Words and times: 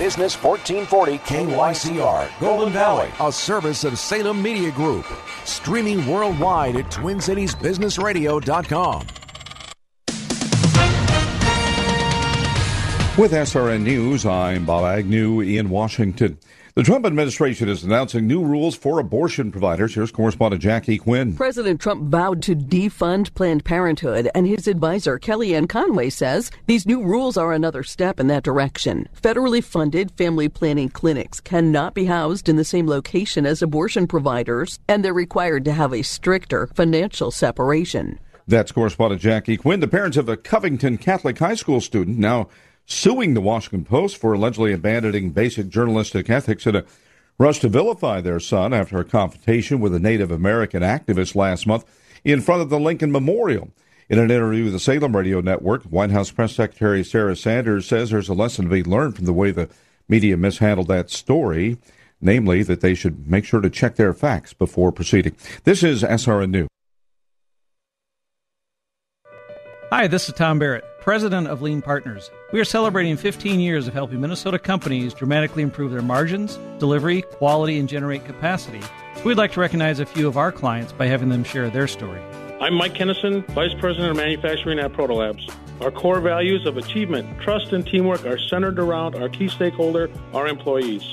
Business 0.00 0.34
1440 0.42 1.18
KYCR, 1.18 2.40
Golden 2.40 2.72
Valley, 2.72 3.10
a 3.20 3.30
service 3.30 3.84
of 3.84 3.98
Salem 3.98 4.42
Media 4.42 4.70
Group. 4.70 5.04
Streaming 5.44 6.06
worldwide 6.06 6.76
at 6.76 6.86
TwinCitiesBusinessRadio.com. 6.86 9.06
With 13.18 13.32
SRN 13.32 13.82
News, 13.82 14.24
I'm 14.24 14.64
Bob 14.64 14.84
Agnew 14.84 15.42
in 15.42 15.68
Washington. 15.68 16.38
The 16.76 16.84
Trump 16.84 17.04
administration 17.04 17.68
is 17.68 17.82
announcing 17.82 18.28
new 18.28 18.44
rules 18.44 18.76
for 18.76 19.00
abortion 19.00 19.50
providers. 19.50 19.92
Here's 19.92 20.12
correspondent 20.12 20.62
Jackie 20.62 20.98
Quinn. 20.98 21.34
President 21.34 21.80
Trump 21.80 22.04
vowed 22.04 22.44
to 22.44 22.54
defund 22.54 23.34
Planned 23.34 23.64
Parenthood, 23.64 24.30
and 24.36 24.46
his 24.46 24.68
advisor, 24.68 25.18
Kellyanne 25.18 25.68
Conway, 25.68 26.10
says 26.10 26.52
these 26.66 26.86
new 26.86 27.02
rules 27.02 27.36
are 27.36 27.52
another 27.52 27.82
step 27.82 28.20
in 28.20 28.28
that 28.28 28.44
direction. 28.44 29.08
Federally 29.20 29.64
funded 29.64 30.12
family 30.12 30.48
planning 30.48 30.88
clinics 30.88 31.40
cannot 31.40 31.92
be 31.92 32.04
housed 32.04 32.48
in 32.48 32.54
the 32.54 32.64
same 32.64 32.86
location 32.86 33.46
as 33.46 33.62
abortion 33.62 34.06
providers, 34.06 34.78
and 34.86 35.04
they're 35.04 35.12
required 35.12 35.64
to 35.64 35.72
have 35.72 35.92
a 35.92 36.02
stricter 36.02 36.68
financial 36.68 37.32
separation. 37.32 38.20
That's 38.46 38.70
correspondent 38.70 39.20
Jackie 39.20 39.56
Quinn. 39.56 39.80
The 39.80 39.88
parents 39.88 40.16
of 40.16 40.28
a 40.28 40.36
Covington 40.36 40.98
Catholic 40.98 41.36
high 41.36 41.56
school 41.56 41.80
student 41.80 42.18
now 42.18 42.48
suing 42.90 43.34
the 43.34 43.40
Washington 43.40 43.84
Post 43.84 44.16
for 44.16 44.32
allegedly 44.32 44.72
abandoning 44.72 45.30
basic 45.30 45.68
journalistic 45.68 46.28
ethics 46.28 46.66
in 46.66 46.76
a 46.76 46.84
rush 47.38 47.60
to 47.60 47.68
vilify 47.68 48.20
their 48.20 48.40
son 48.40 48.74
after 48.74 48.98
a 48.98 49.04
confrontation 49.04 49.80
with 49.80 49.94
a 49.94 50.00
Native 50.00 50.30
American 50.30 50.82
activist 50.82 51.34
last 51.34 51.66
month 51.66 51.84
in 52.24 52.40
front 52.40 52.62
of 52.62 52.68
the 52.68 52.80
Lincoln 52.80 53.12
Memorial. 53.12 53.70
In 54.08 54.18
an 54.18 54.30
interview 54.30 54.64
with 54.64 54.72
the 54.72 54.80
Salem 54.80 55.16
Radio 55.16 55.40
Network, 55.40 55.84
White 55.84 56.10
House 56.10 56.32
Press 56.32 56.52
Secretary 56.52 57.04
Sarah 57.04 57.36
Sanders 57.36 57.86
says 57.86 58.10
there's 58.10 58.28
a 58.28 58.34
lesson 58.34 58.64
to 58.64 58.70
be 58.70 58.82
learned 58.82 59.14
from 59.14 59.24
the 59.24 59.32
way 59.32 59.52
the 59.52 59.68
media 60.08 60.36
mishandled 60.36 60.88
that 60.88 61.10
story, 61.10 61.78
namely 62.20 62.64
that 62.64 62.80
they 62.80 62.94
should 62.94 63.30
make 63.30 63.44
sure 63.44 63.60
to 63.60 63.70
check 63.70 63.94
their 63.94 64.12
facts 64.12 64.52
before 64.52 64.90
proceeding. 64.90 65.36
This 65.62 65.84
is 65.84 66.02
SRN 66.02 66.50
News. 66.50 66.68
Hi, 69.92 70.08
this 70.08 70.28
is 70.28 70.34
Tom 70.34 70.58
Barrett, 70.58 70.84
president 71.00 71.46
of 71.46 71.62
Lean 71.62 71.80
Partners. 71.80 72.30
We 72.52 72.58
are 72.58 72.64
celebrating 72.64 73.16
15 73.16 73.60
years 73.60 73.86
of 73.86 73.94
helping 73.94 74.20
Minnesota 74.20 74.58
companies 74.58 75.14
dramatically 75.14 75.62
improve 75.62 75.92
their 75.92 76.02
margins, 76.02 76.58
delivery, 76.80 77.22
quality, 77.22 77.78
and 77.78 77.88
generate 77.88 78.24
capacity. 78.24 78.80
We'd 79.24 79.36
like 79.36 79.52
to 79.52 79.60
recognize 79.60 80.00
a 80.00 80.06
few 80.06 80.26
of 80.26 80.36
our 80.36 80.50
clients 80.50 80.92
by 80.92 81.06
having 81.06 81.28
them 81.28 81.44
share 81.44 81.70
their 81.70 81.86
story. 81.86 82.20
I'm 82.60 82.74
Mike 82.74 82.94
Kennison, 82.94 83.46
Vice 83.52 83.72
President 83.78 84.10
of 84.10 84.16
Manufacturing 84.16 84.80
at 84.80 84.92
Protolabs. 84.92 85.48
Our 85.80 85.92
core 85.92 86.20
values 86.20 86.66
of 86.66 86.76
achievement, 86.76 87.40
trust, 87.40 87.72
and 87.72 87.86
teamwork 87.86 88.26
are 88.26 88.36
centered 88.36 88.80
around 88.80 89.14
our 89.14 89.28
key 89.28 89.46
stakeholder, 89.46 90.10
our 90.34 90.48
employees. 90.48 91.04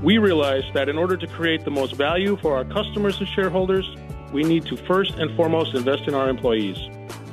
We 0.00 0.18
realize 0.18 0.62
that 0.74 0.88
in 0.88 0.96
order 0.96 1.16
to 1.16 1.26
create 1.26 1.64
the 1.64 1.72
most 1.72 1.96
value 1.96 2.36
for 2.36 2.54
our 2.54 2.64
customers 2.64 3.18
and 3.18 3.28
shareholders, 3.28 3.96
we 4.32 4.44
need 4.44 4.64
to 4.66 4.76
first 4.76 5.14
and 5.14 5.34
foremost 5.34 5.74
invest 5.74 6.06
in 6.06 6.14
our 6.14 6.28
employees. 6.28 6.78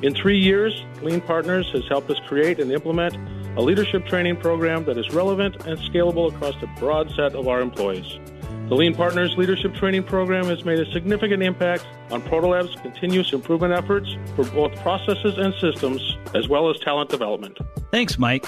In 0.02 0.14
three 0.14 0.40
years, 0.40 0.84
Lean 1.02 1.22
Partners 1.22 1.70
has 1.72 1.88
helped 1.88 2.10
us 2.10 2.20
create 2.28 2.60
and 2.60 2.72
implement 2.72 3.16
a 3.58 3.62
leadership 3.62 4.06
training 4.06 4.38
program 4.38 4.86
that 4.86 4.98
is 4.98 5.12
relevant 5.12 5.66
and 5.66 5.80
scalable 5.80 6.34
across 6.34 6.56
a 6.62 6.68
broad 6.80 7.10
set 7.16 7.36
of 7.36 7.48
our 7.48 7.62
employees. 7.62 8.20
The 8.68 8.76
Lean 8.76 8.96
Partners 8.96 9.36
Leadership 9.38 9.76
Training 9.76 10.04
Program 10.04 10.46
has 10.46 10.66
made 10.66 10.80
a 10.80 10.92
significant 10.92 11.44
impact 11.44 11.86
on 12.10 12.22
Protolab's 12.24 12.76
continuous 12.82 13.32
improvement 13.32 13.74
efforts 13.74 14.16
for 14.36 14.44
both 14.46 14.76
processes 14.82 15.38
and 15.38 15.54
systems, 15.62 16.18
as 16.34 16.48
well 16.48 16.72
as 16.72 16.80
talent 16.80 17.12
development. 17.12 17.60
Thanks, 17.92 18.18
Mike. 18.18 18.46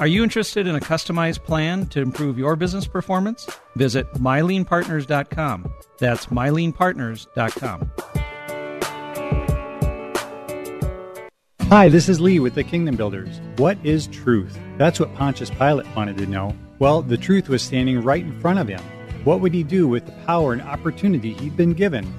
Are 0.00 0.08
you 0.08 0.24
interested 0.24 0.66
in 0.66 0.74
a 0.74 0.80
customized 0.80 1.44
plan 1.44 1.86
to 1.88 2.00
improve 2.00 2.36
your 2.36 2.56
business 2.56 2.86
performance? 2.86 3.48
Visit 3.76 4.12
myleanpartners.com. 4.14 5.72
That's 5.98 6.26
myleanpartners.com. 6.26 8.19
Hi, 11.70 11.88
this 11.88 12.08
is 12.08 12.20
Lee 12.20 12.40
with 12.40 12.56
the 12.56 12.64
Kingdom 12.64 12.96
Builders. 12.96 13.40
What 13.58 13.78
is 13.84 14.08
truth? 14.08 14.58
That's 14.76 14.98
what 14.98 15.14
Pontius 15.14 15.50
Pilate 15.50 15.86
wanted 15.94 16.18
to 16.18 16.26
know. 16.26 16.52
Well, 16.80 17.00
the 17.00 17.16
truth 17.16 17.48
was 17.48 17.62
standing 17.62 18.02
right 18.02 18.24
in 18.24 18.40
front 18.40 18.58
of 18.58 18.66
him. 18.66 18.82
What 19.22 19.38
would 19.38 19.54
he 19.54 19.62
do 19.62 19.86
with 19.86 20.04
the 20.04 20.10
power 20.26 20.52
and 20.52 20.62
opportunity 20.62 21.32
he'd 21.34 21.56
been 21.56 21.74
given? 21.74 22.12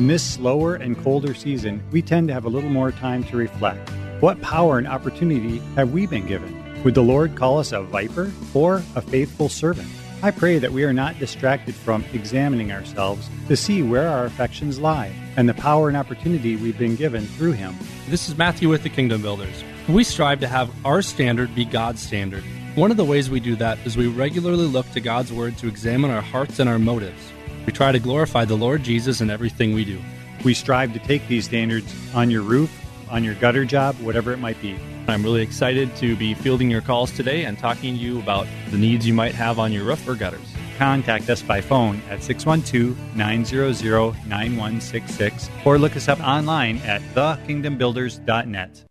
In 0.00 0.08
this 0.08 0.24
slower 0.24 0.74
and 0.74 0.98
colder 0.98 1.32
season, 1.32 1.80
we 1.92 2.02
tend 2.02 2.26
to 2.26 2.34
have 2.34 2.44
a 2.44 2.48
little 2.48 2.70
more 2.70 2.90
time 2.90 3.22
to 3.26 3.36
reflect. 3.36 3.88
What 4.18 4.42
power 4.42 4.78
and 4.78 4.88
opportunity 4.88 5.58
have 5.76 5.92
we 5.92 6.08
been 6.08 6.26
given? 6.26 6.82
Would 6.82 6.96
the 6.96 7.02
Lord 7.04 7.36
call 7.36 7.58
us 7.58 7.70
a 7.70 7.82
viper 7.82 8.32
or 8.52 8.82
a 8.96 9.00
faithful 9.00 9.48
servant? 9.48 9.88
I 10.20 10.32
pray 10.32 10.58
that 10.58 10.72
we 10.72 10.82
are 10.82 10.92
not 10.92 11.20
distracted 11.20 11.76
from 11.76 12.04
examining 12.12 12.72
ourselves 12.72 13.30
to 13.46 13.56
see 13.56 13.84
where 13.84 14.08
our 14.08 14.24
affections 14.24 14.80
lie 14.80 15.12
and 15.36 15.48
the 15.48 15.54
power 15.54 15.86
and 15.86 15.96
opportunity 15.96 16.56
we've 16.56 16.76
been 16.76 16.96
given 16.96 17.24
through 17.24 17.52
Him. 17.52 17.76
This 18.08 18.28
is 18.28 18.36
Matthew 18.36 18.68
with 18.68 18.82
the 18.82 18.88
Kingdom 18.88 19.22
Builders. 19.22 19.62
We 19.88 20.02
strive 20.02 20.40
to 20.40 20.48
have 20.48 20.74
our 20.84 21.02
standard 21.02 21.54
be 21.54 21.64
God's 21.64 22.02
standard. 22.02 22.42
One 22.74 22.90
of 22.90 22.96
the 22.96 23.04
ways 23.04 23.30
we 23.30 23.38
do 23.38 23.54
that 23.56 23.78
is 23.84 23.96
we 23.96 24.08
regularly 24.08 24.66
look 24.66 24.90
to 24.90 25.00
God's 25.00 25.32
Word 25.32 25.56
to 25.58 25.68
examine 25.68 26.10
our 26.10 26.20
hearts 26.20 26.58
and 26.58 26.68
our 26.68 26.80
motives. 26.80 27.30
We 27.64 27.72
try 27.72 27.92
to 27.92 28.00
glorify 28.00 28.44
the 28.44 28.56
Lord 28.56 28.82
Jesus 28.82 29.20
in 29.20 29.30
everything 29.30 29.72
we 29.72 29.84
do. 29.84 30.00
We 30.44 30.52
strive 30.52 30.94
to 30.94 30.98
take 30.98 31.28
these 31.28 31.44
standards 31.44 31.94
on 32.12 32.28
your 32.28 32.42
roof, 32.42 32.76
on 33.08 33.22
your 33.22 33.34
gutter 33.34 33.64
job, 33.64 33.94
whatever 34.00 34.32
it 34.32 34.40
might 34.40 34.60
be. 34.60 34.80
I'm 35.08 35.22
really 35.22 35.42
excited 35.42 35.94
to 35.96 36.16
be 36.16 36.34
fielding 36.34 36.70
your 36.70 36.82
calls 36.82 37.10
today 37.10 37.44
and 37.44 37.58
talking 37.58 37.94
to 37.94 38.00
you 38.00 38.18
about 38.18 38.46
the 38.70 38.76
needs 38.76 39.06
you 39.06 39.14
might 39.14 39.34
have 39.34 39.58
on 39.58 39.72
your 39.72 39.84
roof 39.84 40.06
or 40.06 40.14
gutters. 40.14 40.54
Contact 40.76 41.28
us 41.30 41.42
by 41.42 41.60
phone 41.60 42.02
at 42.10 42.22
612 42.22 43.16
900 43.16 44.26
9166 44.26 45.50
or 45.64 45.78
look 45.78 45.96
us 45.96 46.08
up 46.08 46.20
online 46.20 46.78
at 46.78 47.00
thekingdombuilders.net. 47.14 48.84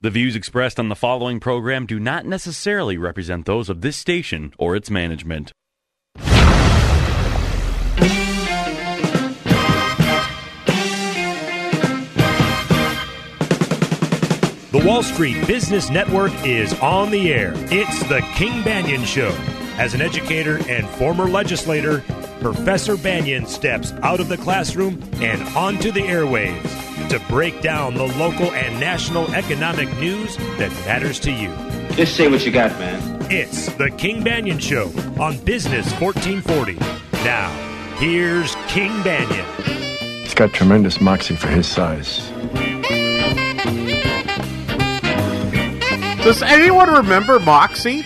The 0.00 0.10
views 0.10 0.36
expressed 0.36 0.78
on 0.78 0.88
the 0.88 0.94
following 0.94 1.40
program 1.40 1.86
do 1.86 1.98
not 1.98 2.24
necessarily 2.26 2.98
represent 2.98 3.46
those 3.46 3.68
of 3.68 3.80
this 3.80 3.96
station 3.96 4.52
or 4.58 4.76
its 4.76 4.90
management. 4.90 5.52
The 14.70 14.84
Wall 14.84 15.02
Street 15.02 15.46
Business 15.46 15.88
Network 15.88 16.30
is 16.44 16.78
on 16.80 17.10
the 17.10 17.32
air. 17.32 17.54
It's 17.72 18.02
the 18.02 18.20
King 18.34 18.62
Banaian 18.62 19.02
Show. 19.06 19.34
As 19.78 19.94
an 19.94 20.02
educator 20.02 20.58
and 20.68 20.86
former 20.86 21.26
legislator, 21.26 22.00
Professor 22.42 22.96
Banaian 22.96 23.48
steps 23.48 23.94
out 24.02 24.20
of 24.20 24.28
the 24.28 24.36
classroom 24.36 25.02
and 25.22 25.40
onto 25.56 25.90
the 25.90 26.02
airwaves 26.02 27.08
to 27.08 27.18
break 27.30 27.62
down 27.62 27.94
the 27.94 28.08
local 28.18 28.52
and 28.52 28.78
national 28.78 29.34
economic 29.34 29.88
news 29.96 30.36
that 30.58 30.70
matters 30.84 31.18
to 31.20 31.32
you. 31.32 31.48
Just 31.96 32.14
say 32.14 32.28
what 32.28 32.44
you 32.44 32.52
got, 32.52 32.78
man. 32.78 33.26
It's 33.30 33.72
the 33.76 33.88
King 33.88 34.22
Banaian 34.22 34.60
Show 34.60 34.88
on 35.18 35.38
Business 35.46 35.90
1440. 35.98 36.74
Now, 37.24 37.48
here's 37.96 38.54
King 38.66 38.90
Banaian. 39.00 39.46
He's 40.24 40.34
got 40.34 40.52
tremendous 40.52 41.00
moxie 41.00 41.36
for 41.36 41.48
his 41.48 41.66
size. 41.66 42.30
Does 46.28 46.42
anyone 46.42 46.90
remember 46.90 47.40
Moxie? 47.40 48.04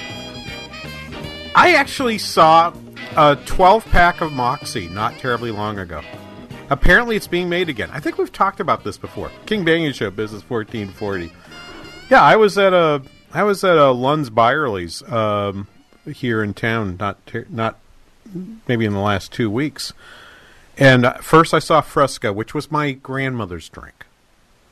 I 1.57 1.75
actually 1.75 2.19
saw 2.19 2.73
a 3.17 3.35
12 3.47 3.85
pack 3.87 4.21
of 4.21 4.33
Moxie 4.33 4.87
not 4.87 5.19
terribly 5.19 5.51
long 5.51 5.81
ago. 5.81 6.03
Apparently, 6.71 7.17
it's 7.17 7.27
being 7.27 7.49
made 7.49 7.69
again. 7.69 7.91
I 7.93 7.99
think 7.99 8.19
we've 8.19 8.31
talked 8.31 8.61
about 8.61 8.85
this 8.85 8.97
before. 8.97 9.33
King 9.45 9.65
Banaian 9.65 9.93
Show, 9.93 10.09
Business 10.13 10.49
1440. 10.49 11.33
Yeah, 12.11 12.23
I 12.23 12.37
was 12.37 12.57
at 12.59 12.73
a 12.73 13.03
I 13.35 13.43
was 13.43 13.65
at 13.65 13.77
a 13.77 13.91
Lund's 13.91 14.31
Byerly's 14.31 15.03
um, 15.11 15.67
here 16.07 16.45
in 16.45 16.55
town, 16.55 16.99
not 17.01 17.27
ter- 17.27 17.47
not 17.51 17.81
maybe 18.69 18.85
in 18.85 18.93
the 18.93 19.01
last 19.01 19.33
two 19.33 19.51
weeks. 19.51 19.93
And 20.79 21.07
uh, 21.07 21.15
first, 21.15 21.53
I 21.53 21.59
saw 21.59 21.81
Fresca, 21.81 22.33
which 22.33 22.55
was 22.55 22.71
my 22.71 22.93
grandmother's 22.93 23.69
drink. 23.69 24.07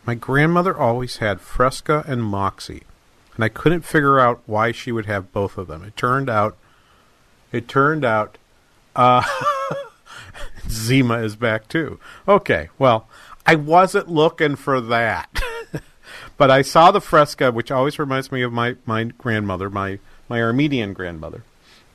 My 0.06 0.14
grandmother 0.14 0.79
always 0.79 1.17
had 1.17 1.41
Fresca 1.41 2.05
and 2.06 2.23
Moxie 2.23 2.85
and 3.34 3.44
I 3.44 3.48
couldn't 3.48 3.82
figure 3.82 4.18
out 4.20 4.42
why 4.46 4.72
she 4.72 4.92
would 4.92 5.06
have 5.06 5.32
both 5.32 5.58
of 5.58 5.66
them. 5.66 5.82
It 5.82 5.96
turned 5.96 6.28
out, 6.28 6.56
it 7.52 7.68
turned 7.68 8.04
out, 8.04 8.38
uh, 8.96 9.22
Zima 10.68 11.18
is 11.18 11.36
back 11.36 11.68
too. 11.68 11.98
Okay, 12.28 12.68
well, 12.78 13.08
I 13.46 13.54
wasn't 13.54 14.08
looking 14.08 14.56
for 14.56 14.80
that, 14.80 15.42
but 16.36 16.50
I 16.50 16.62
saw 16.62 16.90
the 16.90 17.00
fresca, 17.00 17.50
which 17.52 17.70
always 17.70 17.98
reminds 17.98 18.30
me 18.30 18.42
of 18.42 18.52
my 18.52 18.76
my 18.86 19.04
grandmother, 19.04 19.70
my 19.70 19.98
my 20.28 20.42
Armenian 20.42 20.92
grandmother, 20.92 21.44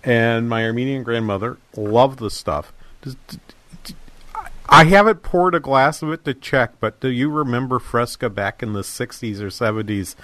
and 0.04 0.50
my 0.50 0.66
Armenian 0.66 1.04
grandmother 1.04 1.58
loved 1.76 2.20
the 2.20 2.32
stuff. 2.32 2.74
I 4.68 4.86
haven't 4.86 5.22
poured 5.22 5.54
a 5.54 5.60
glass 5.60 6.02
of 6.02 6.12
it 6.12 6.26
to 6.26 6.34
check, 6.34 6.74
but 6.80 7.00
do 7.00 7.10
you 7.10 7.30
remember 7.30 7.78
Fresca 7.78 8.30
back 8.30 8.64
in 8.64 8.74
the 8.74 8.82
60s 8.82 9.40
or 9.40 9.48
70s? 9.48 10.16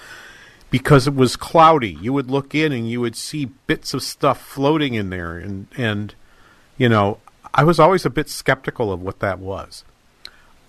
Because 0.72 1.06
it 1.06 1.14
was 1.14 1.36
cloudy. 1.36 1.98
You 2.02 2.14
would 2.14 2.32
look 2.32 2.56
in 2.56 2.72
and 2.72 2.90
you 2.90 3.00
would 3.02 3.16
see 3.16 3.46
bits 3.68 3.94
of 3.94 4.02
stuff 4.02 4.42
floating 4.42 4.96
in 4.96 5.12
there. 5.12 5.38
And, 5.38 5.68
and 5.78 6.16
you 6.78 6.90
know, 6.90 7.20
I 7.54 7.64
was 7.64 7.80
always 7.80 8.06
a 8.06 8.10
bit 8.10 8.30
skeptical 8.30 8.92
of 8.92 9.02
what 9.02 9.20
that 9.20 9.38
was. 9.38 9.84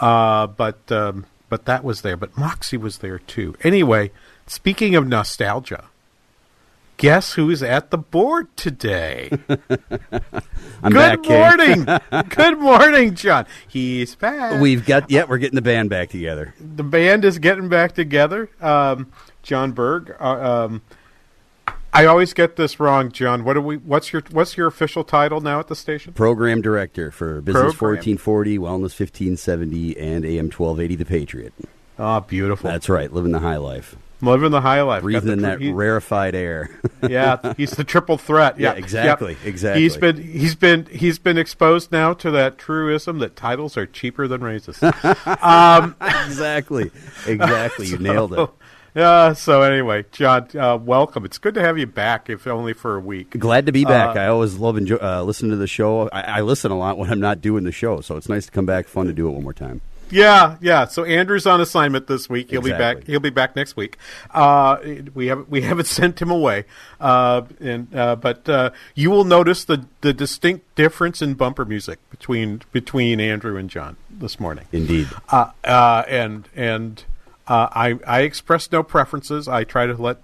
Uh, 0.00 0.48
but, 0.48 0.92
um, 0.92 1.26
but 1.48 1.64
that 1.66 1.84
was 1.84 2.02
there. 2.02 2.16
But 2.16 2.36
Moxie 2.36 2.76
was 2.76 2.98
there 2.98 3.18
too. 3.20 3.54
Anyway, 3.62 4.10
speaking 4.46 4.94
of 4.96 5.06
nostalgia, 5.06 5.84
guess 6.96 7.34
who's 7.34 7.62
at 7.62 7.90
the 7.90 7.98
board 7.98 8.48
today? 8.56 9.28
I'm 10.82 10.92
Good 10.92 11.22
back, 11.22 11.28
morning. 11.28 11.86
Good 12.28 12.58
morning, 12.58 13.14
John. 13.14 13.46
He's 13.68 14.14
back. 14.14 14.60
We've 14.60 14.84
got 14.84 15.10
yeah, 15.10 15.24
we're 15.24 15.38
getting 15.38 15.56
the 15.56 15.62
band 15.62 15.90
back 15.90 16.10
together. 16.10 16.54
the 16.58 16.82
band 16.82 17.24
is 17.24 17.38
getting 17.38 17.68
back 17.68 17.92
together. 17.92 18.50
Um, 18.60 19.12
John 19.42 19.72
Berg. 19.72 20.14
Uh, 20.20 20.24
um, 20.68 20.82
I 21.94 22.06
always 22.06 22.32
get 22.32 22.56
this 22.56 22.80
wrong, 22.80 23.12
John. 23.12 23.44
What 23.44 23.54
do 23.54 23.60
we? 23.60 23.76
What's 23.76 24.12
your 24.12 24.22
What's 24.30 24.56
your 24.56 24.66
official 24.66 25.04
title 25.04 25.40
now 25.40 25.60
at 25.60 25.68
the 25.68 25.76
station? 25.76 26.14
Program 26.14 26.62
director 26.62 27.10
for 27.10 27.40
Business 27.42 27.74
Program. 27.74 27.98
1440, 28.16 28.58
Wellness 28.58 28.98
1570, 28.98 29.98
and 29.98 30.24
AM 30.24 30.46
1280, 30.46 30.96
The 30.96 31.04
Patriot. 31.04 31.52
Ah, 31.98 32.20
beautiful. 32.20 32.70
That's 32.70 32.88
right, 32.88 33.12
living 33.12 33.32
the 33.32 33.40
high 33.40 33.58
life. 33.58 33.94
Living 34.22 34.52
the 34.52 34.60
high 34.60 34.80
life. 34.82 35.02
Breathing 35.02 35.36
the 35.38 35.42
that 35.42 35.60
he- 35.60 35.72
rarefied 35.72 36.34
air. 36.36 36.70
yeah, 37.08 37.54
he's 37.56 37.72
the 37.72 37.82
triple 37.84 38.16
threat. 38.16 38.58
Yeah, 38.58 38.72
Yeah, 38.72 38.78
exactly, 38.78 39.32
Yep. 39.34 39.44
exactly. 39.46 39.82
He's 39.82 39.96
been 39.96 40.16
he's 40.22 40.54
been 40.54 40.86
he's 40.86 41.18
been 41.18 41.36
exposed 41.36 41.90
now 41.92 42.14
to 42.14 42.30
that 42.30 42.56
truism 42.56 43.18
that 43.18 43.34
titles 43.36 43.76
are 43.76 43.84
cheaper 43.84 44.26
than 44.28 44.40
raises. 44.40 44.80
um, 45.42 45.94
exactly, 46.00 46.90
exactly. 47.26 47.88
You 47.88 47.98
nailed 47.98 48.32
it. 48.32 48.48
Yeah. 48.94 49.32
So 49.32 49.62
anyway, 49.62 50.04
John, 50.12 50.48
uh, 50.56 50.76
welcome. 50.76 51.24
It's 51.24 51.38
good 51.38 51.54
to 51.54 51.62
have 51.62 51.78
you 51.78 51.86
back, 51.86 52.28
if 52.28 52.46
only 52.46 52.72
for 52.72 52.96
a 52.96 53.00
week. 53.00 53.30
Glad 53.38 53.66
to 53.66 53.72
be 53.72 53.84
back. 53.84 54.16
Uh, 54.16 54.20
I 54.20 54.26
always 54.26 54.56
love 54.56 54.76
enjoy, 54.76 54.96
uh, 54.96 55.22
listening 55.22 55.50
to 55.52 55.56
the 55.56 55.66
show. 55.66 56.08
I, 56.12 56.20
I 56.20 56.40
listen 56.42 56.70
a 56.70 56.78
lot 56.78 56.98
when 56.98 57.10
I'm 57.10 57.20
not 57.20 57.40
doing 57.40 57.64
the 57.64 57.72
show, 57.72 58.00
so 58.00 58.16
it's 58.16 58.28
nice 58.28 58.46
to 58.46 58.52
come 58.52 58.66
back. 58.66 58.86
Fun 58.86 59.06
to 59.06 59.12
do 59.12 59.28
it 59.28 59.32
one 59.32 59.42
more 59.42 59.54
time. 59.54 59.80
Yeah, 60.12 60.58
yeah. 60.60 60.84
So 60.84 61.04
Andrew's 61.04 61.46
on 61.46 61.62
assignment 61.62 62.06
this 62.06 62.28
week. 62.28 62.50
He'll 62.50 62.60
be 62.60 62.70
back. 62.70 63.04
He'll 63.04 63.18
be 63.18 63.30
back 63.30 63.56
next 63.56 63.76
week. 63.76 63.96
Uh, 64.30 64.76
we 65.14 65.28
haven't 65.28 65.48
we 65.48 65.62
haven't 65.62 65.86
sent 65.86 66.20
him 66.20 66.30
away, 66.30 66.66
uh, 67.00 67.42
and 67.60 67.94
uh, 67.96 68.16
but 68.16 68.46
uh, 68.46 68.70
you 68.94 69.10
will 69.10 69.24
notice 69.24 69.64
the 69.64 69.86
the 70.02 70.12
distinct 70.12 70.74
difference 70.74 71.22
in 71.22 71.32
bumper 71.32 71.64
music 71.64 71.98
between 72.10 72.60
between 72.72 73.20
Andrew 73.20 73.56
and 73.56 73.70
John 73.70 73.96
this 74.10 74.38
morning. 74.38 74.66
Indeed. 74.70 75.08
Uh, 75.30 75.50
uh, 75.64 76.04
and 76.06 76.46
and 76.54 77.02
uh, 77.48 77.68
I 77.72 77.98
I 78.06 78.20
express 78.20 78.70
no 78.70 78.82
preferences. 78.82 79.48
I 79.48 79.64
try 79.64 79.86
to 79.86 79.94
let 79.94 80.18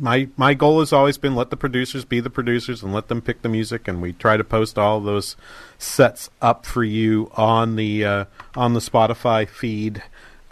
my 0.00 0.28
my 0.36 0.54
goal 0.54 0.80
has 0.80 0.92
always 0.92 1.18
been 1.18 1.34
let 1.34 1.50
the 1.50 1.56
producers 1.56 2.04
be 2.06 2.20
the 2.20 2.30
producers 2.30 2.82
and 2.82 2.94
let 2.94 3.08
them 3.08 3.20
pick 3.20 3.42
the 3.42 3.48
music, 3.50 3.88
and 3.88 4.00
we 4.00 4.14
try 4.14 4.38
to 4.38 4.44
post 4.44 4.78
all 4.78 5.00
those 5.00 5.36
sets 5.78 6.30
up 6.40 6.64
for 6.64 6.82
you 6.82 7.30
on 7.34 7.76
the 7.76 8.04
uh, 8.04 8.24
on 8.56 8.72
the 8.72 8.80
Spotify 8.80 9.46
feed. 9.46 10.02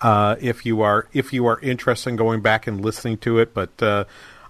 Uh, 0.03 0.37
if 0.41 0.67
you 0.67 0.83
are 0.83 1.09
if 1.15 1.33
you 1.33 1.47
are 1.47 1.59
interested 1.61 2.11
in 2.11 2.17
going 2.17 2.43
back 2.43 2.67
and 2.67 2.85
listening 2.85 3.17
to 3.19 3.39
it, 3.39 3.55
but 3.55 3.83
uh, 3.83 4.05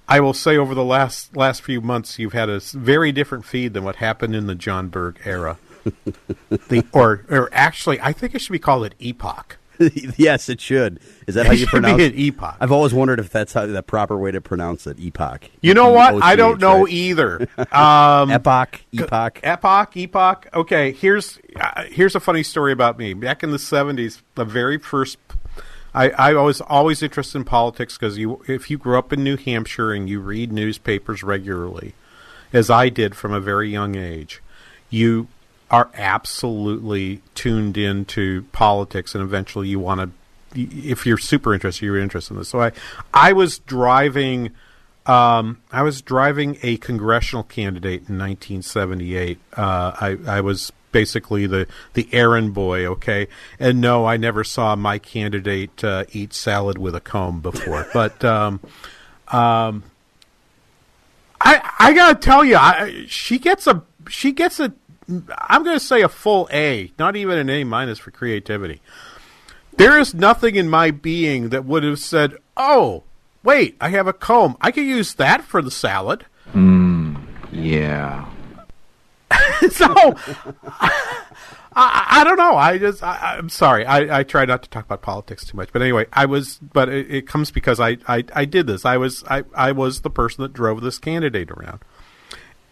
I 0.09 0.19
will 0.19 0.35
say 0.35 0.57
over 0.57 0.75
the 0.75 0.85
last 0.85 1.37
last 1.37 1.63
few 1.63 1.81
months, 1.81 2.19
you've 2.19 2.33
had 2.33 2.49
a 2.49 2.59
very 2.59 3.13
different 3.13 3.45
feed 3.45 3.75
than 3.75 3.85
what 3.85 3.97
happened 3.97 4.35
in 4.35 4.49
the 4.49 4.57
John 4.57 4.89
Berg 4.89 5.21
era. 5.25 5.57
the, 6.51 6.85
or 6.93 7.25
or 7.31 7.49
actually, 7.53 8.01
I 8.01 8.13
think 8.13 8.35
it 8.35 8.41
should 8.41 8.53
be 8.53 8.59
called 8.59 8.87
an 8.87 8.95
epoch. 8.99 9.57
yes, 10.17 10.49
it 10.49 10.61
should. 10.61 11.01
Is 11.27 11.35
that 11.35 11.43
It 11.43 11.47
how 11.47 11.53
you 11.55 11.67
pronounce 11.69 12.03
it? 12.03 12.15
epoch. 12.19 12.57
I've 12.61 12.73
always 12.73 12.93
wondered 12.93 13.19
if 13.19 13.31
that's 13.31 13.53
how 13.55 13.67
the 13.67 13.83
proper 13.83 14.17
way 14.17 14.31
to 14.31 14.41
pronounce 14.41 14.87
it. 14.87 14.99
Epoch. 15.01 15.45
You 15.63 15.75
know 15.75 15.91
what? 15.91 16.23
I 16.23 16.37
don't 16.37 16.61
know 16.61 16.85
right? 16.85 16.93
either. 16.93 17.49
Um, 17.73 18.31
Epoch. 18.31 18.81
Epoch. 18.93 19.41
Epoch, 19.43 19.97
epoch. 19.97 20.49
Okay, 20.55 20.93
here's 20.93 21.39
uh, 21.57 21.85
here's 21.85 22.15
a 22.15 22.21
funny 22.21 22.43
story 22.43 22.73
about 22.73 22.99
me. 22.99 23.15
Back 23.15 23.43
in 23.43 23.51
the 23.53 23.57
'70s, 23.59 24.23
the 24.35 24.45
very 24.45 24.79
first, 24.79 25.19
I, 25.95 26.11
I 26.11 26.33
was 26.35 26.61
always 26.61 27.03
interested 27.03 27.39
in 27.39 27.45
politics 27.45 27.97
because 27.97 28.19
you, 28.19 28.43
if 28.49 28.71
you 28.71 28.77
grew 28.79 28.99
up 28.99 29.13
in 29.13 29.23
New 29.25 29.37
Hampshire 29.37 29.93
and 29.93 30.09
you 30.09 30.21
read 30.21 30.53
newspapers 30.53 31.23
regularly, 31.23 31.95
as 32.53 32.71
I 32.71 32.89
did 32.89 33.15
from 33.15 33.33
a 33.33 33.41
very 33.41 33.71
young 33.71 33.95
age, 33.95 34.43
you 34.91 35.29
are 35.71 35.91
absolutely 35.95 37.23
tuned 37.35 37.77
into 37.77 38.43
politics, 38.53 39.15
and 39.15 39.23
eventually 39.23 39.69
you 39.69 39.79
want 39.79 40.01
to. 40.01 40.11
If 40.53 41.07
you're 41.07 41.19
super 41.19 41.55
interested, 41.55 41.85
you're 41.85 41.99
interested 41.99 42.35
in 42.35 42.39
this. 42.41 42.49
So 42.49 42.61
I, 42.61 42.73
I 43.15 43.33
was 43.33 43.59
driving. 43.61 44.51
Um, 45.07 45.63
I 45.73 45.83
was 45.83 46.03
driving 46.03 46.59
a 46.63 46.77
congressional 46.77 47.45
candidate 47.45 48.09
in 48.09 48.19
1978. 48.19 49.39
Uh, 49.57 49.93
I, 50.01 50.19
I 50.27 50.41
was 50.41 50.73
basically 50.93 51.47
the, 51.47 51.67
the 51.95 52.09
errand 52.13 52.53
boy, 52.53 52.85
okay? 52.87 53.29
And 53.59 53.81
no, 53.81 54.05
I 54.05 54.17
never 54.17 54.45
saw 54.45 54.77
my 54.77 54.99
candidate 54.99 55.83
uh, 55.83 56.05
eat 56.13 56.35
salad 56.35 56.79
with 56.79 56.95
a 56.95 57.01
comb 57.01 57.41
before. 57.41 57.87
but 57.95 58.25
um, 58.25 58.61
um, 59.29 59.85
I 61.41 61.71
I 61.79 61.93
gotta 61.93 62.19
tell 62.19 62.45
you, 62.45 62.57
I, 62.57 63.07
she 63.09 63.39
gets 63.39 63.67
a 63.67 63.83
she 64.09 64.33
gets 64.33 64.61
a 64.61 64.73
I'm 65.11 65.65
gonna 65.65 65.81
say 65.81 66.03
a 66.03 66.09
full 66.09 66.49
A, 66.53 66.93
not 66.99 67.17
even 67.17 67.39
an 67.39 67.51
A 67.51 67.65
minus 67.65 67.99
for 67.99 68.11
creativity. 68.11 68.81
There 69.77 69.99
is 69.99 70.15
nothing 70.15 70.57
in 70.57 70.69
my 70.69 70.91
being 70.91 71.51
that 71.51 71.65
would 71.65 71.83
have 71.83 71.99
said, 71.99 72.37
"Oh, 72.57 73.05
wait, 73.43 73.77
I 73.81 73.89
have 73.89 74.07
a 74.07 74.13
comb. 74.13 74.57
I 74.61 74.71
could 74.71 74.85
use 74.85 75.15
that 75.15 75.43
for 75.43 75.63
the 75.63 75.71
salad." 75.71 76.27
Hmm, 76.53 77.17
yeah. 77.51 78.27
so 79.71 80.17
I, 81.73 82.07
I 82.21 82.25
don't 82.25 82.37
know. 82.37 82.57
I 82.57 82.79
just 82.79 83.03
I, 83.03 83.37
I'm 83.39 83.49
sorry. 83.49 83.87
I, 83.87 84.21
I 84.21 84.23
try 84.23 84.45
not 84.45 84.63
to 84.65 84.69
talk 84.71 84.85
about 84.85 85.03
politics 85.03 85.45
too 85.47 85.57
much. 85.57 85.71
But 85.73 85.83
anyway, 85.83 86.07
I 86.13 86.27
was. 86.27 86.59
But 86.59 86.89
it, 86.89 87.11
it 87.11 87.27
comes 87.27 87.51
because 87.51 87.81
I, 87.81 87.99
I 88.09 88.25
I 88.35 88.45
did 88.45 88.67
this. 88.67 88.85
I 88.85 88.97
was 88.97 89.25
I 89.29 89.45
I 89.55 89.73
was 89.73 90.01
the 90.01 90.11
person 90.11 90.43
that 90.43 90.53
drove 90.53 90.81
this 90.81 90.99
candidate 90.99 91.51
around, 91.51 91.81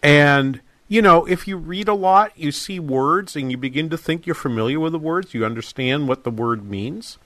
and. 0.03 0.61
You 0.89 1.03
know, 1.03 1.25
if 1.25 1.47
you 1.47 1.55
read 1.55 1.87
a 1.87 1.93
lot, 1.93 2.31
you 2.35 2.51
see 2.51 2.79
words 2.79 3.35
and 3.35 3.51
you 3.51 3.57
begin 3.57 3.91
to 3.91 3.97
think 3.97 4.25
you're 4.25 4.33
familiar 4.33 4.79
with 4.79 4.91
the 4.91 4.99
words, 4.99 5.35
you 5.35 5.45
understand 5.45 6.07
what 6.07 6.23
the 6.23 6.31
word 6.31 6.67
means, 6.67 7.19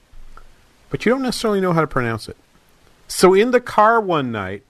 but 0.90 1.06
you 1.06 1.12
don't 1.12 1.22
necessarily 1.22 1.62
know 1.62 1.72
how 1.72 1.80
to 1.80 1.88
pronounce 1.88 2.28
it. 2.28 2.36
So 3.08 3.34
in 3.34 3.52
the 3.52 3.62
car 3.62 4.02
one 4.02 4.34
night, 4.34 4.64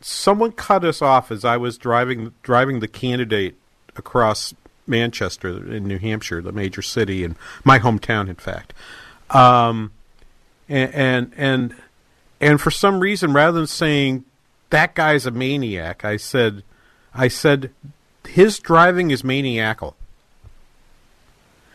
someone 0.00 0.52
cut 0.52 0.86
us 0.86 1.02
off 1.02 1.30
as 1.30 1.44
I 1.44 1.58
was 1.58 1.76
driving 1.76 2.32
driving 2.42 2.80
the 2.80 2.88
candidate 2.88 3.56
across 3.94 4.54
Manchester 4.86 5.72
in 5.72 5.86
New 5.86 5.98
Hampshire, 5.98 6.40
the 6.40 6.52
major 6.52 6.80
city 6.80 7.24
and 7.24 7.36
my 7.62 7.78
hometown, 7.78 8.28
in 8.28 8.36
fact. 8.36 8.72
Um, 9.28 9.92
and, 10.66 10.94
and 10.94 11.32
and 11.36 11.74
and 12.40 12.60
for 12.60 12.70
some 12.70 13.00
reason, 13.00 13.34
rather 13.34 13.58
than 13.58 13.66
saying 13.66 14.24
that 14.70 14.94
guy's 14.94 15.26
a 15.26 15.30
maniac, 15.30 16.06
I 16.06 16.16
said, 16.16 16.62
I 17.12 17.28
said 17.28 17.70
his 18.32 18.58
driving 18.58 19.10
is 19.10 19.24
maniacal, 19.24 19.96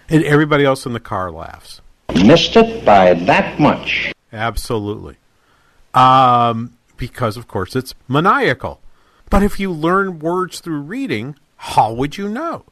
and 0.09 0.23
everybody 0.23 0.63
else 0.63 0.85
in 0.85 0.93
the 0.93 0.99
car 0.99 1.31
laughs. 1.31 1.81
Missed 2.23 2.55
it 2.55 2.85
by 2.85 3.13
that 3.13 3.59
much. 3.59 4.13
Absolutely. 4.31 5.17
Um, 5.93 6.77
because, 6.97 7.35
of 7.37 7.47
course, 7.47 7.75
it's 7.75 7.93
maniacal. 8.07 8.79
But 9.29 9.43
if 9.43 9.59
you 9.59 9.71
learn 9.71 10.17
words 10.19 10.61
through 10.61 10.81
reading, 10.81 11.35
how 11.57 11.93
would 11.93 12.17
you 12.17 12.29
know? 12.29 12.63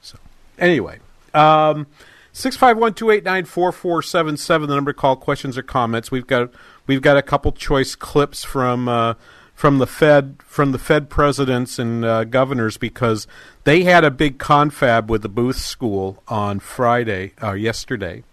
So, 0.00 0.16
anyway, 0.58 1.00
um, 1.34 1.86
651-289-4477, 2.32 4.66
the 4.66 4.74
number 4.74 4.92
to 4.92 4.98
call 4.98 5.16
questions 5.16 5.58
or 5.58 5.62
comments. 5.62 6.10
We've 6.10 6.26
got 6.26 6.50
we've 6.86 7.02
got 7.02 7.18
a 7.18 7.22
couple 7.22 7.52
choice 7.52 7.94
clips 7.94 8.42
from 8.44 8.88
uh, 8.88 9.14
from 9.62 9.78
the 9.78 9.86
Fed 9.86 10.40
from 10.44 10.72
the 10.72 10.78
Fed 10.78 11.08
presidents 11.08 11.78
and 11.78 12.04
uh, 12.04 12.24
governors 12.24 12.76
because 12.76 13.28
they 13.62 13.84
had 13.84 14.02
a 14.02 14.10
big 14.10 14.38
confab 14.38 15.08
with 15.08 15.22
the 15.22 15.28
Booth 15.28 15.58
School 15.58 16.20
on 16.26 16.58
Friday 16.58 17.34
uh, 17.40 17.52
yesterday 17.52 18.24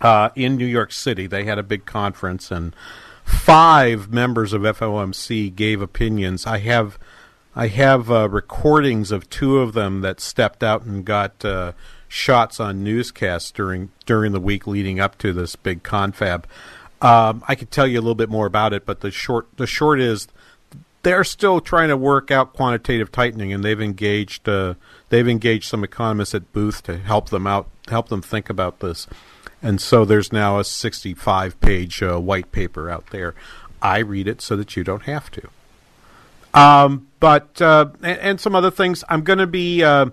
uh, 0.00 0.28
in 0.36 0.54
New 0.54 0.64
York 0.64 0.92
City. 0.92 1.26
They 1.26 1.42
had 1.42 1.58
a 1.58 1.64
big 1.64 1.86
conference, 1.86 2.52
and 2.52 2.72
five 3.24 4.12
members 4.12 4.52
of 4.52 4.62
FOMC 4.62 5.52
gave 5.56 5.82
opinions. 5.82 6.46
I 6.46 6.58
have 6.58 7.00
I 7.56 7.66
have 7.66 8.08
uh, 8.08 8.28
recordings 8.28 9.10
of 9.10 9.28
two 9.28 9.58
of 9.58 9.72
them 9.72 10.02
that 10.02 10.20
stepped 10.20 10.62
out 10.62 10.82
and 10.82 11.04
got 11.04 11.44
uh, 11.44 11.72
shots 12.06 12.60
on 12.60 12.84
newscasts 12.84 13.50
during 13.50 13.90
during 14.06 14.30
the 14.30 14.38
week 14.38 14.68
leading 14.68 15.00
up 15.00 15.18
to 15.18 15.32
this 15.32 15.56
big 15.56 15.82
confab. 15.82 16.46
Um, 17.02 17.42
I 17.48 17.56
could 17.56 17.72
tell 17.72 17.88
you 17.88 17.98
a 17.98 18.02
little 18.02 18.14
bit 18.14 18.30
more 18.30 18.46
about 18.46 18.72
it, 18.72 18.86
but 18.86 19.00
the 19.00 19.10
short 19.10 19.48
the 19.56 19.66
short 19.66 19.98
is 19.98 20.28
they're 21.04 21.24
still 21.24 21.60
trying 21.60 21.88
to 21.88 21.96
work 21.96 22.30
out 22.30 22.52
quantitative 22.52 23.12
tightening, 23.12 23.52
and 23.52 23.62
they've 23.62 23.80
engaged 23.80 24.48
uh, 24.48 24.74
they've 25.10 25.28
engaged 25.28 25.66
some 25.66 25.84
economists 25.84 26.34
at 26.34 26.52
Booth 26.52 26.82
to 26.84 26.98
help 26.98 27.30
them 27.30 27.46
out, 27.46 27.68
help 27.88 28.08
them 28.08 28.22
think 28.22 28.50
about 28.50 28.80
this. 28.80 29.06
And 29.62 29.80
so 29.80 30.04
there's 30.04 30.32
now 30.32 30.58
a 30.58 30.64
65 30.64 31.60
page 31.60 32.02
uh, 32.02 32.18
white 32.18 32.52
paper 32.52 32.90
out 32.90 33.10
there. 33.10 33.34
I 33.80 33.98
read 33.98 34.26
it 34.26 34.40
so 34.40 34.56
that 34.56 34.76
you 34.76 34.84
don't 34.84 35.04
have 35.04 35.30
to. 35.30 35.48
Um, 36.52 37.08
but 37.20 37.60
uh, 37.60 37.86
and, 38.02 38.18
and, 38.18 38.40
some 38.40 38.54
other 38.54 38.70
things. 38.70 39.02
I'm 39.08 39.22
going 39.22 39.38
to 39.40 39.46
be 39.46 39.82
uh, 39.82 40.06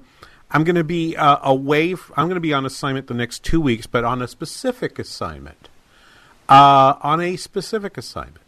I'm 0.50 0.64
going 0.64 0.76
to 0.76 0.84
be 0.84 1.16
uh, 1.16 1.38
away. 1.44 1.94
F- 1.94 2.12
I'm 2.18 2.28
going 2.28 2.36
to 2.36 2.42
be 2.42 2.54
on 2.54 2.66
assignment 2.66 3.08
the 3.08 3.14
next 3.14 3.44
two 3.44 3.62
weeks, 3.62 3.88
but 3.88 4.04
on 4.04 4.22
a 4.22 4.28
specific 4.28 5.00
assignment. 5.00 5.70
Uh, 6.50 6.96
on 7.02 7.22
a 7.22 7.38
specific 7.38 7.98
assignment. 7.98 8.41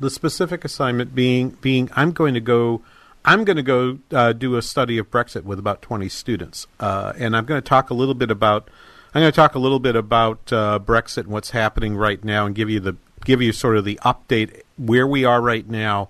The 0.00 0.10
specific 0.10 0.64
assignment 0.64 1.14
being 1.14 1.50
being 1.60 1.90
I'm 1.94 2.12
going 2.12 2.34
to 2.34 2.40
go. 2.40 2.82
I'm 3.24 3.44
going 3.44 3.56
to 3.56 3.62
go 3.62 3.98
uh, 4.12 4.32
do 4.32 4.56
a 4.56 4.62
study 4.62 4.96
of 4.96 5.10
Brexit 5.10 5.42
with 5.42 5.58
about 5.58 5.82
20 5.82 6.08
students, 6.08 6.66
uh, 6.80 7.12
and 7.18 7.36
I'm 7.36 7.44
going 7.44 7.60
to 7.60 7.68
talk 7.68 7.90
a 7.90 7.94
little 7.94 8.14
bit 8.14 8.30
about. 8.30 8.70
I'm 9.14 9.22
going 9.22 9.32
to 9.32 9.36
talk 9.36 9.54
a 9.54 9.58
little 9.58 9.80
bit 9.80 9.96
about 9.96 10.46
Brexit 10.46 11.24
and 11.24 11.28
what's 11.28 11.50
happening 11.50 11.96
right 11.96 12.22
now, 12.22 12.46
and 12.46 12.54
give 12.54 12.70
you 12.70 12.80
the 12.80 12.96
give 13.24 13.42
you 13.42 13.52
sort 13.52 13.76
of 13.76 13.84
the 13.84 13.98
update 14.04 14.62
where 14.76 15.06
we 15.06 15.24
are 15.24 15.40
right 15.40 15.68
now 15.68 16.08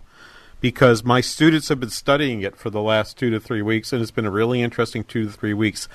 because 0.60 1.04
my 1.04 1.20
students 1.20 1.68
have 1.68 1.80
been 1.80 1.90
studying 1.90 2.42
it 2.42 2.56
for 2.56 2.70
the 2.70 2.80
last 2.80 3.16
two 3.16 3.30
to 3.30 3.40
three 3.40 3.62
weeks, 3.62 3.92
and 3.92 4.02
it's 4.02 4.10
been 4.10 4.26
a 4.26 4.30
really 4.30 4.60
interesting 4.60 5.04
two 5.04 5.26
to 5.26 5.32
three 5.32 5.54
weeks. 5.54 5.88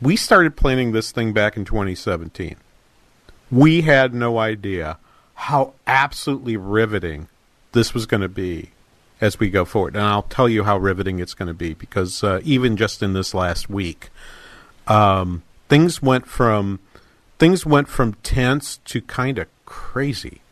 We 0.00 0.16
started 0.16 0.56
planning 0.56 0.92
this 0.92 1.12
thing 1.12 1.32
back 1.32 1.56
in 1.56 1.64
2017. 1.64 2.56
We 3.50 3.82
had 3.82 4.14
no 4.14 4.38
idea 4.38 4.98
how 5.40 5.72
absolutely 5.86 6.54
riveting 6.54 7.26
this 7.72 7.94
was 7.94 8.04
going 8.04 8.20
to 8.20 8.28
be 8.28 8.68
as 9.22 9.40
we 9.40 9.48
go 9.48 9.64
forward. 9.64 9.96
And 9.96 10.04
I'll 10.04 10.22
tell 10.24 10.50
you 10.50 10.64
how 10.64 10.76
riveting 10.76 11.18
it's 11.18 11.32
going 11.32 11.48
to 11.48 11.54
be 11.54 11.72
because 11.72 12.22
uh, 12.22 12.40
even 12.44 12.76
just 12.76 13.02
in 13.02 13.14
this 13.14 13.32
last 13.32 13.70
week, 13.70 14.10
um, 14.86 15.42
things 15.70 16.02
went 16.02 16.26
from 16.26 16.78
things 17.38 17.64
went 17.64 17.88
from 17.88 18.14
tense 18.22 18.80
to 18.84 19.00
kind 19.00 19.38
of 19.38 19.48
crazy 19.64 20.42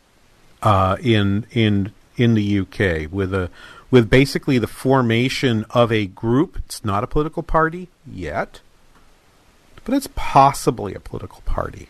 uh, 0.63 0.97
in 1.01 1.45
in 1.51 1.91
in 2.17 2.33
the 2.33 2.59
UK 2.59 3.11
with 3.11 3.31
a 3.31 3.51
with 3.91 4.09
basically 4.09 4.57
the 4.57 4.67
formation 4.67 5.65
of 5.69 5.91
a 5.91 6.07
group. 6.07 6.57
It's 6.65 6.83
not 6.83 7.03
a 7.03 7.07
political 7.07 7.43
party 7.43 7.89
yet, 8.11 8.61
but 9.85 9.93
it's 9.93 10.09
possibly 10.15 10.95
a 10.95 10.99
political 10.99 11.41
party. 11.41 11.89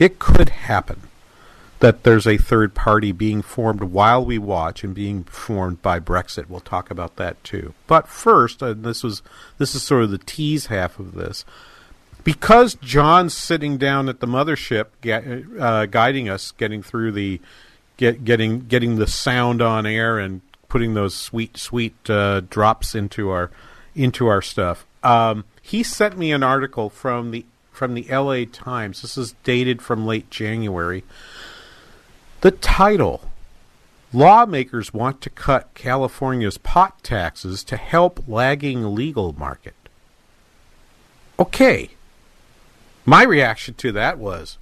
It 0.00 0.18
could 0.18 0.48
happen 0.48 1.02
that 1.80 2.04
there's 2.04 2.26
a 2.26 2.38
third 2.38 2.74
party 2.74 3.12
being 3.12 3.42
formed 3.42 3.82
while 3.82 4.24
we 4.24 4.38
watch 4.38 4.82
and 4.82 4.94
being 4.94 5.24
formed 5.24 5.82
by 5.82 6.00
Brexit. 6.00 6.48
We'll 6.48 6.60
talk 6.60 6.90
about 6.90 7.16
that 7.16 7.42
too. 7.44 7.74
But 7.86 8.08
first, 8.08 8.62
and 8.62 8.84
this 8.84 9.02
was 9.02 9.22
this 9.58 9.74
is 9.74 9.82
sort 9.82 10.04
of 10.04 10.10
the 10.10 10.18
tease 10.18 10.66
half 10.66 10.98
of 10.98 11.14
this. 11.14 11.44
Because 12.24 12.74
John's 12.74 13.34
sitting 13.34 13.78
down 13.78 14.08
at 14.08 14.18
the 14.18 14.26
mothership, 14.26 14.86
uh, 15.60 15.86
guiding 15.86 16.28
us, 16.28 16.50
getting 16.52 16.82
through 16.82 17.12
the 17.12 17.40
get 17.96 18.24
getting 18.24 18.66
getting 18.66 18.96
the 18.96 19.06
sound 19.06 19.62
on 19.62 19.86
air 19.86 20.18
and 20.18 20.40
putting 20.68 20.94
those 20.94 21.14
sweet 21.14 21.56
sweet 21.56 21.94
uh, 22.08 22.40
drops 22.40 22.94
into 22.94 23.30
our 23.30 23.50
into 23.94 24.26
our 24.26 24.42
stuff. 24.42 24.86
Um, 25.02 25.44
he 25.62 25.82
sent 25.82 26.18
me 26.18 26.32
an 26.32 26.42
article 26.42 26.90
from 26.90 27.30
the 27.30 27.44
from 27.70 27.94
the 27.94 28.08
L.A. 28.10 28.46
Times. 28.46 29.02
This 29.02 29.18
is 29.18 29.34
dated 29.44 29.82
from 29.82 30.06
late 30.06 30.30
January. 30.30 31.04
The 32.46 32.52
title: 32.52 33.22
Lawmakers 34.12 34.94
want 34.94 35.20
to 35.22 35.30
cut 35.30 35.74
California's 35.74 36.58
pot 36.58 37.02
taxes 37.02 37.64
to 37.64 37.76
help 37.76 38.22
lagging 38.28 38.94
legal 38.94 39.32
market. 39.32 39.74
Okay. 41.40 41.90
My 43.04 43.24
reaction 43.24 43.74
to 43.74 43.90
that 43.90 44.18
was, 44.18 44.58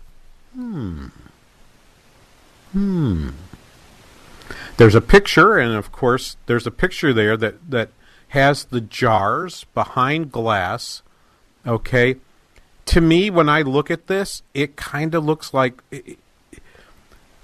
hmm. 0.54 1.08
Hmm. 2.72 3.28
There's 4.78 4.94
a 4.94 5.02
picture, 5.02 5.58
and 5.58 5.74
of 5.74 5.92
course, 5.92 6.38
there's 6.46 6.66
a 6.66 6.70
picture 6.70 7.12
there 7.12 7.36
that, 7.36 7.70
that 7.70 7.90
has 8.28 8.64
the 8.64 8.80
jars 8.80 9.66
behind 9.74 10.32
glass. 10.32 11.02
Okay. 11.66 12.16
To 12.86 13.02
me, 13.02 13.28
when 13.28 13.50
I 13.50 13.60
look 13.60 13.90
at 13.90 14.06
this, 14.06 14.42
it 14.54 14.74
kind 14.74 15.14
of 15.14 15.22
looks 15.22 15.52
like. 15.52 15.82
It, 15.90 16.18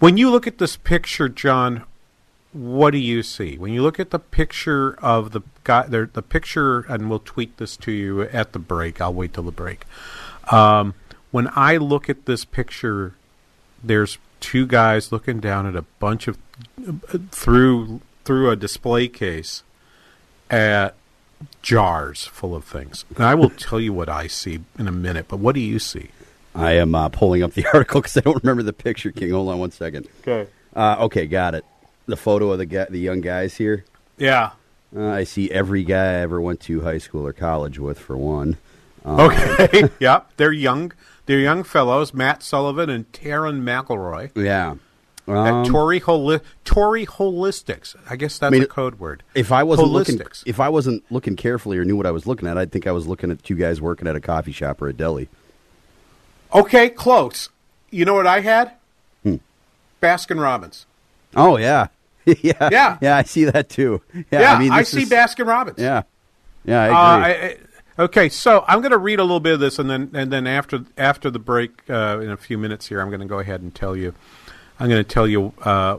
when 0.00 0.16
you 0.16 0.30
look 0.30 0.46
at 0.46 0.58
this 0.58 0.76
picture, 0.76 1.28
John, 1.28 1.84
what 2.52 2.90
do 2.90 2.98
you 2.98 3.22
see? 3.22 3.56
When 3.56 3.72
you 3.72 3.82
look 3.82 4.00
at 4.00 4.10
the 4.10 4.18
picture 4.18 4.98
of 5.00 5.30
the 5.30 5.42
guy, 5.62 5.86
the, 5.86 6.10
the 6.12 6.22
picture, 6.22 6.80
and 6.80 7.08
we'll 7.08 7.20
tweet 7.20 7.58
this 7.58 7.76
to 7.78 7.92
you 7.92 8.22
at 8.22 8.52
the 8.52 8.58
break. 8.58 9.00
I'll 9.00 9.14
wait 9.14 9.34
till 9.34 9.44
the 9.44 9.52
break. 9.52 9.84
Um, 10.50 10.94
when 11.30 11.48
I 11.54 11.76
look 11.76 12.10
at 12.10 12.26
this 12.26 12.44
picture, 12.44 13.14
there's 13.84 14.18
two 14.40 14.66
guys 14.66 15.12
looking 15.12 15.38
down 15.38 15.66
at 15.66 15.76
a 15.76 15.82
bunch 16.00 16.26
of 16.26 16.38
through 17.30 18.00
through 18.24 18.50
a 18.50 18.56
display 18.56 19.06
case 19.06 19.62
at 20.50 20.94
jars 21.62 22.24
full 22.26 22.54
of 22.54 22.64
things. 22.64 23.04
And 23.14 23.24
I 23.24 23.34
will 23.34 23.50
tell 23.50 23.80
you 23.80 23.92
what 23.92 24.08
I 24.08 24.26
see 24.26 24.60
in 24.78 24.88
a 24.88 24.92
minute. 24.92 25.26
But 25.28 25.38
what 25.38 25.54
do 25.54 25.60
you 25.60 25.78
see? 25.78 26.10
I 26.54 26.72
am 26.72 26.94
uh, 26.94 27.08
pulling 27.08 27.42
up 27.42 27.52
the 27.54 27.66
article 27.72 28.00
because 28.00 28.16
I 28.16 28.20
don't 28.20 28.42
remember 28.42 28.62
the 28.62 28.72
picture. 28.72 29.12
King, 29.12 29.30
hold 29.30 29.48
on 29.48 29.58
one 29.58 29.70
second. 29.70 30.08
Okay. 30.20 30.50
Uh, 30.74 30.96
okay, 31.00 31.26
got 31.26 31.54
it. 31.54 31.64
The 32.06 32.16
photo 32.16 32.50
of 32.50 32.58
the 32.58 32.66
guy, 32.66 32.86
the 32.88 32.98
young 32.98 33.20
guys 33.20 33.56
here. 33.56 33.84
Yeah. 34.18 34.52
Uh, 34.94 35.08
I 35.08 35.24
see 35.24 35.50
every 35.50 35.84
guy 35.84 36.04
I 36.04 36.14
ever 36.20 36.40
went 36.40 36.60
to 36.62 36.80
high 36.80 36.98
school 36.98 37.26
or 37.26 37.32
college 37.32 37.78
with, 37.78 37.98
for 37.98 38.16
one. 38.16 38.56
Um, 39.04 39.20
okay. 39.20 39.88
yep. 40.00 40.30
They're 40.36 40.52
young. 40.52 40.92
They're 41.26 41.38
young 41.38 41.62
fellows, 41.62 42.12
Matt 42.12 42.42
Sullivan 42.42 42.90
and 42.90 43.10
Taryn 43.12 43.62
McElroy. 43.62 44.32
Yeah. 44.36 44.74
Um, 45.28 45.46
At 45.46 45.66
Torrey, 45.66 46.00
Holi- 46.00 46.40
Torrey 46.64 47.06
Holistics. 47.06 47.94
I 48.08 48.16
guess 48.16 48.38
that's 48.38 48.48
I 48.48 48.50
mean, 48.50 48.62
a 48.62 48.66
code 48.66 48.98
word. 48.98 49.22
If 49.34 49.52
I 49.52 49.62
wasn't 49.62 49.90
looking, 49.90 50.20
if 50.44 50.58
I 50.58 50.68
wasn't 50.68 51.04
looking 51.10 51.36
carefully 51.36 51.78
or 51.78 51.84
knew 51.84 51.96
what 51.96 52.06
I 52.06 52.10
was 52.10 52.26
looking 52.26 52.48
at, 52.48 52.58
I'd 52.58 52.72
think 52.72 52.88
I 52.88 52.92
was 52.92 53.06
looking 53.06 53.30
at 53.30 53.44
two 53.44 53.54
guys 53.54 53.80
working 53.80 54.08
at 54.08 54.16
a 54.16 54.20
coffee 54.20 54.50
shop 54.50 54.82
or 54.82 54.88
a 54.88 54.92
deli. 54.92 55.28
Okay, 56.52 56.90
close. 56.90 57.48
You 57.90 58.04
know 58.04 58.14
what 58.14 58.26
I 58.26 58.40
had? 58.40 58.72
Hmm. 59.22 59.36
Baskin 60.02 60.40
Robbins. 60.40 60.86
Oh 61.36 61.56
yeah, 61.56 61.88
yeah, 62.24 62.68
yeah, 62.70 62.98
yeah. 63.00 63.16
I 63.16 63.22
see 63.22 63.44
that 63.44 63.68
too. 63.68 64.02
Yeah, 64.14 64.22
yeah 64.30 64.54
I, 64.54 64.58
mean, 64.58 64.72
I 64.72 64.82
see 64.82 65.02
is, 65.02 65.10
Baskin 65.10 65.46
Robbins. 65.46 65.78
Yeah, 65.78 66.02
yeah, 66.64 66.82
I 66.82 66.84
agree. 66.86 66.96
Uh, 66.96 67.48
I, 67.48 67.56
Okay, 68.00 68.30
so 68.30 68.64
I'm 68.66 68.80
going 68.80 68.92
to 68.92 68.98
read 68.98 69.18
a 69.18 69.24
little 69.24 69.40
bit 69.40 69.52
of 69.52 69.60
this, 69.60 69.78
and 69.78 69.90
then 69.90 70.10
and 70.14 70.32
then 70.32 70.46
after 70.46 70.86
after 70.96 71.28
the 71.30 71.38
break, 71.38 71.82
uh, 71.90 72.18
in 72.22 72.30
a 72.30 72.36
few 72.38 72.56
minutes 72.56 72.86
here, 72.86 73.02
I'm 73.02 73.10
going 73.10 73.20
to 73.20 73.26
go 73.26 73.40
ahead 73.40 73.60
and 73.60 73.74
tell 73.74 73.94
you. 73.94 74.14
I'm 74.78 74.88
going 74.88 75.04
to 75.04 75.08
tell 75.08 75.28
you 75.28 75.52
uh, 75.60 75.98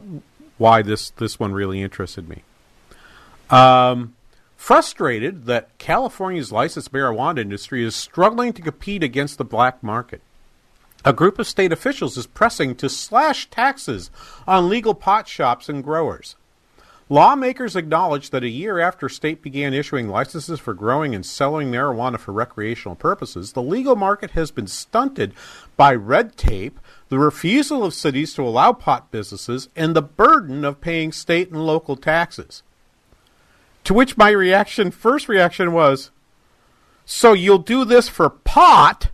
why 0.58 0.82
this 0.82 1.12
this 1.12 1.40
one 1.40 1.54
really 1.54 1.80
interested 1.80 2.28
me. 2.28 2.42
Um, 3.52 4.16
frustrated 4.58 5.46
that 5.46 5.78
California's 5.78 6.52
licensed 6.52 6.92
marijuana 6.92 7.38
industry 7.38 7.84
is 7.84 7.96
struggling 7.96 8.52
to 8.54 8.64
compete 8.64 9.04
against 9.04 9.38
the 9.38 9.46
black 9.46 9.84
market. 9.84 10.22
A 11.04 11.14
group 11.14 11.40
of 11.40 11.48
state 11.48 11.72
officials 11.72 12.16
is 12.16 12.28
pressing 12.28 12.76
to 12.76 12.90
slash 12.90 13.50
taxes 13.50 14.12
on 14.48 14.70
legal 14.70 14.94
pot 14.94 15.28
shops 15.28 15.68
and 15.68 15.84
growers. 15.84 16.36
Lawmakers 17.10 17.76
acknowledge 17.76 18.30
that 18.30 18.44
a 18.44 18.50
year 18.50 18.80
after 18.80 19.10
state 19.10 19.42
began 19.42 19.74
issuing 19.74 20.08
licenses 20.08 20.62
for 20.62 20.74
growing 20.74 21.14
and 21.14 21.26
selling 21.26 21.70
marijuana 21.70 22.18
for 22.18 22.32
recreational 22.32 22.96
purposes, 22.96 23.52
the 23.52 23.62
legal 23.62 23.98
market 23.98 24.32
has 24.32 24.50
been 24.50 24.68
stunted 24.68 25.34
by 25.76 25.94
red 25.94 26.38
tape, 26.38 26.80
the 27.10 27.20
refusal 27.20 27.84
of 27.84 27.94
cities 27.94 28.34
to 28.36 28.44
allow 28.44 28.72
pot 28.72 29.12
businesses, 29.12 29.68
and 29.76 29.94
the 29.94 30.02
burden 30.02 30.64
of 30.64 30.80
paying 30.80 31.12
state 31.12 31.52
and 31.52 31.66
local 31.66 31.98
taxes. 31.98 32.64
To 33.84 33.94
which 33.94 34.16
my 34.16 34.30
reaction, 34.30 34.90
first 34.90 35.28
reaction 35.28 35.74
was, 35.74 36.12
so 37.04 37.34
you'll 37.34 37.58
do 37.58 37.84
this 37.84 38.08
for 38.08 38.30
pot? 38.30 39.10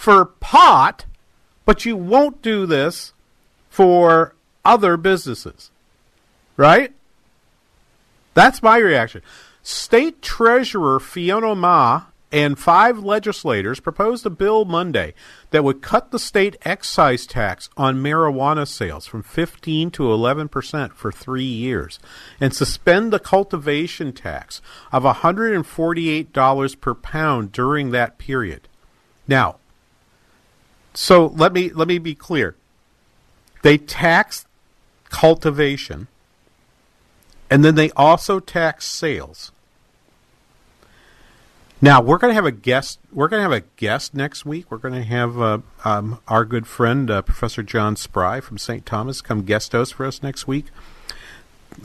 For 0.00 0.24
pot, 0.24 1.04
but 1.66 1.84
you 1.84 1.94
won't 1.94 2.40
do 2.40 2.64
this 2.64 3.12
for 3.68 4.34
other 4.64 4.96
businesses. 4.96 5.70
Right? 6.56 6.94
That's 8.32 8.62
my 8.62 8.78
reaction. 8.78 9.20
State 9.62 10.22
Treasurer 10.22 11.00
Fiona 11.00 11.54
Ma 11.54 12.04
and 12.32 12.58
five 12.58 13.00
legislators 13.00 13.78
proposed 13.78 14.24
a 14.24 14.30
bill 14.30 14.64
Monday 14.64 15.12
that 15.50 15.64
would 15.64 15.82
cut 15.82 16.12
the 16.12 16.18
state 16.18 16.56
excise 16.62 17.26
tax 17.26 17.68
on 17.76 18.02
marijuana 18.02 18.66
sales 18.66 19.04
from 19.04 19.22
15 19.22 19.90
to 19.90 20.10
11 20.10 20.48
percent 20.48 20.94
for 20.94 21.12
three 21.12 21.44
years 21.44 21.98
and 22.40 22.54
suspend 22.54 23.12
the 23.12 23.18
cultivation 23.18 24.14
tax 24.14 24.62
of 24.92 25.02
$148 25.02 26.80
per 26.80 26.94
pound 26.94 27.52
during 27.52 27.90
that 27.90 28.16
period. 28.16 28.66
Now, 29.28 29.59
so 30.94 31.26
let 31.26 31.52
me 31.52 31.70
let 31.70 31.88
me 31.88 31.98
be 31.98 32.14
clear. 32.14 32.56
They 33.62 33.78
tax 33.78 34.46
cultivation 35.08 36.08
and 37.50 37.64
then 37.64 37.74
they 37.74 37.90
also 37.90 38.40
tax 38.40 38.86
sales. 38.86 39.52
Now 41.82 42.00
we're 42.00 42.18
going 42.18 42.30
to 42.30 42.34
have 42.34 42.44
a 42.44 42.52
guest. 42.52 42.98
We're 43.12 43.28
going 43.28 43.38
to 43.38 43.50
have 43.50 43.64
a 43.64 43.66
guest 43.76 44.14
next 44.14 44.44
week. 44.44 44.70
We're 44.70 44.78
going 44.78 44.94
to 44.94 45.02
have 45.02 45.40
uh, 45.40 45.58
um, 45.84 46.20
our 46.28 46.44
good 46.44 46.66
friend 46.66 47.10
uh, 47.10 47.22
Professor 47.22 47.62
John 47.62 47.96
Spry 47.96 48.40
from 48.40 48.58
St. 48.58 48.84
Thomas 48.84 49.20
come 49.20 49.42
guest 49.42 49.72
host 49.72 49.94
for 49.94 50.06
us 50.06 50.22
next 50.22 50.46
week. 50.46 50.66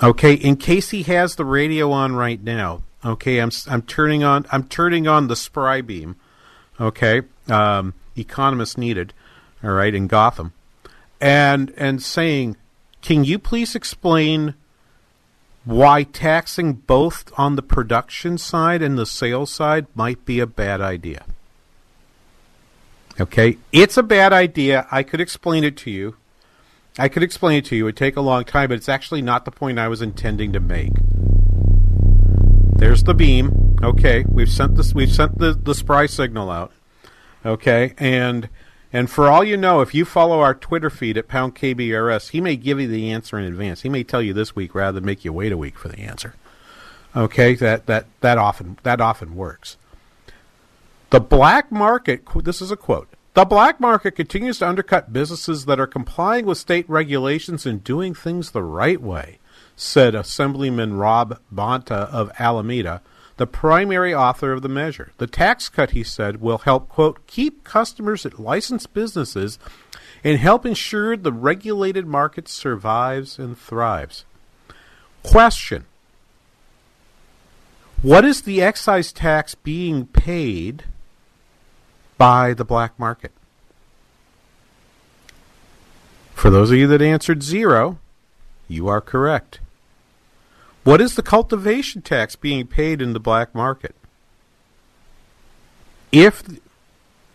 Okay, 0.04 0.34
in 0.34 0.58
case 0.58 0.90
he 0.90 1.04
has 1.04 1.36
the 1.36 1.46
radio 1.46 1.92
on 1.92 2.16
right 2.16 2.42
now. 2.42 2.84
Okay, 3.04 3.40
I'm 3.40 3.52
I'm 3.68 3.84
turning 3.84 4.24
on 4.24 4.46
I'm 4.52 4.64
turning 4.68 5.08
on 5.08 5.28
the 5.28 5.36
Spry 5.36 5.82
beam. 5.82 6.16
Okay, 6.80 7.22
um, 7.48 7.94
economist 8.16 8.78
needed. 8.78 9.14
All 9.64 9.72
right, 9.72 9.94
in 9.94 10.08
Gotham, 10.08 10.54
and 11.20 11.74
and 11.78 12.02
saying, 12.02 12.58
can 13.02 13.24
you 13.24 13.40
please 13.40 13.76
explain 13.76 14.56
why 15.66 16.04
taxing 16.04 16.74
both 16.74 17.32
on 17.38 17.56
the 17.56 17.64
production 17.64 18.38
side 18.38 18.82
and 18.82 18.98
the 18.98 19.06
sales 19.06 19.52
side 19.52 19.88
might 19.96 20.24
be 20.24 20.40
a 20.40 20.46
bad 20.46 20.80
idea. 20.80 21.26
Okay, 23.20 23.58
it's 23.72 23.98
a 23.98 24.04
bad 24.04 24.32
idea. 24.32 24.88
I 24.92 25.02
could 25.02 25.20
explain 25.20 25.64
it 25.64 25.76
to 25.78 25.92
you. 25.92 26.16
I 27.00 27.10
could 27.10 27.24
explain 27.24 27.58
it 27.58 27.66
to 27.66 27.76
you. 27.76 27.84
It 27.84 27.88
would 27.88 27.98
take 27.98 28.16
a 28.16 28.22
long 28.22 28.46
time, 28.46 28.70
but 28.70 28.78
it's 28.78 28.90
actually 28.90 29.22
not 29.22 29.44
the 29.46 29.52
point 29.52 29.80
I 29.80 29.88
was 29.88 30.02
intending 30.02 30.54
to 30.54 30.60
make. 30.60 30.94
There's 32.78 33.04
the 33.04 33.14
beam. 33.14 33.78
Okay, 33.82 34.26
we've 34.30 34.50
sent 34.50 34.76
this. 34.76 34.94
We've 34.94 35.12
sent 35.12 35.40
the 35.40 35.54
the 35.54 35.74
spry 35.74 36.06
signal 36.06 36.52
out. 36.52 36.72
Okay, 37.46 37.94
and 37.98 38.50
and 38.92 39.10
for 39.10 39.28
all 39.28 39.44
you 39.44 39.56
know, 39.56 39.82
if 39.82 39.94
you 39.94 40.04
follow 40.04 40.40
our 40.40 40.56
Twitter 40.56 40.90
feed 40.90 41.18
at 41.18 41.28
pound 41.28 41.56
KBRS, 41.56 42.30
he 42.30 42.42
may 42.42 42.56
give 42.56 42.80
you 42.80 42.88
the 42.88 43.12
answer 43.12 43.38
in 43.38 43.46
advance. 43.46 43.82
He 43.82 43.90
may 43.90 44.04
tell 44.04 44.22
you 44.22 44.34
this 44.34 44.56
week 44.56 44.74
rather 44.74 45.00
than 45.00 45.06
make 45.06 45.24
you 45.24 45.32
wait 45.32 45.52
a 45.52 45.58
week 45.58 45.78
for 45.78 45.90
the 45.90 46.00
answer. 46.00 46.34
Okay, 47.16 47.54
that 47.56 47.86
that 47.86 48.08
that 48.22 48.38
often 48.38 48.80
that 48.84 49.00
often 49.00 49.36
works. 49.36 49.78
The 51.12 51.20
black 51.20 51.72
market. 51.72 52.24
This 52.44 52.62
is 52.62 52.72
a 52.72 52.78
quote. 52.78 53.10
The 53.36 53.46
black 53.46 53.80
market 53.80 54.12
continues 54.12 54.60
to 54.60 54.68
undercut 54.68 55.14
businesses 55.14 55.66
that 55.66 55.80
are 55.80 55.88
complying 55.88 56.46
with 56.46 56.58
state 56.58 56.90
regulations 56.90 57.66
and 57.66 57.84
doing 57.84 58.14
things 58.14 58.52
the 58.52 58.64
right 58.64 59.02
way, 59.02 59.40
said 59.76 60.16
Assemblyman 60.16 60.94
Rob 60.96 61.40
Bonta 61.54 62.10
of 62.12 62.32
Alameda 62.40 63.02
the 63.38 63.48
primary 63.48 64.14
author 64.14 64.52
of 64.52 64.62
the 64.62 64.70
measure. 64.70 65.12
The 65.18 65.28
tax 65.28 65.68
cut, 65.70 65.92
he 65.92 66.04
said, 66.04 66.40
will 66.42 66.60
help, 66.60 66.88
quote, 66.88 67.26
keep 67.28 67.64
customers 67.64 68.26
at 68.26 68.40
licensed 68.40 68.94
businesses 68.94 69.60
and 70.24 70.40
help 70.40 70.66
ensure 70.66 71.18
the 71.18 71.34
regulated 71.34 72.08
market 72.08 72.48
survives 72.48 73.38
and 73.38 73.58
thrives. 73.58 74.26
Question 75.24 75.86
What 78.02 78.24
is 78.24 78.44
the 78.44 78.62
excise 78.62 79.12
tax 79.12 79.54
being 79.56 80.08
paid 80.08 80.86
by 82.18 82.54
the 82.54 82.66
black 82.66 82.98
market? 82.98 83.32
For 86.34 86.50
those 86.50 86.72
of 86.72 86.78
you 86.78 86.88
that 86.88 87.02
answered 87.02 87.44
zero, 87.44 87.98
you 88.68 88.88
are 88.88 89.02
correct. 89.02 89.60
What 90.86 91.02
is 91.02 91.16
the 91.16 91.24
cultivation 91.24 92.04
tax 92.04 92.36
being 92.36 92.68
paid 92.68 93.02
in 93.02 93.14
the 93.14 93.20
black 93.20 93.56
market? 93.56 93.96
If 96.12 96.44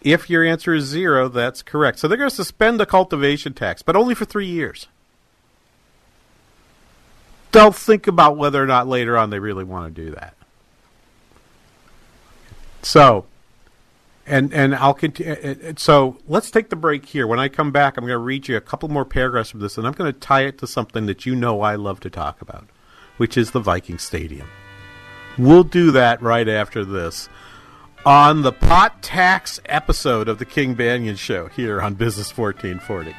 if 0.01 0.31
your 0.31 0.45
answer 0.45 0.73
is 0.73 0.85
zero, 0.85 1.29
that's 1.29 1.61
correct. 1.61 1.99
So 1.99 2.07
they're 2.07 2.17
going 2.17 2.31
to 2.31 2.35
suspend 2.35 2.79
the 2.79 2.87
cultivation 2.87 3.53
tax, 3.53 3.83
but 3.83 3.97
only 3.97 4.15
for 4.15 4.25
three 4.25 4.47
years. 4.47 4.87
They'll 7.51 7.73
think 7.73 8.07
about 8.07 8.37
whether 8.37 8.63
or 8.63 8.69
not 8.69 8.87
later 8.87 9.19
on 9.19 9.31
they 9.31 9.41
really 9.41 9.65
want 9.65 9.93
to 9.93 10.03
do 10.05 10.13
that. 10.13 10.37
So, 12.83 13.27
and 14.29 14.55
and 14.55 14.77
I'll 14.77 14.95
continue. 14.95 15.75
So 15.77 16.19
let's 16.29 16.53
take 16.53 16.71
the 16.71 16.77
break 16.77 17.05
here. 17.05 17.27
When 17.27 17.41
I 17.41 17.49
come 17.49 17.73
back, 17.73 17.97
I'm 17.97 18.05
going 18.05 18.15
to 18.15 18.19
read 18.19 18.47
you 18.47 18.57
a 18.57 18.61
couple 18.61 18.89
more 18.89 19.05
paragraphs 19.05 19.51
from 19.51 19.59
this, 19.59 19.77
and 19.77 19.89
I'm 19.89 19.93
going 19.95 20.13
to 20.13 20.19
tie 20.19 20.43
it 20.43 20.57
to 20.59 20.69
something 20.69 21.07
that 21.07 21.27
you 21.27 21.35
know 21.35 21.63
I 21.63 21.75
love 21.75 21.99
to 22.01 22.11
talk 22.11 22.41
about 22.41 22.69
which 23.21 23.37
is 23.37 23.51
the 23.51 23.61
Viking 23.61 23.99
Stadium. 23.99 24.49
We'll 25.37 25.63
do 25.63 25.91
that 25.91 26.23
right 26.23 26.49
after 26.49 26.87
this 26.87 27.29
on 28.07 28.41
the 28.41 28.51
pot 28.51 29.03
tax 29.03 29.61
episode 29.67 30.27
of 30.27 30.39
the 30.39 30.47
King 30.47 30.75
Banaian 30.75 31.19
Show 31.19 31.49
here 31.49 31.83
on 31.83 31.97
Business 31.97 32.35
1440. 32.35 33.15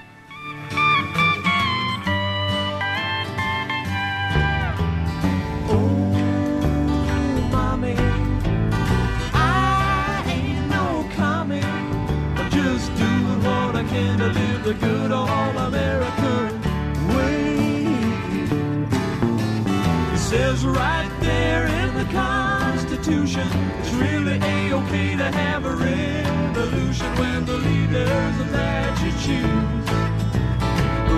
Constitution, 22.12 23.48
it's 23.80 23.92
really 23.94 24.38
a-okay 24.42 25.16
to 25.16 25.32
have 25.32 25.66
a 25.66 25.76
revolution 25.76 27.08
when 27.18 27.46
the 27.46 27.58
leaders 27.58 28.52
that 28.52 29.02
you 29.02 29.12
choose 29.26 29.90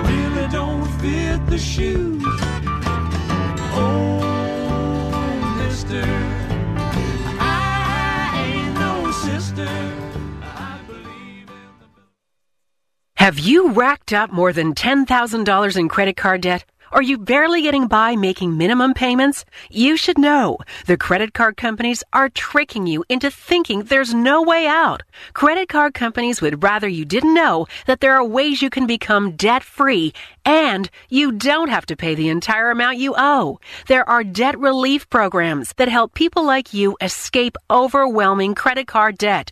really 0.08 0.48
don't 0.50 0.86
fit 1.02 1.46
the 1.48 1.58
shoes. 1.58 2.24
Oh, 3.76 4.20
mister, 5.66 6.04
I 7.40 8.44
ain't 8.46 8.76
no 8.76 9.12
sister. 9.12 9.68
Have 13.16 13.40
you 13.40 13.72
racked 13.72 14.14
up 14.14 14.32
more 14.32 14.52
than 14.54 14.76
$10,000 14.76 15.78
in 15.78 15.90
credit 15.90 16.18
card 16.18 16.42
debt? 16.42 16.66
Are 16.94 17.02
you 17.02 17.18
barely 17.18 17.64
getting 17.64 17.88
by 17.88 18.16
making 18.16 18.56
minimum 18.56 18.94
payments? 18.94 19.46
You 19.72 19.98
should 19.98 20.20
know 20.20 20.60
the 20.86 20.96
credit 20.96 21.34
card 21.34 21.58
companies 21.58 22.04
are 22.14 22.30
tricking 22.30 22.86
you 22.86 23.04
into 23.10 23.32
thinking 23.32 23.82
there's 23.82 24.14
no 24.14 24.44
way 24.44 24.68
out. 24.68 25.02
Credit 25.34 25.68
card 25.68 25.96
companies 25.96 26.40
would 26.40 26.62
rather 26.62 26.88
you 26.88 27.04
didn't 27.04 27.34
know 27.34 27.66
that 27.88 28.00
there 28.00 28.14
are 28.14 28.24
ways 28.24 28.62
you 28.62 28.70
can 28.70 28.86
become 28.86 29.32
debt 29.32 29.64
free 29.64 30.14
and 30.46 30.92
you 31.10 31.32
don't 31.32 31.70
have 31.70 31.88
to 31.88 31.96
pay 31.96 32.14
the 32.14 32.30
entire 32.30 32.70
amount 32.70 33.00
you 33.00 33.16
owe. 33.18 33.60
There 33.88 34.08
are 34.08 34.24
debt 34.24 34.60
relief 34.60 35.10
programs 35.10 35.74
that 35.78 35.88
help 35.88 36.14
people 36.14 36.46
like 36.46 36.76
you 36.76 36.96
escape 37.02 37.58
overwhelming 37.72 38.54
credit 38.54 38.86
card 38.86 39.18
debt. 39.18 39.52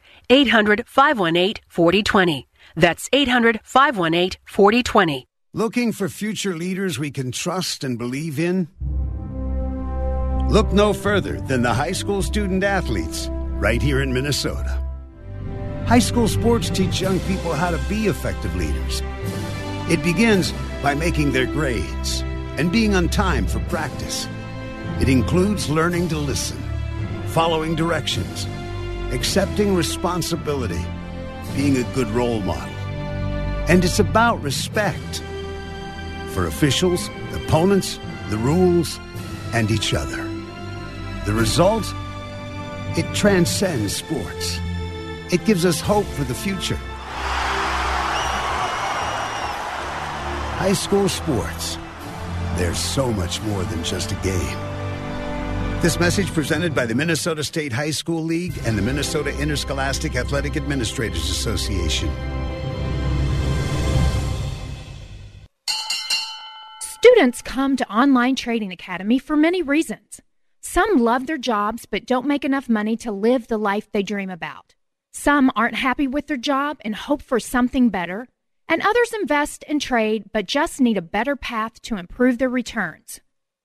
800 0.31 0.85
518 0.87 1.55
4020. 1.67 2.47
That's 2.77 3.09
800 3.11 3.59
518 3.63 4.39
4020. 4.45 5.27
Looking 5.53 5.91
for 5.91 6.07
future 6.07 6.55
leaders 6.55 6.97
we 6.97 7.11
can 7.11 7.33
trust 7.33 7.83
and 7.83 7.97
believe 7.97 8.39
in? 8.39 8.69
Look 10.49 10.71
no 10.71 10.93
further 10.93 11.41
than 11.41 11.63
the 11.63 11.73
high 11.73 11.91
school 11.91 12.21
student 12.21 12.63
athletes 12.63 13.27
right 13.59 13.81
here 13.81 14.01
in 14.01 14.13
Minnesota. 14.13 14.81
High 15.85 15.99
school 15.99 16.29
sports 16.29 16.69
teach 16.69 17.01
young 17.01 17.19
people 17.21 17.51
how 17.51 17.71
to 17.71 17.79
be 17.89 18.07
effective 18.07 18.55
leaders. 18.55 19.01
It 19.89 20.01
begins 20.01 20.53
by 20.81 20.95
making 20.95 21.33
their 21.33 21.45
grades 21.45 22.21
and 22.57 22.71
being 22.71 22.95
on 22.95 23.09
time 23.09 23.47
for 23.47 23.59
practice. 23.67 24.29
It 25.01 25.09
includes 25.09 25.69
learning 25.69 26.07
to 26.09 26.17
listen, 26.17 26.63
following 27.27 27.75
directions, 27.75 28.47
accepting 29.11 29.75
responsibility, 29.75 30.83
being 31.55 31.77
a 31.77 31.83
good 31.93 32.07
role 32.09 32.39
model. 32.41 32.73
And 33.67 33.83
it's 33.83 33.99
about 33.99 34.41
respect 34.41 35.21
for 36.29 36.47
officials, 36.47 37.09
opponents, 37.33 37.99
the 38.29 38.37
rules, 38.37 38.99
and 39.53 39.69
each 39.69 39.93
other. 39.93 40.23
The 41.25 41.33
result? 41.33 41.85
It 42.97 43.05
transcends 43.13 43.95
sports. 43.95 44.59
It 45.31 45.45
gives 45.45 45.65
us 45.65 45.79
hope 45.79 46.05
for 46.05 46.23
the 46.23 46.33
future. 46.33 46.79
High 50.57 50.73
school 50.73 51.07
sports. 51.09 51.77
There's 52.55 52.77
so 52.77 53.11
much 53.11 53.41
more 53.43 53.63
than 53.63 53.83
just 53.83 54.11
a 54.11 54.15
game. 54.15 54.70
This 55.81 55.99
message 55.99 56.31
presented 56.31 56.75
by 56.75 56.85
the 56.85 56.93
Minnesota 56.93 57.43
State 57.43 57.73
High 57.73 57.89
School 57.89 58.23
League 58.23 58.53
and 58.65 58.77
the 58.77 58.83
Minnesota 58.83 59.35
Interscholastic 59.39 60.15
Athletic 60.15 60.55
Administrators 60.55 61.27
Association. 61.27 62.07
Students 66.83 67.41
come 67.41 67.75
to 67.77 67.91
Online 67.91 68.35
Trading 68.35 68.71
Academy 68.71 69.17
for 69.17 69.35
many 69.35 69.63
reasons. 69.63 70.21
Some 70.61 70.99
love 70.99 71.25
their 71.25 71.39
jobs 71.39 71.87
but 71.87 72.05
don't 72.05 72.27
make 72.27 72.45
enough 72.45 72.69
money 72.69 72.95
to 72.97 73.11
live 73.11 73.47
the 73.47 73.57
life 73.57 73.91
they 73.91 74.03
dream 74.03 74.29
about. 74.29 74.75
Some 75.11 75.51
aren't 75.55 75.73
happy 75.73 76.05
with 76.07 76.27
their 76.27 76.37
job 76.37 76.77
and 76.81 76.95
hope 76.95 77.23
for 77.23 77.39
something 77.39 77.89
better. 77.89 78.27
And 78.69 78.83
others 78.83 79.13
invest 79.19 79.65
and 79.67 79.81
trade 79.81 80.25
but 80.31 80.45
just 80.45 80.79
need 80.79 80.97
a 80.97 81.01
better 81.01 81.35
path 81.35 81.81
to 81.81 81.97
improve 81.97 82.37
their 82.37 82.49
returns. 82.49 83.19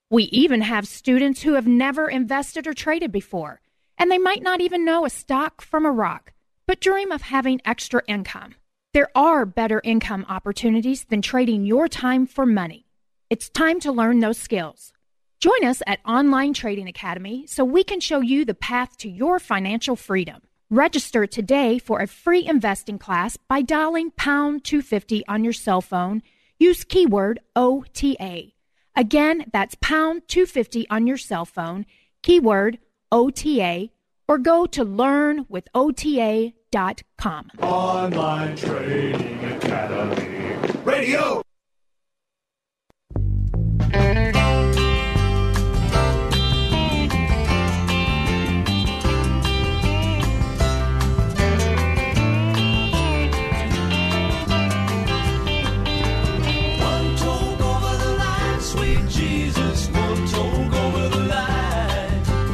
We 0.08 0.24
even 0.24 0.60
have 0.60 0.86
students 0.86 1.42
who 1.42 1.54
have 1.54 1.66
never 1.66 2.08
invested 2.08 2.68
or 2.68 2.74
traded 2.74 3.10
before, 3.10 3.60
and 3.98 4.08
they 4.08 4.18
might 4.18 4.40
not 4.40 4.60
even 4.60 4.84
know 4.84 5.04
a 5.04 5.10
stock 5.10 5.60
from 5.60 5.84
a 5.84 5.90
rock, 5.90 6.32
but 6.64 6.80
dream 6.80 7.10
of 7.10 7.22
having 7.22 7.60
extra 7.64 8.02
income. 8.06 8.54
There 8.94 9.10
are 9.16 9.44
better 9.44 9.80
income 9.82 10.24
opportunities 10.28 11.06
than 11.06 11.22
trading 11.22 11.64
your 11.64 11.88
time 11.88 12.24
for 12.26 12.46
money. 12.46 12.86
It's 13.30 13.48
time 13.48 13.80
to 13.80 13.90
learn 13.90 14.20
those 14.20 14.38
skills. 14.38 14.92
Join 15.40 15.64
us 15.64 15.82
at 15.88 15.98
Online 16.06 16.54
Trading 16.54 16.86
Academy 16.86 17.44
so 17.48 17.64
we 17.64 17.82
can 17.82 17.98
show 17.98 18.20
you 18.20 18.44
the 18.44 18.54
path 18.54 18.96
to 18.98 19.08
your 19.08 19.40
financial 19.40 19.96
freedom. 19.96 20.40
Register 20.70 21.26
today 21.26 21.80
for 21.80 22.00
a 22.00 22.06
free 22.06 22.46
investing 22.46 22.98
class 22.98 23.36
by 23.36 23.60
dialing 23.60 24.12
pound 24.12 24.62
250 24.62 25.26
on 25.26 25.42
your 25.42 25.52
cell 25.52 25.80
phone. 25.80 26.22
Use 26.60 26.84
keyword 26.84 27.40
OTA. 27.56 28.55
Again, 28.96 29.44
that's 29.52 29.76
pound 29.80 30.22
250 30.26 30.88
on 30.88 31.06
your 31.06 31.18
cell 31.18 31.44
phone, 31.44 31.86
keyword 32.22 32.78
OTA, 33.12 33.90
or 34.26 34.38
go 34.38 34.66
to 34.66 34.84
learnwithota.com. 34.84 37.50
Online 37.60 38.56
Trading 38.56 39.44
Academy. 39.44 40.56
Radio. 40.84 41.45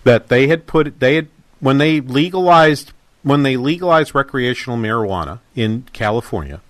That 0.03 0.29
they 0.29 0.49
had 0.49 0.67
put 0.67 0.99
they 0.99 1.15
had 1.15 1.29
when 1.61 1.79
they 1.79 2.01
legalized 2.01 2.93
when 3.23 3.45
they 3.45 3.57
legalized 3.57 4.15
recreational 4.15 4.77
marijuana 4.77 5.39
in 5.55 5.87
California. 5.93 6.61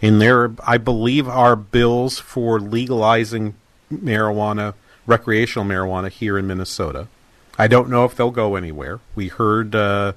In 0.00 0.18
there, 0.18 0.52
I 0.64 0.78
believe, 0.78 1.26
are 1.26 1.56
bills 1.56 2.18
for 2.18 2.60
legalizing 2.60 3.54
marijuana, 3.92 4.74
recreational 5.06 5.66
marijuana 5.66 6.10
here 6.10 6.38
in 6.38 6.46
Minnesota. 6.46 7.08
I 7.58 7.66
don't 7.66 7.90
know 7.90 8.04
if 8.04 8.14
they'll 8.14 8.30
go 8.30 8.54
anywhere. 8.54 9.00
We 9.14 9.28
heard 9.28 9.74
uh, 9.74 10.12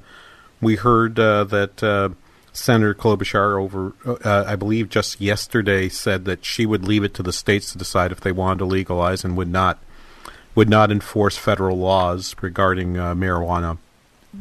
we 0.62 0.76
heard 0.76 1.20
uh, 1.20 1.44
that 1.46 1.84
uh, 1.84 2.10
Senator 2.54 2.94
Klobuchar 2.94 3.60
over, 3.60 3.94
uh, 4.06 4.44
I 4.48 4.56
believe, 4.56 4.90
just 4.90 5.20
yesterday 5.20 5.90
said 5.90 6.26
that 6.26 6.46
she 6.46 6.66
would 6.66 6.86
leave 6.86 7.04
it 7.04 7.14
to 7.16 7.24
the 7.24 7.34
states 7.34 7.72
to 7.72 7.78
decide 7.78 8.12
if 8.12 8.22
they 8.22 8.32
wanted 8.32 8.60
to 8.60 8.66
legalize 8.66 9.24
and 9.24 9.36
would 9.36 9.52
not 9.52 9.80
would 10.54 10.70
not 10.70 10.92
enforce 10.92 11.38
federal 11.38 11.78
laws 11.78 12.36
regarding 12.42 12.98
uh, 12.98 13.16
marijuana 13.16 13.78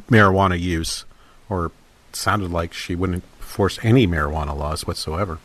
marijuana 0.08 0.60
use, 0.60 1.04
or 1.48 1.72
sounded 2.12 2.50
like 2.50 2.72
she 2.72 2.94
wouldn't 2.94 3.24
enforce 3.40 3.78
any 3.82 4.06
marijuana 4.06 4.56
laws 4.56 4.86
whatsoever. 4.86 5.38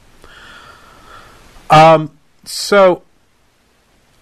Um, 1.70 2.18
so 2.44 3.04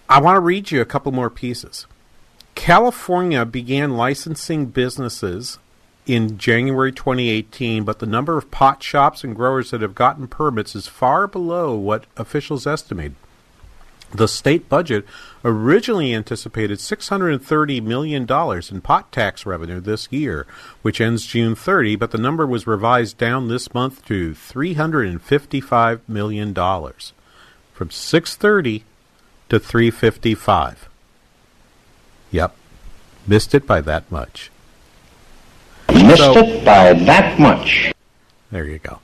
I 0.08 0.22
want 0.22 0.36
to 0.36 0.40
read 0.40 0.72
you 0.72 0.82
a 0.82 0.86
couple 0.86 1.12
more 1.12 1.30
pieces. 1.30 1.88
California 2.56 3.46
began 3.46 3.98
licensing 3.98 4.68
businesses 4.68 5.60
in 6.06 6.38
January 6.38 6.92
2018, 6.92 7.84
but 7.84 8.00
the 8.00 8.06
number 8.06 8.38
of 8.38 8.52
pot 8.52 8.84
shops 8.84 9.24
and 9.24 9.36
growers 9.36 9.72
that 9.72 9.82
have 9.82 9.96
gotten 9.96 10.28
permits 10.28 10.76
is 10.76 10.88
far 10.88 11.28
below 11.28 11.76
what 11.76 12.06
officials 12.18 12.68
estimate. 12.68 13.14
The 14.12 14.28
state 14.28 14.70
budget 14.70 15.08
originally 15.44 16.14
anticipated 16.14 16.78
$630 16.78 17.82
million 17.82 18.28
in 18.30 18.82
pot 18.82 19.12
tax 19.12 19.46
revenue 19.46 19.80
this 19.80 20.08
year, 20.12 20.46
which 20.84 21.02
ends 21.02 21.26
June 21.26 21.56
30, 21.56 21.96
but 21.96 22.12
the 22.12 22.20
number 22.20 22.46
was 22.46 22.68
revised 22.68 23.18
down 23.18 23.48
this 23.48 23.74
month 23.74 24.06
to 24.06 24.34
$355 24.34 26.02
million. 26.08 26.54
From 26.54 27.90
630 27.90 28.84
to 29.50 29.60
355. 29.60 30.90
Yep. 32.34 32.56
Missed 33.28 33.56
it 33.56 33.66
by 33.66 33.80
that 33.82 34.12
much. 34.12 34.52
Missed 35.94 36.18
So- 36.18 36.38
it 36.38 36.66
by 36.66 36.92
that 36.94 37.40
much. 37.40 37.94
There 38.52 38.66
you 38.66 38.80
go. 38.80 39.00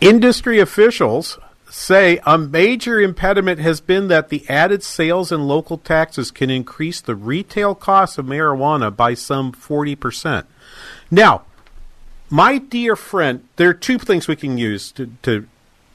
Industry 0.00 0.58
officials 0.58 1.38
say 1.70 2.20
a 2.26 2.36
major 2.36 3.00
impediment 3.00 3.60
has 3.60 3.80
been 3.80 4.08
that 4.08 4.28
the 4.28 4.44
added 4.48 4.82
sales 4.82 5.32
and 5.32 5.46
local 5.46 5.78
taxes 5.78 6.30
can 6.30 6.50
increase 6.50 7.00
the 7.00 7.14
retail 7.14 7.74
cost 7.74 8.18
of 8.18 8.26
marijuana 8.26 8.94
by 8.94 9.14
some 9.14 9.52
40%. 9.52 10.44
Now, 11.10 11.42
my 12.28 12.58
dear 12.58 12.96
friend, 12.96 13.44
there 13.56 13.70
are 13.70 13.74
two 13.74 13.98
things 13.98 14.26
we 14.26 14.36
can 14.36 14.58
use 14.58 14.90
to, 14.92 15.12
to, 15.22 15.46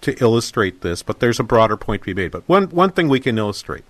to 0.01 0.15
illustrate 0.23 0.81
this, 0.81 1.03
but 1.03 1.19
there's 1.19 1.39
a 1.39 1.43
broader 1.43 1.75
point 1.75 2.03
to 2.03 2.05
be 2.07 2.13
made. 2.13 2.31
But 2.31 2.47
one, 2.47 2.69
one 2.69 2.91
thing 2.91 3.09
we 3.09 3.19
can 3.19 3.37
illustrate 3.37 3.83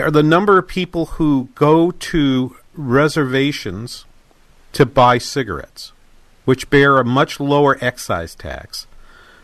are 0.00 0.10
the 0.10 0.22
number 0.22 0.58
of 0.58 0.68
people 0.68 1.06
who 1.06 1.48
go 1.54 1.90
to 1.90 2.56
reservations 2.74 4.04
to 4.72 4.86
buy 4.86 5.18
cigarettes, 5.18 5.92
which 6.44 6.70
bear 6.70 6.98
a 6.98 7.04
much 7.04 7.38
lower 7.38 7.76
excise 7.80 8.34
tax 8.34 8.86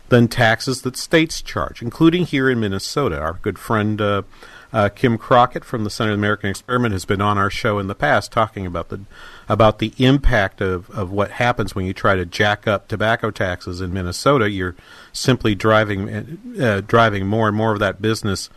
than 0.09 0.27
taxes 0.27 0.81
that 0.81 0.97
states 0.97 1.41
charge, 1.41 1.81
including 1.81 2.25
here 2.25 2.49
in 2.49 2.59
Minnesota. 2.59 3.19
Our 3.19 3.33
good 3.33 3.59
friend 3.59 4.01
uh, 4.01 4.23
uh, 4.71 4.89
Kim 4.89 5.17
Crockett 5.17 5.63
from 5.63 5.83
the 5.83 5.89
Center 5.89 6.11
of 6.11 6.17
the 6.17 6.21
American 6.21 6.49
Experiment 6.49 6.93
has 6.93 7.05
been 7.05 7.21
on 7.21 7.37
our 7.37 7.49
show 7.49 7.79
in 7.79 7.87
the 7.87 7.95
past 7.95 8.31
talking 8.31 8.65
about 8.65 8.89
the 8.89 9.01
about 9.47 9.79
the 9.79 9.93
impact 9.97 10.61
of, 10.61 10.89
of 10.91 11.11
what 11.11 11.31
happens 11.31 11.73
when 11.73 11.85
you 11.85 11.93
try 11.93 12.15
to 12.15 12.25
jack 12.25 12.67
up 12.67 12.87
tobacco 12.87 13.31
taxes 13.31 13.81
in 13.81 13.93
Minnesota. 13.93 14.49
You're 14.49 14.75
simply 15.11 15.55
driving 15.55 16.57
uh, 16.61 16.81
driving 16.85 17.25
more 17.25 17.47
and 17.47 17.57
more 17.57 17.73
of 17.73 17.79
that 17.79 18.01
business 18.01 18.49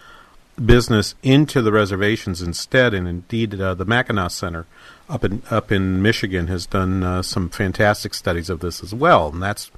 business 0.64 1.14
into 1.22 1.62
the 1.62 1.72
reservations 1.72 2.42
instead. 2.42 2.94
And 2.94 3.08
indeed, 3.08 3.60
uh, 3.60 3.74
the 3.74 3.84
Mackinac 3.84 4.30
Center 4.30 4.66
up 5.08 5.24
in 5.24 5.42
up 5.50 5.70
in 5.70 6.02
Michigan 6.02 6.46
has 6.46 6.66
done 6.66 7.02
uh, 7.02 7.22
some 7.22 7.48
fantastic 7.48 8.14
studies 8.14 8.48
of 8.48 8.60
this 8.60 8.82
as 8.82 8.94
well, 8.94 9.28
and 9.28 9.42
that's 9.42 9.70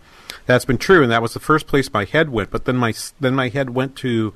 that's 0.47 0.65
been 0.65 0.79
true. 0.79 1.03
And 1.03 1.11
that 1.11 1.23
was 1.23 1.35
the 1.35 1.41
first 1.41 1.67
place 1.67 1.93
my 1.93 2.05
head 2.05 2.31
went. 2.31 2.51
But 2.51 2.65
then 2.65 2.77
my 2.77 2.95
then 3.21 3.35
my 3.35 3.49
head 3.49 3.71
went 3.71 3.97
to 3.97 4.33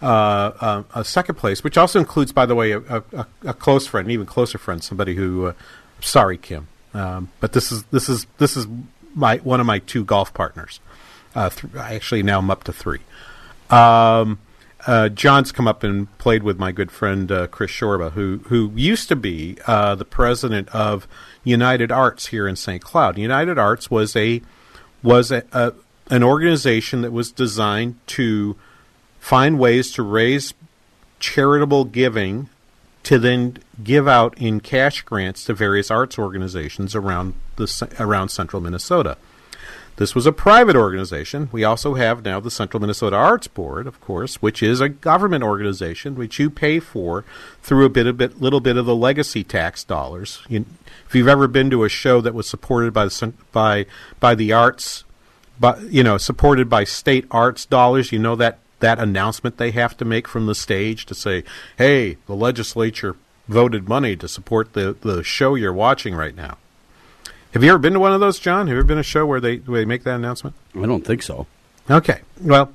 uh, 0.00 0.52
uh, 0.60 0.82
a 0.94 1.04
second 1.04 1.36
place, 1.36 1.62
which 1.64 1.76
also 1.76 1.98
includes, 1.98 2.32
by 2.32 2.46
the 2.46 2.54
way, 2.54 2.72
a, 2.72 2.78
a, 2.78 3.26
a 3.44 3.54
close 3.54 3.86
friend, 3.86 4.06
an 4.06 4.12
even 4.12 4.26
closer 4.26 4.58
friend, 4.58 4.82
somebody 4.82 5.14
who. 5.14 5.46
Uh, 5.46 5.52
sorry, 6.00 6.36
Kim, 6.36 6.68
um, 6.92 7.30
but 7.40 7.52
this 7.52 7.72
is 7.72 7.84
this 7.84 8.08
is 8.08 8.26
this 8.38 8.56
is 8.56 8.66
my 9.14 9.38
one 9.38 9.60
of 9.60 9.66
my 9.66 9.78
two 9.80 10.04
golf 10.04 10.32
partners. 10.34 10.80
Uh, 11.34 11.50
th- 11.50 11.74
actually, 11.74 12.22
now 12.22 12.38
I'm 12.38 12.50
up 12.50 12.64
to 12.64 12.72
three. 12.72 13.00
Um, 13.70 14.38
uh, 14.86 15.08
John's 15.08 15.52
come 15.52 15.66
up 15.66 15.82
and 15.82 16.16
played 16.18 16.42
with 16.42 16.58
my 16.58 16.72
good 16.72 16.90
friend 16.90 17.30
uh, 17.32 17.46
Chris 17.46 17.70
Shorba, 17.70 18.12
who 18.12 18.40
who 18.46 18.70
used 18.74 19.08
to 19.08 19.16
be 19.16 19.58
uh, 19.66 19.94
the 19.94 20.04
president 20.04 20.68
of 20.70 21.08
United 21.42 21.90
Arts 21.90 22.26
here 22.26 22.46
in 22.46 22.56
St. 22.56 22.82
Cloud. 22.82 23.18
United 23.18 23.58
Arts 23.58 23.90
was 23.90 24.14
a 24.14 24.42
was 25.02 25.30
a, 25.30 25.42
a, 25.52 25.72
an 26.10 26.22
organization 26.22 27.02
that 27.02 27.12
was 27.12 27.32
designed 27.32 27.98
to 28.08 28.56
find 29.20 29.58
ways 29.58 29.92
to 29.92 30.02
raise 30.02 30.52
charitable 31.18 31.84
giving 31.86 32.48
to 33.04 33.18
then 33.18 33.58
give 33.82 34.06
out 34.08 34.36
in 34.38 34.60
cash 34.60 35.02
grants 35.02 35.44
to 35.44 35.54
various 35.54 35.90
arts 35.90 36.18
organizations 36.18 36.94
around 36.94 37.34
the 37.56 37.94
around 37.98 38.28
central 38.28 38.60
Minnesota. 38.60 39.16
This 39.96 40.14
was 40.14 40.26
a 40.26 40.32
private 40.32 40.74
organization. 40.74 41.48
We 41.52 41.62
also 41.62 41.94
have 41.94 42.24
now 42.24 42.40
the 42.40 42.50
Central 42.50 42.80
Minnesota 42.80 43.14
Arts 43.14 43.46
Board, 43.46 43.86
of 43.86 44.00
course, 44.00 44.42
which 44.42 44.60
is 44.60 44.80
a 44.80 44.88
government 44.88 45.44
organization 45.44 46.16
which 46.16 46.40
you 46.40 46.50
pay 46.50 46.80
for 46.80 47.24
through 47.62 47.84
a 47.84 47.88
bit, 47.88 48.08
a 48.08 48.12
bit, 48.12 48.40
little 48.40 48.58
bit 48.58 48.76
of 48.76 48.86
the 48.86 48.96
legacy 48.96 49.44
tax 49.44 49.84
dollars. 49.84 50.42
You, 50.48 50.64
if 51.06 51.14
you've 51.14 51.28
ever 51.28 51.46
been 51.46 51.70
to 51.70 51.84
a 51.84 51.88
show 51.88 52.20
that 52.22 52.34
was 52.34 52.48
supported 52.48 52.92
by 52.92 53.04
the 53.04 53.32
by 53.52 53.86
by 54.18 54.34
the 54.34 54.52
arts, 54.52 55.04
but 55.60 55.80
you 55.82 56.02
know, 56.02 56.18
supported 56.18 56.68
by 56.68 56.82
state 56.82 57.26
arts 57.30 57.64
dollars, 57.64 58.10
you 58.10 58.18
know 58.18 58.34
that 58.34 58.58
that 58.80 58.98
announcement 58.98 59.58
they 59.58 59.70
have 59.70 59.96
to 59.98 60.04
make 60.04 60.26
from 60.26 60.46
the 60.46 60.56
stage 60.56 61.06
to 61.06 61.14
say, 61.14 61.44
"Hey, 61.78 62.16
the 62.26 62.34
legislature 62.34 63.14
voted 63.46 63.88
money 63.88 64.16
to 64.16 64.26
support 64.26 64.72
the 64.72 64.96
the 65.00 65.22
show 65.22 65.54
you're 65.54 65.72
watching 65.72 66.16
right 66.16 66.34
now." 66.34 66.58
Have 67.54 67.62
you 67.62 67.70
ever 67.70 67.78
been 67.78 67.92
to 67.92 68.00
one 68.00 68.12
of 68.12 68.18
those, 68.18 68.40
John? 68.40 68.66
Have 68.66 68.74
you 68.74 68.80
ever 68.80 68.86
been 68.86 68.96
to 68.96 69.02
a 69.02 69.04
show 69.04 69.24
where 69.24 69.40
they 69.40 69.58
where 69.58 69.80
they 69.80 69.84
make 69.84 70.02
that 70.02 70.16
announcement? 70.16 70.56
I 70.74 70.86
don't 70.86 71.06
think 71.06 71.22
so. 71.22 71.46
Okay. 71.88 72.20
Well, 72.40 72.72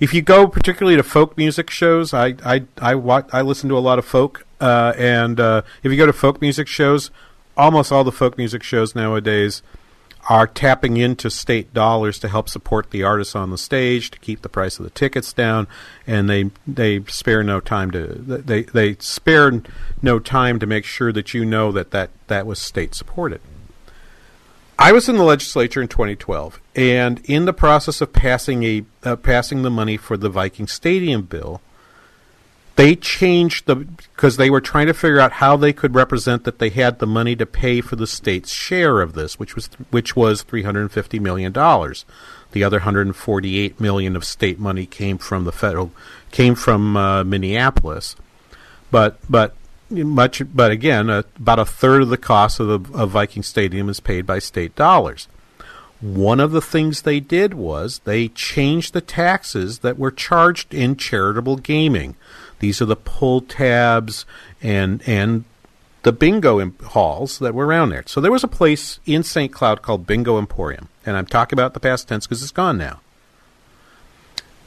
if 0.00 0.12
you 0.12 0.20
go 0.20 0.46
particularly 0.46 0.96
to 0.96 1.02
folk 1.02 1.38
music 1.38 1.70
shows, 1.70 2.12
I 2.12 2.34
I 2.44 2.64
I, 2.76 2.94
watch, 2.94 3.26
I 3.32 3.40
listen 3.40 3.70
to 3.70 3.78
a 3.78 3.80
lot 3.80 3.98
of 3.98 4.04
folk, 4.04 4.46
uh, 4.60 4.92
and 4.98 5.40
uh, 5.40 5.62
if 5.82 5.90
you 5.90 5.96
go 5.96 6.04
to 6.04 6.12
folk 6.12 6.42
music 6.42 6.68
shows, 6.68 7.10
almost 7.56 7.90
all 7.90 8.04
the 8.04 8.12
folk 8.12 8.36
music 8.36 8.62
shows 8.62 8.94
nowadays 8.94 9.62
are 10.28 10.46
tapping 10.46 10.98
into 10.98 11.30
state 11.30 11.72
dollars 11.72 12.18
to 12.18 12.28
help 12.28 12.50
support 12.50 12.90
the 12.90 13.02
artists 13.02 13.34
on 13.34 13.50
the 13.50 13.56
stage 13.56 14.10
to 14.10 14.18
keep 14.18 14.42
the 14.42 14.48
price 14.50 14.78
of 14.78 14.84
the 14.84 14.90
tickets 14.90 15.32
down, 15.32 15.66
and 16.06 16.28
they 16.28 16.50
they 16.66 17.02
spare 17.04 17.42
no 17.42 17.60
time 17.60 17.90
to 17.92 18.04
they 18.06 18.64
they 18.64 18.94
spare 18.96 19.62
no 20.02 20.18
time 20.18 20.58
to 20.58 20.66
make 20.66 20.84
sure 20.84 21.14
that 21.14 21.32
you 21.32 21.46
know 21.46 21.72
that 21.72 21.92
that, 21.92 22.10
that 22.26 22.44
was 22.44 22.58
state 22.58 22.94
supported. 22.94 23.40
I 24.78 24.92
was 24.92 25.08
in 25.08 25.16
the 25.16 25.24
legislature 25.24 25.82
in 25.82 25.88
2012, 25.88 26.60
and 26.76 27.20
in 27.24 27.46
the 27.46 27.52
process 27.52 28.00
of 28.00 28.12
passing 28.12 28.62
a 28.62 28.84
uh, 29.02 29.16
passing 29.16 29.62
the 29.62 29.70
money 29.70 29.96
for 29.96 30.16
the 30.16 30.28
Viking 30.28 30.68
Stadium 30.68 31.22
bill, 31.22 31.60
they 32.76 32.94
changed 32.94 33.66
the 33.66 33.74
because 33.74 34.36
they 34.36 34.48
were 34.48 34.60
trying 34.60 34.86
to 34.86 34.94
figure 34.94 35.18
out 35.18 35.32
how 35.32 35.56
they 35.56 35.72
could 35.72 35.96
represent 35.96 36.44
that 36.44 36.60
they 36.60 36.68
had 36.68 37.00
the 37.00 37.08
money 37.08 37.34
to 37.34 37.44
pay 37.44 37.80
for 37.80 37.96
the 37.96 38.06
state's 38.06 38.52
share 38.52 39.00
of 39.00 39.14
this, 39.14 39.36
which 39.36 39.56
was 39.56 39.66
which 39.90 40.14
was 40.14 40.42
350 40.44 41.18
million 41.18 41.50
dollars. 41.50 42.04
The 42.52 42.62
other 42.62 42.78
148 42.78 43.80
million 43.80 44.14
of 44.14 44.24
state 44.24 44.60
money 44.60 44.86
came 44.86 45.18
from 45.18 45.44
the 45.44 45.52
federal 45.52 45.90
came 46.30 46.54
from 46.54 46.96
uh, 46.96 47.24
Minneapolis, 47.24 48.14
but 48.92 49.18
but 49.28 49.56
much, 49.90 50.42
but 50.54 50.70
again, 50.70 51.10
uh, 51.10 51.22
about 51.36 51.58
a 51.58 51.64
third 51.64 52.02
of 52.02 52.08
the 52.08 52.16
cost 52.16 52.60
of 52.60 52.66
the 52.66 52.98
of 52.98 53.10
Viking 53.10 53.42
Stadium 53.42 53.88
is 53.88 54.00
paid 54.00 54.26
by 54.26 54.38
state 54.38 54.74
dollars. 54.74 55.28
One 56.00 56.38
of 56.38 56.52
the 56.52 56.60
things 56.60 57.02
they 57.02 57.18
did 57.18 57.54
was 57.54 58.00
they 58.04 58.28
changed 58.28 58.92
the 58.92 59.00
taxes 59.00 59.80
that 59.80 59.98
were 59.98 60.12
charged 60.12 60.72
in 60.72 60.96
charitable 60.96 61.56
gaming. 61.56 62.14
These 62.60 62.80
are 62.80 62.86
the 62.86 62.96
pull 62.96 63.40
tabs 63.40 64.24
and 64.62 65.02
and 65.06 65.44
the 66.02 66.12
bingo 66.12 66.64
halls 66.86 67.38
that 67.40 67.54
were 67.54 67.66
around 67.66 67.90
there. 67.90 68.04
So 68.06 68.20
there 68.20 68.32
was 68.32 68.44
a 68.44 68.48
place 68.48 69.00
in 69.04 69.24
St. 69.24 69.52
Cloud 69.52 69.82
called 69.82 70.06
Bingo 70.06 70.38
Emporium, 70.38 70.88
and 71.04 71.16
I'm 71.16 71.26
talking 71.26 71.58
about 71.58 71.74
the 71.74 71.80
past 71.80 72.08
tense 72.08 72.26
because 72.26 72.42
it's 72.42 72.52
gone 72.52 72.78
now. 72.78 73.00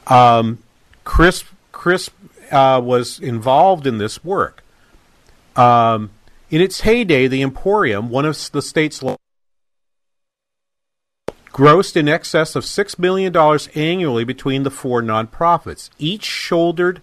Um, 0.07 0.59
Chris 1.03 1.45
Chris 1.71 2.09
uh, 2.51 2.81
was 2.83 3.19
involved 3.19 3.87
in 3.87 3.97
this 3.97 4.23
work. 4.23 4.63
Um, 5.55 6.11
in 6.49 6.61
its 6.61 6.81
heyday, 6.81 7.27
the 7.27 7.41
Emporium, 7.41 8.09
one 8.09 8.25
of 8.25 8.51
the 8.51 8.61
state's 8.61 9.01
grossed 11.51 11.95
in 11.95 12.07
excess 12.07 12.55
of 12.55 12.63
$6 12.63 12.99
million 12.99 13.35
annually 13.75 14.23
between 14.23 14.63
the 14.63 14.71
four 14.71 15.01
nonprofits. 15.01 15.89
Each 15.99 16.23
shouldered 16.23 17.01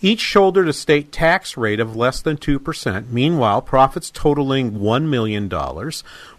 each 0.00 0.20
shouldered 0.20 0.68
a 0.68 0.72
state 0.74 1.12
tax 1.12 1.56
rate 1.56 1.80
of 1.80 1.96
less 1.96 2.20
than 2.20 2.36
2%. 2.36 3.08
Meanwhile, 3.08 3.62
profits 3.62 4.10
totaling 4.10 4.72
$1 4.72 5.04
million 5.04 5.48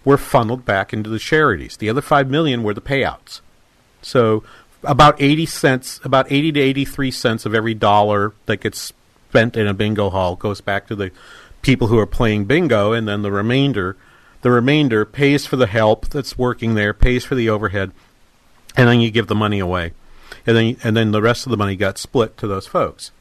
were 0.03 0.17
funneled 0.19 0.65
back 0.65 0.93
into 0.93 1.09
the 1.09 1.17
charities. 1.17 1.75
The 1.75 1.89
other 1.89 2.01
$5 2.01 2.29
million 2.29 2.61
were 2.61 2.75
the 2.75 2.81
payouts. 2.81 3.41
So 4.03 4.43
about 4.83 5.19
80 5.19 5.47
cents, 5.47 5.99
about 6.03 6.31
80 6.31 6.51
to 6.51 6.59
83 6.59 7.09
cents 7.09 7.45
of 7.47 7.55
every 7.55 7.73
dollar 7.73 8.33
that 8.45 8.57
gets 8.57 8.93
spent 9.35 9.57
in 9.57 9.67
a 9.67 9.73
bingo 9.73 10.09
hall 10.09 10.37
goes 10.37 10.61
back 10.61 10.87
to 10.87 10.95
the 10.95 11.11
people 11.61 11.87
who 11.87 11.99
are 11.99 12.07
playing 12.07 12.45
bingo 12.45 12.93
and 12.93 13.05
then 13.05 13.21
the 13.21 13.31
remainder 13.31 13.97
the 14.43 14.51
remainder 14.51 15.03
pays 15.03 15.45
for 15.45 15.57
the 15.57 15.67
help 15.67 16.07
that's 16.07 16.37
working 16.37 16.75
there, 16.75 16.93
pays 16.93 17.25
for 17.25 17.35
the 17.35 17.49
overhead, 17.49 17.91
and 18.77 18.87
then 18.87 19.01
you 19.01 19.09
give 19.09 19.25
the 19.25 19.35
money 19.35 19.59
away. 19.59 19.91
And 20.45 20.55
then 20.55 20.77
and 20.83 20.95
then 20.95 21.11
the 21.11 21.21
rest 21.21 21.45
of 21.45 21.49
the 21.49 21.57
money 21.57 21.75
got 21.75 21.97
split 21.97 22.37
to 22.37 22.47
those 22.47 22.67
folks. 22.67 23.11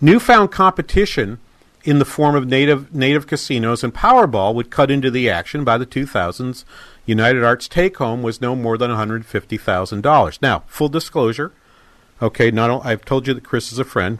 Newfound 0.00 0.50
competition 0.50 1.38
in 1.84 1.98
the 2.00 2.04
form 2.04 2.34
of 2.34 2.48
native 2.48 2.92
native 2.92 3.26
casinos 3.26 3.84
and 3.84 3.94
Powerball 3.94 4.54
would 4.54 4.70
cut 4.70 4.90
into 4.90 5.10
the 5.10 5.30
action 5.30 5.62
by 5.62 5.78
the 5.78 5.86
2000s. 5.86 6.64
United 7.06 7.44
Arts 7.44 7.68
take 7.68 7.98
home 7.98 8.22
was 8.22 8.40
no 8.40 8.56
more 8.56 8.76
than 8.76 8.90
$150,000. 8.90 10.38
Now, 10.42 10.64
full 10.66 10.88
disclosure, 10.88 11.52
okay, 12.20 12.50
not 12.50 12.84
I've 12.84 13.04
told 13.04 13.28
you 13.28 13.34
that 13.34 13.44
Chris 13.44 13.70
is 13.70 13.78
a 13.78 13.84
friend. 13.84 14.18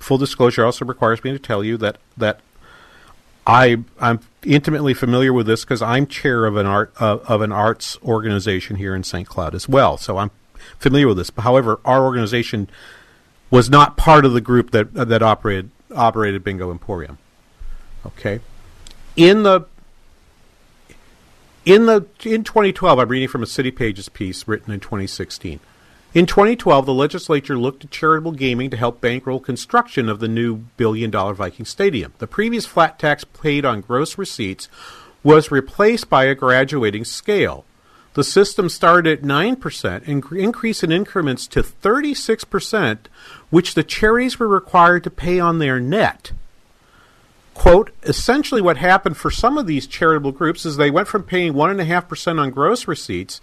Full 0.00 0.18
disclosure 0.18 0.64
also 0.64 0.84
requires 0.84 1.22
me 1.22 1.30
to 1.30 1.38
tell 1.38 1.62
you 1.62 1.76
that 1.76 1.98
that 2.16 2.40
I 3.46 3.78
I'm 4.00 4.20
intimately 4.44 4.94
familiar 4.94 5.32
with 5.32 5.46
this 5.46 5.64
because 5.64 5.82
I'm 5.82 6.06
chair 6.06 6.46
of 6.46 6.56
an 6.56 6.66
art 6.66 6.92
uh, 7.00 7.18
of 7.28 7.42
an 7.42 7.52
arts 7.52 7.98
organization 8.02 8.76
here 8.76 8.94
in 8.94 9.04
St. 9.04 9.28
Cloud 9.28 9.54
as 9.54 9.68
well. 9.68 9.96
So 9.96 10.18
I'm 10.18 10.30
familiar 10.78 11.08
with 11.08 11.18
this. 11.18 11.30
However, 11.38 11.80
our 11.84 12.02
organization 12.04 12.68
was 13.50 13.68
not 13.68 13.96
part 13.96 14.24
of 14.24 14.32
the 14.32 14.40
group 14.40 14.70
that 14.70 14.96
uh, 14.96 15.04
that 15.04 15.22
operated 15.22 15.70
operated 15.94 16.42
Bingo 16.44 16.70
Emporium. 16.70 17.18
Okay, 18.06 18.40
in 19.16 19.42
the 19.42 19.66
in 21.64 21.86
the 21.86 22.06
in 22.24 22.44
2012, 22.44 22.98
I'm 22.98 23.08
reading 23.08 23.28
from 23.28 23.42
a 23.42 23.46
City 23.46 23.70
Pages 23.70 24.08
piece 24.08 24.48
written 24.48 24.72
in 24.72 24.80
2016. 24.80 25.60
In 26.12 26.26
2012, 26.26 26.86
the 26.86 26.92
legislature 26.92 27.56
looked 27.56 27.84
at 27.84 27.92
charitable 27.92 28.32
gaming 28.32 28.68
to 28.70 28.76
help 28.76 29.00
bankroll 29.00 29.38
construction 29.38 30.08
of 30.08 30.18
the 30.18 30.26
new 30.26 30.56
billion 30.76 31.08
dollar 31.08 31.34
Viking 31.34 31.64
Stadium. 31.64 32.14
The 32.18 32.26
previous 32.26 32.66
flat 32.66 32.98
tax 32.98 33.22
paid 33.22 33.64
on 33.64 33.80
gross 33.80 34.18
receipts 34.18 34.68
was 35.22 35.52
replaced 35.52 36.10
by 36.10 36.24
a 36.24 36.34
graduating 36.34 37.04
scale. 37.04 37.64
The 38.14 38.24
system 38.24 38.68
started 38.68 39.20
at 39.20 39.24
9% 39.24 40.08
and 40.08 40.24
increased 40.32 40.82
in 40.82 40.90
increments 40.90 41.46
to 41.46 41.62
36%, 41.62 42.98
which 43.50 43.74
the 43.74 43.84
charities 43.84 44.36
were 44.36 44.48
required 44.48 45.04
to 45.04 45.10
pay 45.10 45.38
on 45.38 45.60
their 45.60 45.78
net. 45.78 46.32
quote, 47.54 47.90
essentially 48.02 48.60
what 48.60 48.78
happened 48.78 49.16
for 49.16 49.30
some 49.30 49.56
of 49.56 49.66
these 49.68 49.86
charitable 49.86 50.32
groups 50.32 50.66
is 50.66 50.76
they 50.76 50.90
went 50.90 51.06
from 51.06 51.22
paying 51.22 51.52
1.5% 51.52 52.40
on 52.40 52.50
gross 52.50 52.88
receipts 52.88 53.40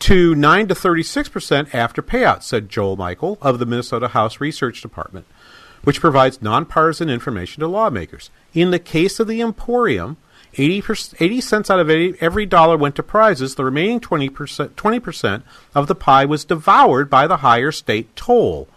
to 0.00 0.34
9 0.34 0.68
to 0.68 0.74
36% 0.74 1.74
after 1.74 2.02
payouts, 2.02 2.44
said 2.44 2.68
Joel 2.68 2.96
Michael 2.96 3.38
of 3.40 3.58
the 3.58 3.66
Minnesota 3.66 4.08
House 4.08 4.40
Research 4.40 4.82
Department, 4.82 5.26
which 5.84 6.00
provides 6.00 6.42
nonpartisan 6.42 7.08
information 7.08 7.60
to 7.60 7.68
lawmakers. 7.68 8.30
In 8.54 8.70
the 8.70 8.78
case 8.78 9.18
of 9.20 9.26
the 9.26 9.40
Emporium, 9.40 10.16
80, 10.54 10.82
80 11.20 11.40
cents 11.40 11.70
out 11.70 11.80
of 11.80 11.90
80, 11.90 12.18
every 12.20 12.46
dollar 12.46 12.76
went 12.76 12.96
to 12.96 13.02
prizes. 13.02 13.54
The 13.54 13.64
remaining 13.64 14.00
20%, 14.00 14.70
20% 14.70 15.42
of 15.74 15.86
the 15.86 15.94
pie 15.94 16.24
was 16.24 16.44
devoured 16.44 17.10
by 17.10 17.26
the 17.26 17.38
higher 17.38 17.72
state 17.72 18.14
toll. 18.16 18.68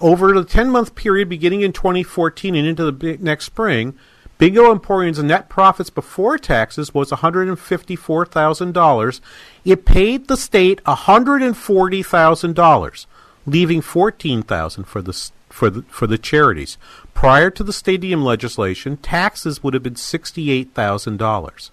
Over 0.00 0.32
the 0.32 0.44
10 0.44 0.70
month 0.70 0.94
period 0.94 1.28
beginning 1.28 1.62
in 1.62 1.72
2014 1.72 2.54
and 2.54 2.66
into 2.66 2.90
the 2.90 3.16
next 3.18 3.46
spring, 3.46 3.98
Bingo 4.38 4.70
Emporium's 4.70 5.22
net 5.22 5.48
profits 5.48 5.88
before 5.88 6.36
taxes 6.36 6.92
was 6.92 7.10
$154,000. 7.10 9.20
It 9.64 9.86
paid 9.86 10.28
the 10.28 10.36
state 10.36 10.84
$140,000, 10.84 13.06
leaving 13.46 13.80
$14,000 13.80 14.86
for 14.86 15.00
the 15.02 15.30
for 15.48 15.70
the 15.70 15.82
for 15.82 16.06
the 16.06 16.18
charities. 16.18 16.76
Prior 17.14 17.50
to 17.50 17.64
the 17.64 17.72
stadium 17.72 18.22
legislation, 18.22 18.98
taxes 18.98 19.62
would 19.62 19.72
have 19.72 19.82
been 19.82 19.94
$68,000. 19.94 21.70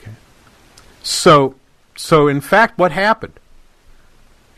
Okay. 0.00 0.10
So 1.02 1.54
so 1.94 2.26
in 2.26 2.40
fact 2.40 2.76
what 2.78 2.90
happened? 2.90 3.38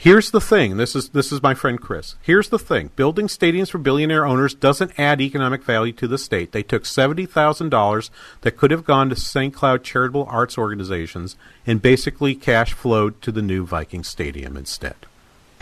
Here's 0.05 0.33
the 0.33 0.41
thing. 0.41 0.77
This 0.77 0.95
is 0.95 1.09
this 1.09 1.33
is 1.33 1.43
my 1.43 1.55
friend 1.55 1.81
Chris. 1.81 2.17
Here's 2.21 2.51
the 2.51 2.59
thing. 2.59 2.91
Building 2.95 3.27
stadiums 3.27 3.71
for 3.71 3.79
billionaire 3.79 4.27
owners 4.27 4.53
doesn't 4.53 5.01
add 5.01 5.19
economic 5.19 5.65
value 5.65 5.95
to 5.95 6.07
the 6.07 6.19
state. 6.19 6.53
They 6.53 6.63
took 6.63 6.85
seventy 6.85 7.25
thousand 7.25 7.71
dollars 7.71 8.11
that 8.43 8.59
could 8.59 8.71
have 8.71 8.85
gone 8.85 9.09
to 9.09 9.17
St. 9.17 9.55
Cloud 9.55 9.83
charitable 9.83 10.27
arts 10.29 10.59
organizations 10.59 11.37
and 11.67 11.81
basically 11.81 12.35
cash 12.35 12.75
flowed 12.75 13.23
to 13.23 13.33
the 13.33 13.41
new 13.41 13.65
Viking 13.65 14.05
Stadium 14.05 14.59
instead. 14.59 14.97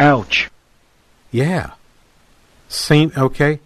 Ouch. 0.00 0.50
Yeah. 1.30 1.74
Saint 2.68 3.16
okay. 3.16 3.60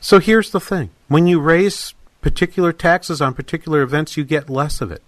So 0.00 0.18
here's 0.18 0.50
the 0.50 0.58
thing. 0.58 0.90
When 1.06 1.28
you 1.28 1.38
raise 1.38 1.94
particular 2.22 2.72
taxes 2.72 3.22
on 3.22 3.34
particular 3.34 3.82
events, 3.82 4.16
you 4.16 4.24
get 4.24 4.50
less 4.50 4.80
of 4.80 4.90
it. 4.90 5.02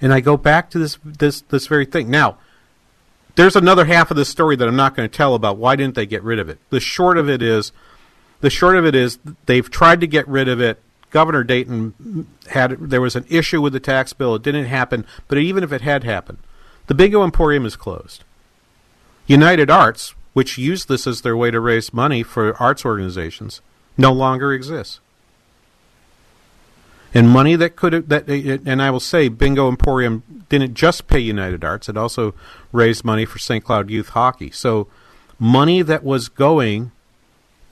And 0.00 0.10
I 0.14 0.20
go 0.20 0.38
back 0.38 0.70
to 0.70 0.78
this 0.78 0.96
this 1.04 1.42
this 1.42 1.66
very 1.66 1.84
thing. 1.84 2.10
Now, 2.10 2.38
there's 3.38 3.54
another 3.54 3.84
half 3.84 4.10
of 4.10 4.16
the 4.16 4.24
story 4.24 4.56
that 4.56 4.66
I'm 4.66 4.74
not 4.74 4.96
going 4.96 5.08
to 5.08 5.16
tell 5.16 5.36
about 5.36 5.58
why 5.58 5.76
didn't 5.76 5.94
they 5.94 6.06
get 6.06 6.24
rid 6.24 6.40
of 6.40 6.48
it. 6.48 6.58
The 6.70 6.80
short 6.80 7.16
of 7.16 7.30
it 7.30 7.40
is 7.40 7.70
the 8.40 8.50
short 8.50 8.74
of 8.74 8.84
it 8.84 8.96
is 8.96 9.20
they've 9.46 9.70
tried 9.70 10.00
to 10.00 10.08
get 10.08 10.26
rid 10.26 10.48
of 10.48 10.60
it. 10.60 10.82
Governor 11.10 11.44
Dayton 11.44 12.26
had 12.48 12.72
there 12.90 13.00
was 13.00 13.14
an 13.14 13.24
issue 13.30 13.62
with 13.62 13.74
the 13.74 13.78
tax 13.78 14.12
bill. 14.12 14.34
It 14.34 14.42
didn't 14.42 14.64
happen, 14.64 15.06
but 15.28 15.38
even 15.38 15.62
if 15.62 15.72
it 15.72 15.82
had 15.82 16.02
happened, 16.02 16.38
the 16.88 16.94
Bingo 16.94 17.22
Emporium 17.22 17.64
is 17.64 17.76
closed. 17.76 18.24
United 19.28 19.70
Arts, 19.70 20.16
which 20.32 20.58
used 20.58 20.88
this 20.88 21.06
as 21.06 21.20
their 21.20 21.36
way 21.36 21.52
to 21.52 21.60
raise 21.60 21.94
money 21.94 22.24
for 22.24 22.60
arts 22.60 22.84
organizations, 22.84 23.60
no 23.96 24.12
longer 24.12 24.52
exists. 24.52 24.98
And 27.14 27.28
money 27.28 27.56
that 27.56 27.76
could 27.76 28.08
that 28.08 28.28
and 28.28 28.82
I 28.82 28.90
will 28.90 29.00
say 29.00 29.28
Bingo 29.28 29.68
Emporium 29.68 30.44
didn't 30.48 30.74
just 30.74 31.06
pay 31.06 31.18
United 31.18 31.64
Arts, 31.64 31.88
it 31.88 31.96
also 31.96 32.34
raised 32.72 33.04
money 33.04 33.24
for 33.24 33.38
St. 33.38 33.64
Cloud 33.64 33.90
Youth 33.90 34.10
Hockey. 34.10 34.50
So 34.50 34.88
money 35.38 35.82
that 35.82 36.04
was 36.04 36.28
going 36.28 36.92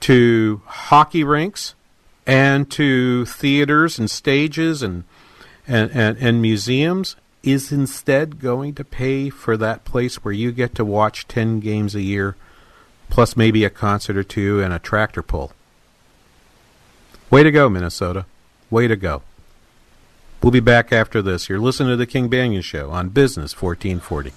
to 0.01 0.61
hockey 0.65 1.23
rinks 1.23 1.75
and 2.25 2.69
to 2.71 3.25
theaters 3.25 3.99
and 3.99 4.09
stages 4.09 4.81
and 4.81 5.03
and, 5.67 5.91
and, 5.91 6.17
and 6.17 6.41
museums 6.41 7.17
is 7.43 7.71
instead 7.71 8.39
going 8.39 8.73
to 8.73 8.83
pay 8.83 9.29
for 9.29 9.57
that 9.57 9.85
place 9.85 10.23
where 10.23 10.33
you 10.33 10.51
get 10.51 10.73
to 10.75 10.85
watch 10.85 11.27
10 11.27 11.59
games 11.59 11.93
a 11.93 12.01
year 12.01 12.35
plus 13.09 13.37
maybe 13.37 13.63
a 13.63 13.69
concert 13.69 14.17
or 14.17 14.23
two 14.23 14.61
and 14.61 14.73
a 14.73 14.79
tractor 14.79 15.21
pull. 15.21 15.51
Way 17.29 17.43
to 17.43 17.51
go, 17.51 17.69
Minnesota. 17.69 18.25
Way 18.69 18.87
to 18.87 18.95
go. 18.95 19.21
We'll 20.41 20.51
be 20.51 20.59
back 20.59 20.91
after 20.91 21.21
this. 21.21 21.49
You're 21.49 21.59
listening 21.59 21.89
to 21.89 21.95
the 21.95 22.05
King 22.05 22.29
Banaian 22.29 22.63
Show 22.63 22.91
on 22.91 23.09
Business 23.09 23.59
1440. 23.59 24.33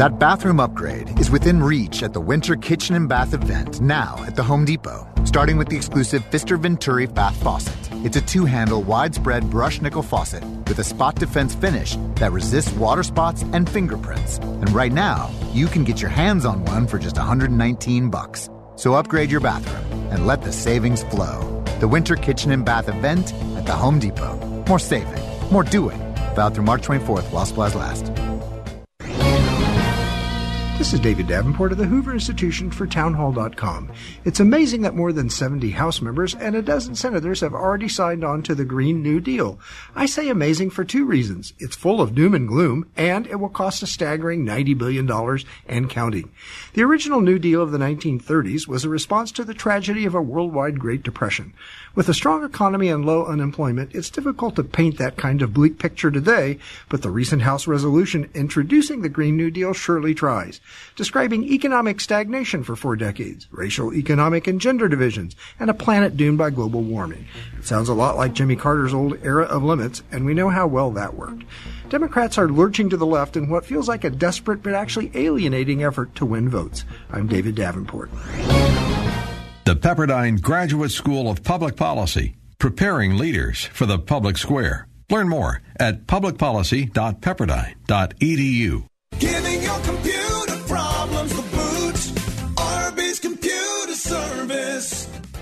That 0.00 0.18
bathroom 0.18 0.60
upgrade 0.60 1.20
is 1.20 1.30
within 1.30 1.62
reach 1.62 2.02
at 2.02 2.14
the 2.14 2.22
Winter 2.22 2.56
Kitchen 2.56 2.96
and 2.96 3.06
Bath 3.06 3.34
event 3.34 3.82
now 3.82 4.16
at 4.26 4.34
the 4.34 4.42
Home 4.42 4.64
Depot, 4.64 5.06
starting 5.26 5.58
with 5.58 5.68
the 5.68 5.76
exclusive 5.76 6.24
Pfister 6.30 6.56
Venturi 6.56 7.04
bath 7.04 7.36
faucet. 7.42 7.76
It's 8.02 8.16
a 8.16 8.22
two 8.22 8.46
handle, 8.46 8.82
widespread 8.82 9.50
brush 9.50 9.82
nickel 9.82 10.02
faucet 10.02 10.42
with 10.68 10.78
a 10.78 10.84
spot 10.84 11.16
defense 11.16 11.54
finish 11.54 11.98
that 12.14 12.32
resists 12.32 12.72
water 12.72 13.02
spots 13.02 13.42
and 13.52 13.68
fingerprints. 13.68 14.38
And 14.38 14.70
right 14.70 14.90
now, 14.90 15.30
you 15.52 15.66
can 15.66 15.84
get 15.84 16.00
your 16.00 16.10
hands 16.10 16.46
on 16.46 16.64
one 16.64 16.86
for 16.86 16.98
just 16.98 17.18
119 17.18 18.08
bucks. 18.08 18.48
So 18.76 18.94
upgrade 18.94 19.30
your 19.30 19.40
bathroom 19.40 19.84
and 20.10 20.26
let 20.26 20.40
the 20.40 20.50
savings 20.50 21.02
flow. 21.10 21.62
The 21.80 21.88
Winter 21.88 22.16
Kitchen 22.16 22.52
and 22.52 22.64
Bath 22.64 22.88
event 22.88 23.34
at 23.54 23.66
the 23.66 23.76
Home 23.76 23.98
Depot. 23.98 24.64
More 24.66 24.78
saving, 24.78 25.22
more 25.52 25.62
doing. 25.62 25.98
Valid 26.34 26.54
through 26.54 26.64
March 26.64 26.86
24th 26.86 27.30
while 27.32 27.44
supplies 27.44 27.74
last. 27.74 28.29
This 30.80 30.94
is 30.94 31.00
David 31.00 31.26
Davenport 31.26 31.72
of 31.72 31.78
the 31.78 31.84
Hoover 31.84 32.10
Institution 32.10 32.70
for 32.70 32.86
Townhall.com. 32.86 33.92
It's 34.24 34.40
amazing 34.40 34.80
that 34.80 34.96
more 34.96 35.12
than 35.12 35.28
70 35.28 35.72
House 35.72 36.00
members 36.00 36.34
and 36.34 36.56
a 36.56 36.62
dozen 36.62 36.94
senators 36.94 37.42
have 37.42 37.52
already 37.52 37.86
signed 37.86 38.24
on 38.24 38.42
to 38.44 38.54
the 38.54 38.64
Green 38.64 39.02
New 39.02 39.20
Deal. 39.20 39.60
I 39.94 40.06
say 40.06 40.30
amazing 40.30 40.70
for 40.70 40.82
two 40.82 41.04
reasons. 41.04 41.52
It's 41.58 41.76
full 41.76 42.00
of 42.00 42.14
doom 42.14 42.34
and 42.34 42.48
gloom, 42.48 42.90
and 42.96 43.26
it 43.26 43.38
will 43.38 43.50
cost 43.50 43.82
a 43.82 43.86
staggering 43.86 44.46
$90 44.46 44.78
billion 44.78 45.10
and 45.68 45.90
counting. 45.90 46.32
The 46.72 46.82
original 46.82 47.20
New 47.20 47.38
Deal 47.38 47.60
of 47.60 47.72
the 47.72 47.78
1930s 47.78 48.66
was 48.66 48.82
a 48.82 48.88
response 48.88 49.32
to 49.32 49.44
the 49.44 49.52
tragedy 49.52 50.06
of 50.06 50.14
a 50.14 50.22
worldwide 50.22 50.78
Great 50.78 51.02
Depression. 51.02 51.52
With 51.92 52.08
a 52.08 52.14
strong 52.14 52.44
economy 52.44 52.88
and 52.88 53.04
low 53.04 53.26
unemployment, 53.26 53.96
it's 53.96 54.10
difficult 54.10 54.54
to 54.54 54.62
paint 54.62 54.96
that 54.98 55.16
kind 55.16 55.42
of 55.42 55.52
bleak 55.52 55.80
picture 55.80 56.12
today, 56.12 56.60
but 56.88 57.02
the 57.02 57.10
recent 57.10 57.42
House 57.42 57.66
resolution 57.66 58.30
introducing 58.32 59.02
the 59.02 59.08
Green 59.08 59.36
New 59.36 59.50
Deal 59.50 59.72
surely 59.72 60.14
tries, 60.14 60.60
describing 60.94 61.42
economic 61.42 62.00
stagnation 62.00 62.62
for 62.62 62.76
four 62.76 62.94
decades, 62.94 63.48
racial, 63.50 63.92
economic, 63.92 64.46
and 64.46 64.60
gender 64.60 64.86
divisions, 64.88 65.34
and 65.58 65.68
a 65.68 65.74
planet 65.74 66.16
doomed 66.16 66.38
by 66.38 66.50
global 66.50 66.82
warming. 66.82 67.26
It 67.58 67.66
sounds 67.66 67.88
a 67.88 67.94
lot 67.94 68.16
like 68.16 68.34
Jimmy 68.34 68.54
Carter's 68.54 68.94
old 68.94 69.18
era 69.24 69.46
of 69.46 69.64
limits, 69.64 70.04
and 70.12 70.24
we 70.24 70.32
know 70.32 70.48
how 70.48 70.68
well 70.68 70.92
that 70.92 71.14
worked. 71.14 71.42
Democrats 71.88 72.38
are 72.38 72.48
lurching 72.48 72.88
to 72.90 72.96
the 72.96 73.04
left 73.04 73.36
in 73.36 73.48
what 73.48 73.66
feels 73.66 73.88
like 73.88 74.04
a 74.04 74.10
desperate 74.10 74.62
but 74.62 74.74
actually 74.74 75.10
alienating 75.14 75.82
effort 75.82 76.14
to 76.14 76.24
win 76.24 76.48
votes. 76.48 76.84
I'm 77.10 77.26
David 77.26 77.56
Davenport. 77.56 78.10
The 79.64 79.76
Pepperdine 79.76 80.40
Graduate 80.40 80.90
School 80.90 81.30
of 81.30 81.44
Public 81.44 81.76
Policy, 81.76 82.36
preparing 82.58 83.16
leaders 83.16 83.66
for 83.66 83.86
the 83.86 83.98
public 83.98 84.38
square. 84.38 84.86
Learn 85.10 85.28
more 85.28 85.60
at 85.78 86.06
publicpolicy.pepperdine.edu. 86.06 88.84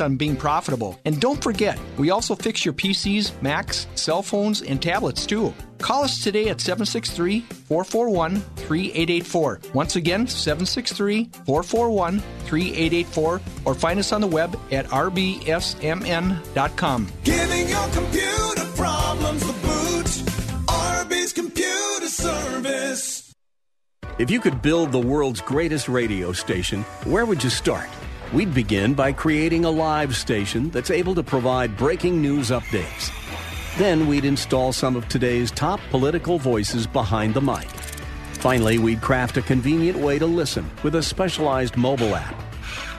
on 0.00 0.16
being 0.16 0.36
profitable. 0.36 0.98
And 1.04 1.20
don't 1.20 1.42
forget, 1.42 1.78
we 1.98 2.10
also 2.10 2.34
fix 2.34 2.64
your 2.64 2.74
PCs, 2.74 3.42
Macs, 3.42 3.86
cell 3.94 4.22
phones, 4.22 4.62
and 4.62 4.80
tablets 4.80 5.26
too. 5.26 5.52
Call 5.78 6.04
us 6.04 6.22
today 6.22 6.48
at 6.48 6.60
763 6.60 7.40
441 7.40 8.40
3884. 8.40 9.60
Once 9.74 9.96
again, 9.96 10.26
763 10.26 11.30
441 11.44 12.20
3884, 12.46 13.40
or 13.64 13.74
find 13.74 13.98
us 13.98 14.12
on 14.12 14.20
the 14.20 14.26
web 14.26 14.58
at 14.70 14.86
rbsmn.com. 14.86 15.48
Giving 17.24 17.68
your 17.68 17.88
computer 17.88 18.64
problems 18.76 19.46
the 19.46 19.52
boot. 19.52 20.06
RB's 20.66 21.32
Computer 21.32 22.08
Service. 22.08 23.32
If 24.18 24.30
you 24.30 24.40
could 24.40 24.62
build 24.62 24.92
the 24.92 25.00
world's 25.00 25.40
greatest 25.40 25.88
radio 25.88 26.32
station, 26.32 26.82
where 27.04 27.26
would 27.26 27.42
you 27.42 27.50
start? 27.50 27.88
We'd 28.34 28.52
begin 28.52 28.92
by 28.94 29.12
creating 29.12 29.64
a 29.64 29.70
live 29.70 30.16
station 30.16 30.70
that's 30.70 30.90
able 30.90 31.14
to 31.14 31.22
provide 31.22 31.76
breaking 31.76 32.20
news 32.20 32.50
updates. 32.50 33.12
Then 33.78 34.08
we'd 34.08 34.24
install 34.24 34.72
some 34.72 34.96
of 34.96 35.08
today's 35.08 35.52
top 35.52 35.78
political 35.90 36.40
voices 36.40 36.84
behind 36.84 37.34
the 37.34 37.40
mic. 37.40 37.68
Finally, 38.40 38.78
we'd 38.78 39.00
craft 39.00 39.36
a 39.36 39.42
convenient 39.42 39.96
way 39.96 40.18
to 40.18 40.26
listen 40.26 40.68
with 40.82 40.96
a 40.96 41.02
specialized 41.02 41.76
mobile 41.76 42.16
app. 42.16 42.34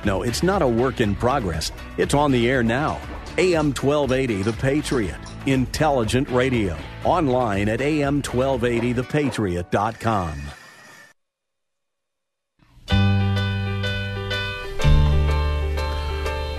No, 0.06 0.22
it's 0.22 0.42
not 0.42 0.62
a 0.62 0.68
work 0.68 1.02
in 1.02 1.14
progress. 1.14 1.74
It's 1.98 2.14
on 2.14 2.32
the 2.32 2.50
air 2.50 2.64
now. 2.64 3.02
AM 3.38 3.74
1280 3.74 4.42
The 4.42 4.54
Patriot. 4.54 5.20
Intelligent 5.48 6.30
radio. 6.30 6.78
Online 7.04 7.68
at 7.68 7.82
am1280thepatriot.com. 7.82 10.65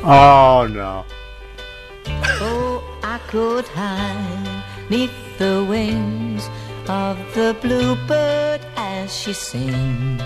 Oh 0.09 0.69
no. 0.71 1.05
Oh, 2.41 3.01
I 3.03 3.19
could 3.27 3.67
hide 3.67 4.63
neath 4.89 5.11
the 5.37 5.67
wings 5.69 6.49
of 6.89 7.19
the 7.35 7.57
bluebird 7.61 8.61
as 8.77 9.13
she 9.13 9.33
sings. 9.33 10.23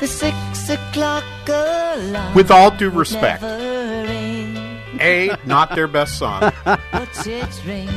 The 0.00 0.08
six 0.08 0.68
o'clock 0.68 1.22
alarm. 1.46 2.34
With 2.34 2.50
all 2.50 2.72
due 2.72 2.90
respect. 2.90 3.44
A, 3.44 5.36
not 5.44 5.76
their 5.76 5.86
best 5.86 6.18
song. 6.18 6.52
but 6.64 7.26
it 7.26 7.62
rings. 7.64 7.92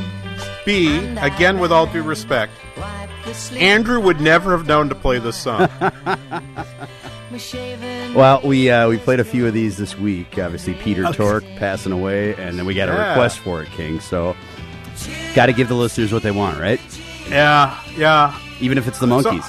B, 0.64 1.04
again 1.16 1.58
with 1.58 1.72
all 1.72 1.86
due 1.86 2.04
respect, 2.04 2.52
Andrew 3.56 3.98
would 4.00 4.20
never 4.20 4.52
have 4.52 4.68
known 4.68 4.88
to 4.88 4.94
play 4.94 5.18
this 5.18 5.36
song. 5.36 5.68
Well, 8.14 8.40
we 8.42 8.70
uh, 8.70 8.88
we 8.88 8.98
played 8.98 9.20
a 9.20 9.24
few 9.24 9.46
of 9.46 9.54
these 9.54 9.76
this 9.76 9.96
week. 9.96 10.38
Obviously, 10.38 10.74
Peter 10.74 11.06
Okay. 11.06 11.16
Tork 11.16 11.44
passing 11.56 11.92
away, 11.92 12.34
and 12.34 12.58
then 12.58 12.66
we 12.66 12.74
got 12.74 12.88
a 12.88 12.92
request 12.92 13.38
for 13.38 13.62
it, 13.62 13.68
King. 13.70 14.00
So, 14.00 14.36
got 15.34 15.46
to 15.46 15.52
give 15.52 15.68
the 15.68 15.74
listeners 15.74 16.12
what 16.12 16.22
they 16.22 16.32
want, 16.32 16.58
right? 16.58 16.80
Yeah, 17.28 17.80
yeah. 17.96 18.38
Even 18.60 18.78
if 18.78 18.88
it's 18.88 18.98
the 18.98 19.06
Monkees. 19.06 19.48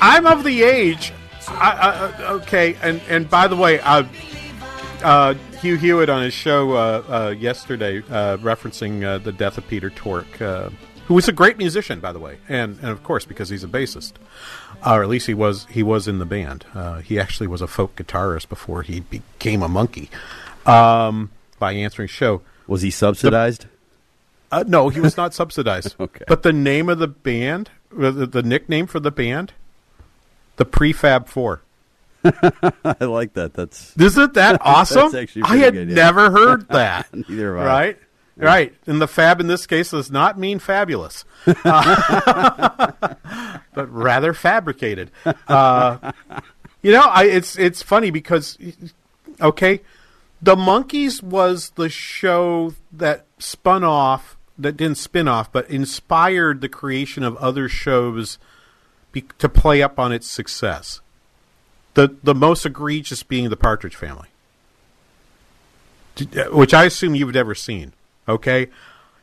I'm 0.00 0.26
of 0.26 0.44
the 0.44 0.62
age. 0.62 1.12
I, 1.48 1.70
I, 1.72 2.24
uh, 2.28 2.32
okay, 2.34 2.76
and 2.82 3.00
and 3.08 3.28
by 3.28 3.48
the 3.48 3.56
way, 3.56 3.80
uh, 3.80 4.04
uh, 5.02 5.34
Hugh 5.60 5.76
Hewitt 5.76 6.08
on 6.08 6.22
his 6.22 6.32
show 6.32 6.72
uh, 6.72 7.02
uh, 7.08 7.30
yesterday, 7.30 7.98
uh, 8.08 8.36
referencing 8.38 9.04
uh, 9.04 9.18
the 9.18 9.32
death 9.32 9.58
of 9.58 9.66
Peter 9.68 9.90
Tork, 9.90 10.40
uh, 10.40 10.70
who 11.10 11.14
was 11.14 11.26
a 11.26 11.32
great 11.32 11.58
musician, 11.58 11.98
by 11.98 12.12
the 12.12 12.20
way, 12.20 12.38
and 12.48 12.78
and 12.78 12.88
of 12.90 13.02
course 13.02 13.24
because 13.24 13.48
he's 13.48 13.64
a 13.64 13.66
bassist, 13.66 14.12
uh, 14.86 14.94
or 14.94 15.02
at 15.02 15.08
least 15.08 15.26
he 15.26 15.34
was 15.34 15.66
he 15.68 15.82
was 15.82 16.06
in 16.06 16.20
the 16.20 16.24
band. 16.24 16.64
Uh, 16.72 17.00
he 17.00 17.18
actually 17.18 17.48
was 17.48 17.60
a 17.60 17.66
folk 17.66 17.96
guitarist 17.96 18.48
before 18.48 18.82
he 18.82 19.00
became 19.00 19.60
a 19.60 19.68
monkey. 19.68 20.08
Um, 20.66 21.32
by 21.58 21.72
answering 21.72 22.06
show, 22.06 22.42
was 22.68 22.82
he 22.82 22.92
subsidized? 22.92 23.66
uh, 24.52 24.62
no, 24.68 24.88
he 24.88 25.00
was 25.00 25.16
not 25.16 25.34
subsidized. 25.34 25.96
Okay. 26.00 26.24
But 26.28 26.44
the 26.44 26.52
name 26.52 26.88
of 26.88 27.00
the 27.00 27.08
band, 27.08 27.70
uh, 27.92 28.12
the, 28.12 28.26
the 28.26 28.42
nickname 28.44 28.86
for 28.86 29.00
the 29.00 29.10
band, 29.10 29.52
the 30.58 30.64
Prefab 30.64 31.26
Four. 31.26 31.62
I 32.24 33.04
like 33.04 33.32
that. 33.32 33.54
That's 33.54 33.96
Isn't 33.96 34.34
that 34.34 34.60
awesome? 34.64 35.12
I 35.42 35.56
had 35.56 35.74
good, 35.74 35.88
yeah. 35.88 35.94
never 35.96 36.30
heard 36.30 36.68
that. 36.68 37.12
Neither 37.12 37.56
have 37.56 37.66
I. 37.66 37.68
Right? 37.68 37.98
Right. 38.40 38.74
And 38.86 39.00
the 39.00 39.08
fab 39.08 39.40
in 39.40 39.46
this 39.46 39.66
case 39.66 39.90
does 39.90 40.10
not 40.10 40.38
mean 40.38 40.58
fabulous, 40.58 41.24
Uh, 41.46 42.92
but 43.74 43.92
rather 43.92 44.32
fabricated. 44.32 45.10
Uh, 45.46 46.12
you 46.82 46.92
know, 46.92 47.02
I, 47.02 47.24
it's 47.24 47.58
it's 47.58 47.82
funny 47.82 48.10
because, 48.10 48.56
okay, 49.40 49.80
the 50.40 50.56
Monkees 50.56 51.22
was 51.22 51.70
the 51.70 51.88
show 51.88 52.74
that 52.92 53.26
spun 53.38 53.84
off, 53.84 54.36
that 54.58 54.76
didn't 54.76 54.98
spin 54.98 55.28
off, 55.28 55.52
but 55.52 55.68
inspired 55.70 56.60
the 56.60 56.68
creation 56.68 57.22
of 57.22 57.36
other 57.36 57.68
shows 57.68 58.38
be, 59.12 59.24
to 59.38 59.48
play 59.48 59.82
up 59.82 59.98
on 59.98 60.12
its 60.12 60.26
success. 60.26 61.00
The 61.94 62.16
the 62.22 62.34
most 62.34 62.64
egregious 62.64 63.22
being 63.22 63.50
the 63.50 63.56
Partridge 63.56 63.96
Family, 63.96 64.28
uh, 66.20 66.44
which 66.56 66.72
I 66.72 66.84
assume 66.84 67.14
you've 67.14 67.34
never 67.34 67.54
seen. 67.54 67.92
Okay, 68.30 68.68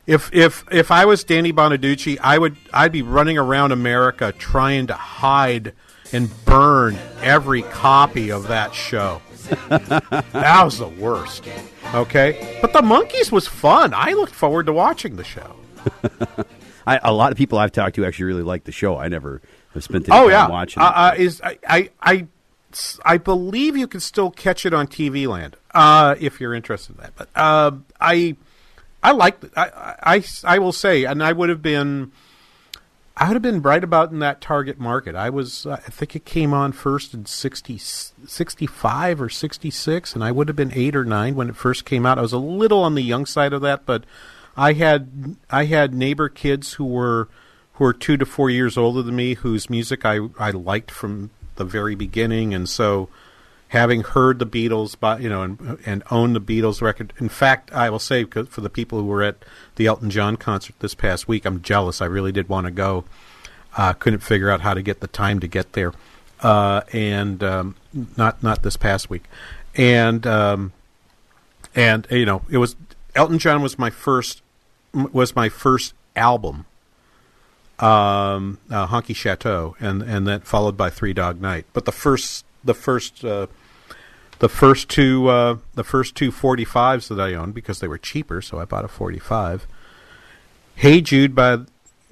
if 0.06 0.30
if 0.34 0.66
if 0.70 0.92
I 0.92 1.06
was 1.06 1.24
Danny 1.24 1.54
Bonaduce, 1.54 2.20
I 2.22 2.38
would 2.38 2.58
I'd 2.74 2.92
be 2.92 3.02
running 3.02 3.38
around 3.38 3.72
America 3.72 4.34
trying 4.38 4.88
to 4.88 4.94
hide 4.94 5.74
and 6.12 6.30
burn 6.46 6.98
every 7.22 7.62
copy 7.62 8.32
of 8.32 8.48
that 8.50 8.74
show. 8.74 9.22
that 9.70 10.62
was 10.64 10.78
the 10.78 10.90
worst. 10.90 11.48
Okay, 11.94 12.58
but 12.62 12.74
the 12.74 12.82
Monkees 12.82 13.32
was 13.32 13.48
fun. 13.48 13.94
I 13.94 14.12
looked 14.12 14.34
forward 14.34 14.66
to 14.66 14.74
watching 14.74 15.16
the 15.16 15.24
show. 15.24 15.56
I, 16.88 17.00
a 17.04 17.14
lot 17.14 17.32
of 17.32 17.38
people 17.38 17.58
I've 17.58 17.72
talked 17.72 17.96
to 17.96 18.06
actually 18.06 18.26
really 18.26 18.44
like 18.44 18.66
the 18.66 18.74
show. 18.74 18.98
I 18.98 19.08
never 19.08 19.42
have 19.74 19.84
spent 19.84 20.10
any 20.10 20.18
oh 20.18 20.24
time 20.24 20.32
yeah, 20.32 20.48
watching 20.50 20.84
uh, 20.84 20.92
uh, 20.94 21.16
is 21.18 21.42
I, 21.42 21.60
I 21.68 21.90
I 22.02 22.28
I 23.06 23.18
believe 23.18 23.78
you 23.78 23.88
can 23.88 24.02
still 24.02 24.32
catch 24.32 24.66
it 24.66 24.74
on 24.74 24.88
TV 24.88 25.28
Land 25.28 25.56
uh, 25.74 26.16
if 26.20 26.42
you're 26.42 26.54
interested 26.54 26.96
in 26.96 27.02
that. 27.04 27.14
But 27.16 27.30
uh, 27.36 27.72
I 28.02 28.36
I 29.04 29.12
like 29.12 29.38
I, 29.58 29.96
I 30.04 30.24
I 30.44 30.60
will 30.60 30.72
say, 30.72 31.06
and 31.06 31.24
I 31.24 31.32
would 31.32 31.50
have 31.50 31.62
been 31.62 32.12
I 33.16 33.28
would 33.28 33.36
have 33.36 33.42
been 33.42 33.62
right 33.64 33.84
about 33.84 34.12
in 34.12 34.20
that 34.20 34.42
target 34.42 34.80
market. 34.80 35.16
I 35.16 35.30
was 35.30 35.66
uh, 35.66 35.80
I 35.86 35.90
think 35.90 36.16
it 36.16 36.26
came 36.26 36.54
on 36.54 36.72
first 36.72 37.14
in 37.14 37.26
60, 37.26 37.78
65 37.78 39.22
or 39.22 39.30
sixty 39.30 39.72
six, 39.72 40.14
and 40.14 40.24
I 40.24 40.32
would 40.32 40.48
have 40.48 40.56
been 40.56 40.72
eight 40.74 40.96
or 40.96 41.04
nine 41.04 41.36
when 41.36 41.50
it 41.50 41.56
first 41.56 41.84
came 41.84 42.06
out. 42.06 42.20
I 42.20 42.22
was 42.22 42.34
a 42.34 42.38
little 42.38 42.84
on 42.84 42.96
the 42.96 43.02
young 43.02 43.26
side 43.26 43.54
of 43.54 43.62
that, 43.62 43.86
but 43.86 44.04
I 44.56 44.74
had 44.74 45.36
I 45.50 45.66
had 45.66 45.94
neighbor 45.94 46.30
kids 46.30 46.74
who 46.74 46.86
were 46.86 47.28
who 47.74 47.86
were 47.86 47.94
two 47.94 48.18
to 48.18 48.26
four 48.26 48.50
years 48.50 48.78
older 48.78 49.02
than 49.02 49.16
me, 49.16 49.36
whose 49.36 49.70
music 49.70 50.06
I 50.06 50.20
I 50.38 50.52
liked 50.52 50.92
from 50.92 51.32
the 51.56 51.66
very 51.66 51.96
beginning, 51.96 52.54
and 52.54 52.70
so 52.70 53.10
having 53.70 54.02
heard 54.02 54.40
the 54.40 54.46
Beatles, 54.46 55.00
by 55.00 55.20
you 55.20 55.30
know, 55.30 55.44
and 55.44 55.80
and 55.86 56.04
owned 56.12 56.36
the 56.36 56.42
Beatles 56.42 56.82
record. 56.82 57.14
In 57.18 57.30
fact, 57.30 57.72
I 57.74 57.90
will 57.90 58.00
say 58.00 58.24
for 58.24 58.62
the 58.62 58.70
people 58.70 59.00
who 59.00 59.06
were 59.06 59.24
at 59.24 59.38
the 59.76 59.88
Elton 59.88 60.10
John 60.10 60.38
concert 60.38 60.76
this 60.80 60.96
past 60.96 61.28
week, 61.28 61.46
I'm 61.46 61.62
jealous. 61.62 62.02
I 62.02 62.06
really 62.06 62.32
did 62.32 62.50
want 62.50 62.66
to 62.66 62.72
go. 62.72 63.06
Uh, 63.76 63.94
couldn't 63.94 64.20
figure 64.20 64.50
out 64.50 64.62
how 64.62 64.74
to 64.74 64.82
get 64.82 65.02
the 65.02 65.08
time 65.08 65.40
to 65.40 65.48
get 65.48 65.74
there, 65.74 65.94
uh, 66.42 66.82
and 66.94 67.44
um, 67.44 67.76
not 68.16 68.42
not 68.42 68.64
this 68.64 68.78
past 68.78 69.10
week, 69.10 69.24
and 69.76 70.26
um, 70.26 70.74
and 71.76 72.08
you 72.10 72.26
know 72.26 72.42
it 72.50 72.58
was 72.58 72.76
Elton 73.16 73.40
John 73.40 73.62
was 73.62 73.78
my 73.78 73.90
first 73.90 74.42
was 74.94 75.36
my 75.36 75.50
first 75.50 75.94
album 76.16 76.66
um, 77.80 78.58
uh, 78.72 78.88
Honky 78.88 79.16
Chateau, 79.16 79.76
and 79.80 80.02
and 80.02 80.28
then 80.28 80.42
followed 80.42 80.78
by 80.78 80.90
Three 80.90 81.14
Dog 81.14 81.40
Night. 81.40 81.66
But 81.74 81.86
the 81.86 81.92
first 81.92 82.46
the 82.68 82.76
first 82.76 83.26
uh, 83.26 83.48
the 84.40 84.50
first 84.50 84.90
two 84.90 85.28
uh, 85.28 85.58
the 85.74 85.84
first 85.84 86.16
two 86.16 86.32
45s 86.32 87.08
that 87.10 87.20
I 87.20 87.34
owned 87.34 87.54
because 87.54 87.80
they 87.80 87.88
were 87.88 87.98
cheaper, 87.98 88.42
so 88.42 88.60
I 88.60 88.66
bought 88.66 88.86
a 88.86 88.88
45. 88.88 89.66
Hey 90.76 91.02
Jude 91.02 91.34
by 91.34 91.60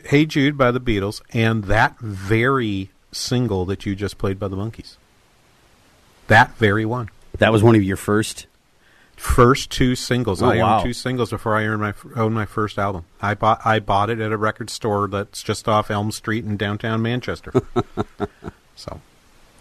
Hey 0.03 0.26
Jude 0.26 0.58
by 0.58 0.72
the 0.72 0.82
Beatles, 0.82 1.22
and 1.32 1.66
that 1.66 1.99
very 1.99 2.89
single 3.12 3.66
that 3.66 3.86
you 3.86 3.95
just 3.95 4.18
played 4.18 4.39
by 4.39 4.47
the 4.47 4.56
Monkees. 4.56 4.97
That 6.28 6.58
very 6.58 6.86
one. 6.86 7.10
That 7.38 7.51
was 7.51 7.62
one 7.62 7.76
of 7.76 7.84
your 7.84 7.97
first 7.97 8.47
first 9.16 9.70
two 9.70 9.95
singles. 9.95 10.41
Oh, 10.41 10.47
I 10.47 10.58
wow. 10.58 10.76
owned 10.76 10.86
two 10.86 10.93
singles 10.93 11.30
before 11.30 11.56
I 11.56 11.66
owned 11.66 11.82
my 11.82 11.93
owned 12.16 12.34
my 12.34 12.45
first 12.45 12.80
album. 12.80 13.06
I 13.22 13.36
bought 13.36 13.62
I 13.66 13.80
bought 13.80 14.10
it 14.10 14.20
at 14.20 14.32
a 14.32 14.38
record 14.38 14.70
store 14.70 15.08
that's 15.08 15.43
just 15.43 15.68
off 15.68 15.91
Elm 15.91 16.12
Street 16.12 16.45
in 16.45 16.58
downtown 16.58 17.01
Manchester. 17.01 17.53
so 18.76 19.01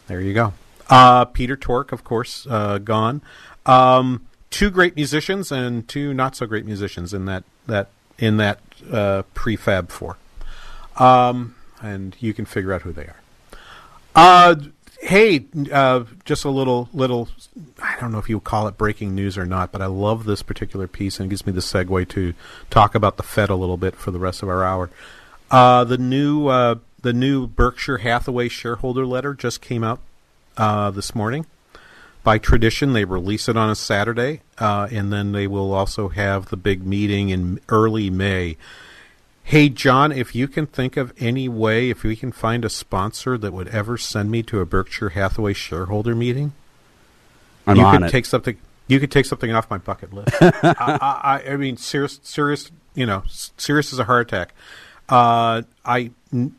there 0.06 0.20
you 0.20 0.32
go. 0.32 0.54
Uh, 0.88 1.24
Peter 1.24 1.56
Tork, 1.56 1.92
of 1.92 2.04
course, 2.04 2.46
uh, 2.48 2.78
gone. 2.78 3.22
Um, 3.66 4.26
two 4.50 4.70
great 4.70 4.94
musicians 4.96 5.50
and 5.50 5.88
two 5.88 6.14
not 6.14 6.36
so 6.36 6.46
great 6.46 6.64
musicians 6.64 7.14
in 7.14 7.24
that 7.24 7.44
that 7.66 7.88
in 8.18 8.36
that 8.36 8.60
uh, 8.92 9.22
prefab 9.34 9.88
four. 9.90 10.16
Um, 10.96 11.56
and 11.82 12.16
you 12.20 12.32
can 12.34 12.44
figure 12.44 12.72
out 12.72 12.82
who 12.82 12.92
they 12.92 13.06
are. 13.06 13.20
Uh, 14.14 14.54
hey, 15.00 15.46
uh, 15.72 16.04
just 16.24 16.44
a 16.44 16.50
little 16.50 16.88
little. 16.92 17.28
I 17.82 17.96
don't 18.00 18.12
know 18.12 18.18
if 18.18 18.28
you 18.28 18.38
call 18.38 18.68
it 18.68 18.76
breaking 18.76 19.14
news 19.14 19.36
or 19.36 19.46
not, 19.46 19.72
but 19.72 19.82
I 19.82 19.86
love 19.86 20.24
this 20.24 20.42
particular 20.42 20.86
piece, 20.86 21.18
and 21.18 21.26
it 21.26 21.30
gives 21.30 21.46
me 21.46 21.52
the 21.52 21.60
segue 21.60 22.08
to 22.10 22.34
talk 22.70 22.94
about 22.94 23.16
the 23.16 23.22
Fed 23.22 23.50
a 23.50 23.56
little 23.56 23.76
bit 23.76 23.96
for 23.96 24.10
the 24.10 24.18
rest 24.18 24.42
of 24.42 24.48
our 24.48 24.62
hour. 24.62 24.90
Uh, 25.50 25.84
the 25.84 25.98
new 25.98 26.48
the 27.02 27.12
new 27.12 27.46
Berkshire 27.46 27.98
Hathaway 27.98 28.48
shareholder 28.48 29.04
letter 29.04 29.34
just 29.34 29.60
came 29.60 29.82
out 29.82 30.00
uh, 30.56 30.90
this 30.90 31.14
morning. 31.14 31.46
By 32.22 32.38
tradition, 32.38 32.94
they 32.94 33.04
release 33.04 33.48
it 33.48 33.56
on 33.56 33.68
a 33.68 33.74
Saturday, 33.74 34.40
uh, 34.58 34.88
and 34.90 35.12
then 35.12 35.32
they 35.32 35.46
will 35.46 35.74
also 35.74 36.08
have 36.08 36.46
the 36.48 36.56
big 36.56 36.86
meeting 36.86 37.28
in 37.28 37.60
early 37.68 38.08
May. 38.08 38.56
Hey, 39.42 39.68
John, 39.68 40.10
if 40.10 40.34
you 40.34 40.48
can 40.48 40.66
think 40.66 40.96
of 40.96 41.12
any 41.18 41.50
way, 41.50 41.90
if 41.90 42.02
we 42.02 42.16
can 42.16 42.32
find 42.32 42.64
a 42.64 42.70
sponsor 42.70 43.36
that 43.36 43.52
would 43.52 43.68
ever 43.68 43.98
send 43.98 44.30
me 44.30 44.42
to 44.44 44.60
a 44.60 44.64
Berkshire 44.64 45.10
Hathaway 45.10 45.52
shareholder 45.52 46.14
meeting, 46.14 46.54
I'm 47.66 47.76
you 47.76 47.82
on 47.84 47.96
could 47.98 48.06
it. 48.06 48.10
take 48.10 48.24
something. 48.24 48.56
You 48.86 49.00
could 49.00 49.10
take 49.10 49.26
something 49.26 49.52
off 49.52 49.68
my 49.68 49.76
bucket 49.78 50.14
list. 50.14 50.30
I, 50.40 51.42
I, 51.44 51.52
I 51.52 51.56
mean, 51.58 51.76
serious, 51.76 52.20
serious. 52.22 52.70
You 52.94 53.04
know, 53.04 53.22
serious 53.28 53.92
as 53.92 53.98
a 53.98 54.04
heart 54.04 54.32
attack. 54.32 54.54
Uh, 55.10 55.62
I 55.84 56.10
n- 56.32 56.54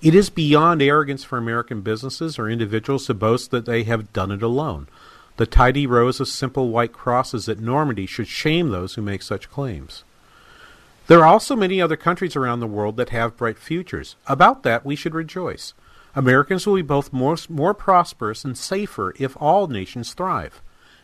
It 0.00 0.14
is 0.14 0.30
beyond 0.30 0.82
arrogance 0.82 1.22
for 1.22 1.38
American 1.38 1.82
businesses 1.82 2.38
or 2.38 2.48
individuals 2.48 3.06
to 3.06 3.14
boast 3.14 3.50
that 3.50 3.66
they 3.66 3.84
have 3.84 4.12
done 4.12 4.32
it 4.32 4.42
alone. 4.42 4.88
The 5.36 5.46
tidy 5.46 5.86
rows 5.86 6.18
of 6.18 6.28
simple 6.28 6.70
white 6.70 6.92
crosses 6.92 7.48
at 7.48 7.60
Normandy 7.60 8.06
should 8.06 8.26
shame 8.26 8.70
those 8.70 8.94
who 8.94 9.02
make 9.02 9.22
such 9.22 9.50
claims. 9.50 10.02
There 11.06 11.20
are 11.20 11.26
also 11.26 11.56
many 11.56 11.80
other 11.80 11.96
countries 11.96 12.36
around 12.36 12.60
the 12.60 12.66
world 12.66 12.96
that 12.96 13.10
have 13.10 13.36
bright 13.36 13.58
futures. 13.58 14.16
About 14.26 14.62
that, 14.62 14.84
we 14.84 14.96
should 14.96 15.14
rejoice. 15.14 15.74
Americans 16.14 16.66
will 16.66 16.76
be 16.76 16.82
both 16.82 17.12
more, 17.12 17.36
more 17.48 17.74
prosperous 17.74 18.44
and 18.44 18.56
safer 18.56 19.14
if 19.18 19.36
all 19.40 19.66
nations 19.66 20.12
thrive. 20.12 20.60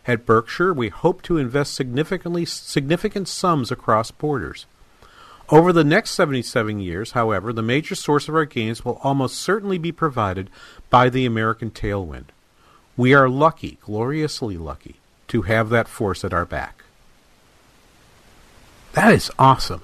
At 0.06 0.26
Berkshire, 0.26 0.72
we 0.72 0.88
hope 0.88 1.22
to 1.22 1.38
invest 1.38 1.74
significantly 1.74 2.44
significant 2.44 3.28
sums 3.28 3.70
across 3.70 4.11
borders. 4.11 4.66
Over 5.50 5.72
the 5.72 5.84
next 5.84 6.11
77 6.11 6.78
years, 6.80 7.12
however, 7.12 7.52
the 7.52 7.62
major 7.62 7.94
source 7.94 8.28
of 8.28 8.34
our 8.34 8.44
gains 8.44 8.84
will 8.84 9.00
almost 9.02 9.38
certainly 9.38 9.78
be 9.78 9.92
provided 9.92 10.50
by 10.90 11.09
the 11.09 11.24
American 11.24 11.70
tailwind. 11.70 12.26
We 12.96 13.14
are 13.14 13.28
lucky, 13.28 13.78
gloriously 13.80 14.59
lucky, 14.59 14.96
to 15.28 15.42
have 15.42 15.70
that 15.70 15.88
force 15.88 16.24
at 16.24 16.34
our 16.34 16.44
back. 16.44 16.84
That 18.92 19.12
is 19.12 19.30
awesome. 19.38 19.82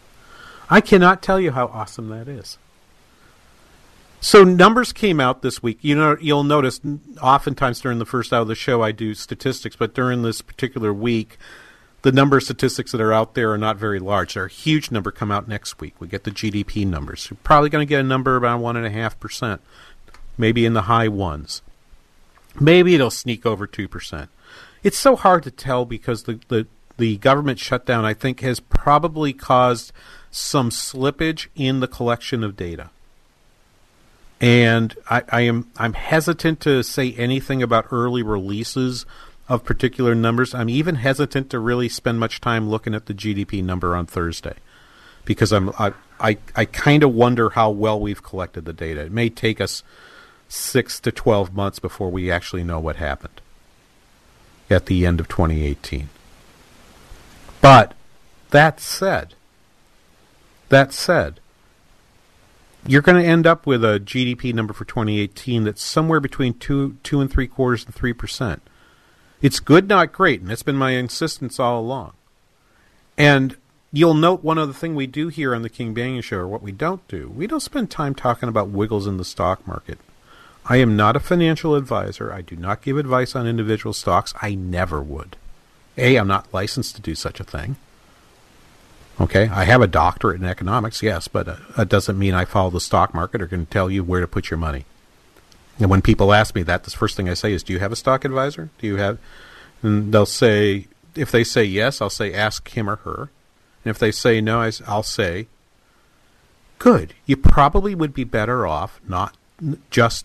I 0.70 0.80
cannot 0.80 1.22
tell 1.22 1.40
you 1.40 1.52
how 1.52 1.66
awesome 1.66 2.08
that 2.10 2.28
is. 2.28 2.58
So 4.22 4.44
numbers 4.44 4.92
came 4.92 5.18
out 5.18 5.40
this 5.40 5.62
week. 5.62 5.78
You 5.80 5.96
know, 5.96 6.16
you'll 6.20 6.44
notice 6.44 6.78
oftentimes 7.22 7.80
during 7.80 7.98
the 7.98 8.06
first 8.06 8.34
hour 8.34 8.42
of 8.42 8.48
the 8.48 8.54
show 8.54 8.82
I 8.82 8.92
do 8.92 9.14
statistics, 9.14 9.76
but 9.76 9.94
during 9.94 10.22
this 10.22 10.42
particular 10.42 10.92
week, 10.92 11.38
the 12.02 12.12
number 12.12 12.36
of 12.36 12.42
statistics 12.42 12.92
that 12.92 13.00
are 13.00 13.14
out 13.14 13.34
there 13.34 13.50
are 13.50 13.58
not 13.58 13.78
very 13.78 13.98
large. 13.98 14.34
There 14.34 14.42
are 14.42 14.46
a 14.46 14.50
huge 14.50 14.90
number 14.90 15.10
come 15.10 15.30
out 15.30 15.48
next 15.48 15.80
week. 15.80 15.94
We 15.98 16.06
get 16.06 16.24
the 16.24 16.30
GDP 16.30 16.86
numbers. 16.86 17.28
You're 17.30 17.38
probably 17.42 17.70
going 17.70 17.86
to 17.86 17.88
get 17.88 18.00
a 18.00 18.04
number 18.04 18.36
about 18.36 18.60
one 18.60 18.76
and 18.76 18.86
a 18.86 18.90
half 18.90 19.18
percent, 19.18 19.62
maybe 20.36 20.66
in 20.66 20.74
the 20.74 20.82
high 20.82 21.08
ones. 21.08 21.62
Maybe 22.60 22.94
it'll 22.94 23.10
sneak 23.10 23.46
over 23.46 23.66
two 23.66 23.88
percent. 23.88 24.28
It's 24.82 24.98
so 24.98 25.16
hard 25.16 25.44
to 25.44 25.50
tell 25.50 25.86
because 25.86 26.24
the, 26.24 26.40
the 26.48 26.66
the 26.98 27.16
government 27.16 27.58
shutdown 27.58 28.04
I 28.04 28.12
think 28.12 28.40
has 28.40 28.60
probably 28.60 29.32
caused 29.32 29.92
some 30.30 30.68
slippage 30.68 31.46
in 31.54 31.80
the 31.80 31.88
collection 31.88 32.44
of 32.44 32.56
data 32.56 32.90
and 34.40 34.96
I, 35.08 35.22
I 35.28 35.40
am 35.42 35.70
I'm 35.76 35.92
hesitant 35.92 36.60
to 36.60 36.82
say 36.82 37.12
anything 37.14 37.62
about 37.62 37.86
early 37.92 38.22
releases 38.22 39.04
of 39.48 39.64
particular 39.64 40.14
numbers. 40.14 40.54
I'm 40.54 40.70
even 40.70 40.96
hesitant 40.96 41.50
to 41.50 41.58
really 41.58 41.88
spend 41.88 42.18
much 42.18 42.40
time 42.40 42.68
looking 42.68 42.94
at 42.94 43.06
the 43.06 43.14
GDP 43.14 43.62
number 43.62 43.94
on 43.94 44.06
Thursday 44.06 44.54
because 45.24 45.52
I'm 45.52 45.70
I 45.78 45.92
I, 46.18 46.38
I 46.54 46.64
kind 46.64 47.02
of 47.02 47.14
wonder 47.14 47.50
how 47.50 47.70
well 47.70 48.00
we've 48.00 48.22
collected 48.22 48.64
the 48.64 48.72
data. 48.72 49.02
It 49.02 49.12
may 49.12 49.28
take 49.28 49.60
us 49.60 49.82
six 50.48 51.00
to 51.00 51.12
twelve 51.12 51.54
months 51.54 51.78
before 51.78 52.10
we 52.10 52.30
actually 52.30 52.64
know 52.64 52.80
what 52.80 52.96
happened 52.96 53.40
at 54.70 54.86
the 54.86 55.04
end 55.04 55.20
of 55.20 55.28
2018. 55.28 56.08
But 57.60 57.94
that 58.50 58.80
said, 58.80 59.34
that 60.68 60.92
said, 60.92 61.39
you're 62.86 63.02
going 63.02 63.22
to 63.22 63.28
end 63.28 63.46
up 63.46 63.66
with 63.66 63.84
a 63.84 64.00
GDP 64.00 64.54
number 64.54 64.72
for 64.72 64.84
2018 64.84 65.64
that's 65.64 65.82
somewhere 65.82 66.20
between 66.20 66.54
two, 66.54 66.96
two 67.02 67.20
and 67.20 67.30
three 67.30 67.46
quarters 67.46 67.84
and 67.84 67.94
three 67.94 68.12
percent. 68.12 68.62
It's 69.42 69.60
good, 69.60 69.88
not 69.88 70.12
great, 70.12 70.40
and 70.40 70.50
that's 70.50 70.62
been 70.62 70.76
my 70.76 70.92
insistence 70.92 71.58
all 71.58 71.80
along. 71.80 72.12
And 73.16 73.56
you'll 73.92 74.14
note 74.14 74.44
one 74.44 74.58
other 74.58 74.72
thing 74.72 74.94
we 74.94 75.06
do 75.06 75.28
here 75.28 75.54
on 75.54 75.62
the 75.62 75.70
King 75.70 75.94
Banaian 75.94 76.22
Show, 76.22 76.38
or 76.38 76.48
what 76.48 76.62
we 76.62 76.72
don't 76.72 77.06
do. 77.08 77.28
We 77.28 77.46
don't 77.46 77.60
spend 77.60 77.90
time 77.90 78.14
talking 78.14 78.48
about 78.48 78.68
wiggles 78.68 79.06
in 79.06 79.16
the 79.16 79.24
stock 79.24 79.66
market. 79.66 79.98
I 80.66 80.76
am 80.76 80.94
not 80.94 81.16
a 81.16 81.20
financial 81.20 81.74
advisor. 81.74 82.32
I 82.32 82.42
do 82.42 82.54
not 82.54 82.82
give 82.82 82.98
advice 82.98 83.34
on 83.34 83.46
individual 83.46 83.94
stocks. 83.94 84.34
I 84.42 84.54
never 84.54 85.02
would. 85.02 85.36
A, 85.96 86.16
I'm 86.16 86.28
not 86.28 86.52
licensed 86.52 86.96
to 86.96 87.02
do 87.02 87.14
such 87.14 87.40
a 87.40 87.44
thing. 87.44 87.76
Okay, 89.20 89.48
I 89.48 89.64
have 89.64 89.82
a 89.82 89.86
doctorate 89.86 90.40
in 90.40 90.46
economics, 90.46 91.02
yes, 91.02 91.28
but 91.28 91.46
uh, 91.46 91.56
that 91.76 91.90
doesn't 91.90 92.18
mean 92.18 92.32
I 92.32 92.46
follow 92.46 92.70
the 92.70 92.80
stock 92.80 93.12
market 93.12 93.42
or 93.42 93.46
can 93.46 93.66
tell 93.66 93.90
you 93.90 94.02
where 94.02 94.22
to 94.22 94.26
put 94.26 94.50
your 94.50 94.56
money. 94.56 94.86
And 95.78 95.90
when 95.90 96.00
people 96.00 96.32
ask 96.32 96.54
me 96.54 96.62
that, 96.62 96.84
the 96.84 96.90
first 96.90 97.16
thing 97.16 97.28
I 97.28 97.34
say 97.34 97.52
is, 97.52 97.62
"Do 97.62 97.74
you 97.74 97.80
have 97.80 97.92
a 97.92 97.96
stock 97.96 98.24
advisor? 98.24 98.70
Do 98.78 98.86
you 98.86 98.96
have?" 98.96 99.18
And 99.82 100.12
they'll 100.12 100.26
say, 100.26 100.86
if 101.14 101.30
they 101.30 101.44
say 101.44 101.64
yes, 101.64 102.00
I'll 102.00 102.10
say, 102.10 102.32
"Ask 102.32 102.70
him 102.70 102.88
or 102.88 102.96
her." 102.96 103.30
And 103.84 103.90
if 103.90 103.98
they 103.98 104.10
say 104.10 104.40
no, 104.40 104.60
I, 104.60 104.72
will 104.88 105.02
say, 105.02 105.48
"Good. 106.78 107.14
You 107.26 107.36
probably 107.36 107.94
would 107.94 108.14
be 108.14 108.24
better 108.24 108.66
off 108.66 109.00
not 109.06 109.36
just 109.90 110.24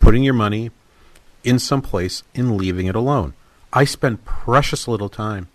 putting 0.00 0.24
your 0.24 0.34
money 0.34 0.70
in 1.44 1.58
some 1.58 1.82
place 1.82 2.22
and 2.34 2.56
leaving 2.56 2.86
it 2.86 2.96
alone. 2.96 3.34
I 3.72 3.84
spend 3.84 4.24
precious 4.24 4.86
little 4.88 5.08
time. 5.08 5.48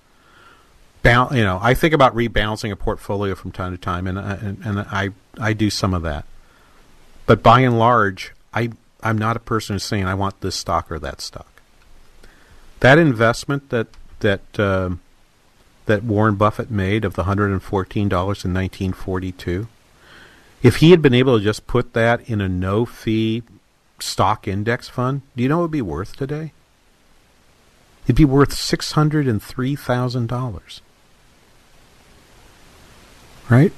You 1.07 1.43
know, 1.43 1.59
I 1.61 1.73
think 1.73 1.93
about 1.93 2.15
rebalancing 2.15 2.71
a 2.71 2.75
portfolio 2.75 3.33
from 3.35 3.51
time 3.51 3.71
to 3.71 3.77
time, 3.77 4.07
and 4.07 4.17
and, 4.17 4.59
and 4.65 4.79
I 4.79 5.09
I 5.39 5.53
do 5.53 5.69
some 5.69 5.93
of 5.93 6.01
that. 6.03 6.25
But 7.25 7.41
by 7.41 7.61
and 7.61 7.79
large, 7.79 8.33
I 8.53 8.71
I'm 9.01 9.17
not 9.17 9.37
a 9.37 9.39
person 9.39 9.75
who's 9.75 9.83
saying 9.83 10.05
I 10.05 10.15
want 10.15 10.41
this 10.41 10.55
stock 10.55 10.91
or 10.91 10.99
that 10.99 11.21
stock. 11.21 11.61
That 12.81 12.97
investment 12.97 13.69
that 13.69 13.87
that 14.19 14.59
um, 14.59 14.99
that 15.85 16.03
Warren 16.03 16.35
Buffett 16.35 16.69
made 16.69 17.05
of 17.05 17.13
the 17.13 17.23
hundred 17.23 17.51
and 17.51 17.63
fourteen 17.63 18.09
dollars 18.09 18.43
in 18.43 18.51
nineteen 18.51 18.91
forty 18.91 19.31
two, 19.31 19.67
if 20.61 20.77
he 20.77 20.91
had 20.91 21.01
been 21.01 21.13
able 21.13 21.37
to 21.37 21.43
just 21.43 21.67
put 21.67 21.93
that 21.93 22.27
in 22.29 22.41
a 22.41 22.49
no 22.49 22.85
fee 22.85 23.43
stock 23.99 24.47
index 24.47 24.89
fund, 24.89 25.21
do 25.35 25.43
you 25.43 25.49
know 25.49 25.57
what 25.57 25.61
it 25.61 25.65
would 25.65 25.71
be 25.71 25.81
worth 25.81 26.15
today? 26.15 26.51
It'd 28.05 28.15
be 28.15 28.25
worth 28.25 28.53
six 28.53 28.91
hundred 28.91 29.27
and 29.27 29.41
three 29.41 29.75
thousand 29.75 30.27
dollars. 30.27 30.81
Right? 33.49 33.71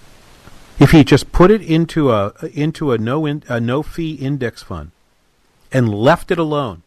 If 0.79 0.91
he 0.91 1.03
just 1.03 1.31
put 1.31 1.51
it 1.51 1.61
into 1.61 2.11
a 2.11 2.33
into 2.53 2.91
a 2.91 2.97
no 2.97 3.25
in, 3.25 3.43
a 3.47 3.59
no 3.59 3.83
fee 3.83 4.13
index 4.13 4.63
fund 4.63 4.91
and 5.71 5.93
left 5.93 6.31
it 6.31 6.39
alone 6.39 6.83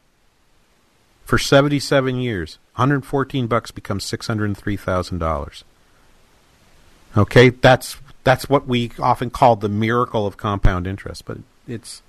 for 1.25 1.39
77 1.39 2.17
years, 2.17 2.59
114 2.75 3.47
bucks 3.47 3.71
becomes 3.71 4.05
$603,000. 4.05 5.63
Okay, 7.17 7.51
that's 7.51 7.99
that's 8.25 8.49
what 8.49 8.67
we 8.67 8.91
often 8.99 9.31
call 9.31 9.57
the 9.57 9.69
miracle 9.69 10.27
of 10.27 10.37
compound 10.37 10.87
interest, 10.87 11.25
but 11.27 11.39
it's 11.69 12.03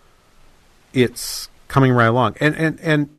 it's 0.93 1.49
coming 1.67 1.91
right 1.91 2.05
along. 2.05 2.35
And 2.39 2.55
and 2.55 2.79
and 2.79 3.17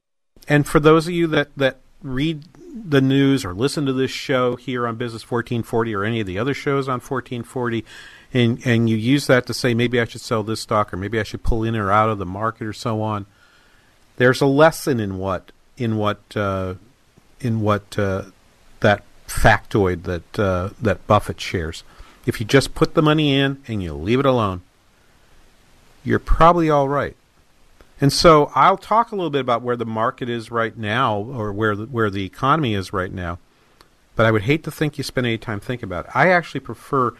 and 0.49 0.67
for 0.67 0.81
those 0.81 1.07
of 1.07 1.13
you 1.13 1.27
that 1.29 1.49
that 1.57 1.79
read 2.03 2.45
the 2.75 3.01
news 3.01 3.45
or 3.45 3.55
listen 3.55 3.87
to 3.87 3.93
this 3.93 4.11
show 4.11 4.57
here 4.57 4.87
on 4.87 4.97
Business 4.97 5.23
1440 5.23 5.95
or 5.95 6.03
any 6.03 6.21
of 6.21 6.27
the 6.27 6.39
other 6.39 6.55
shows 6.55 6.89
on 6.89 6.95
1440 6.95 7.85
and 8.33 8.61
and 8.67 8.91
you 8.91 8.97
use 8.97 9.29
that 9.29 9.47
to 9.47 9.55
say 9.55 9.75
maybe 9.75 10.01
I 10.01 10.05
should 10.05 10.21
sell 10.21 10.43
this 10.43 10.61
stock 10.61 10.93
or 10.93 10.97
maybe 10.97 11.21
I 11.21 11.23
should 11.23 11.45
pull 11.45 11.63
in 11.63 11.77
or 11.77 11.93
out 11.93 12.11
of 12.11 12.19
the 12.19 12.27
market 12.27 12.67
or 12.67 12.73
so 12.73 13.01
on. 13.01 13.27
There's 14.17 14.41
a 14.41 14.47
lesson 14.47 14.99
in 14.99 15.19
what 15.19 15.53
in 15.77 15.97
what 15.97 16.19
uh, 16.37 16.75
in 17.41 17.61
what 17.61 17.97
uh, 17.97 18.25
that 18.81 19.05
factoid 19.29 20.03
that 20.03 20.39
uh, 20.39 20.71
that 20.83 21.07
Buffett 21.07 21.41
shares. 21.41 21.85
If 22.27 22.41
you 22.41 22.47
just 22.47 22.75
put 22.75 22.95
the 22.95 23.03
money 23.03 23.35
in 23.39 23.63
and 23.69 23.83
you 23.83 23.93
leave 23.95 24.19
it 24.19 24.27
alone, 24.27 24.63
you're 26.05 26.19
probably 26.19 26.71
all 26.71 26.89
right. 26.89 27.17
And 28.01 28.13
so 28.13 28.51
I'll 28.55 28.77
talk 28.77 29.13
a 29.13 29.17
little 29.17 29.31
bit 29.31 29.41
about 29.41 29.63
where 29.63 29.77
the 29.77 29.87
market 29.87 30.29
is 30.29 30.51
right 30.51 30.77
now, 30.77 31.19
or 31.19 31.53
where 31.53 31.77
the, 31.77 31.87
where 31.87 32.11
the 32.11 32.25
economy 32.25 32.75
is 32.75 32.93
right 32.93 33.13
now. 33.13 33.39
But 34.17 34.27
I 34.27 34.31
would 34.31 34.43
hate 34.43 34.65
to 34.65 34.71
think 34.71 34.99
you 34.99 35.05
spend 35.05 35.27
any 35.27 35.39
time 35.39 35.61
thinking 35.61 35.89
about 35.89 36.07
it. 36.07 36.11
I 36.15 36.29
actually 36.29 36.61
prefer. 36.61 37.15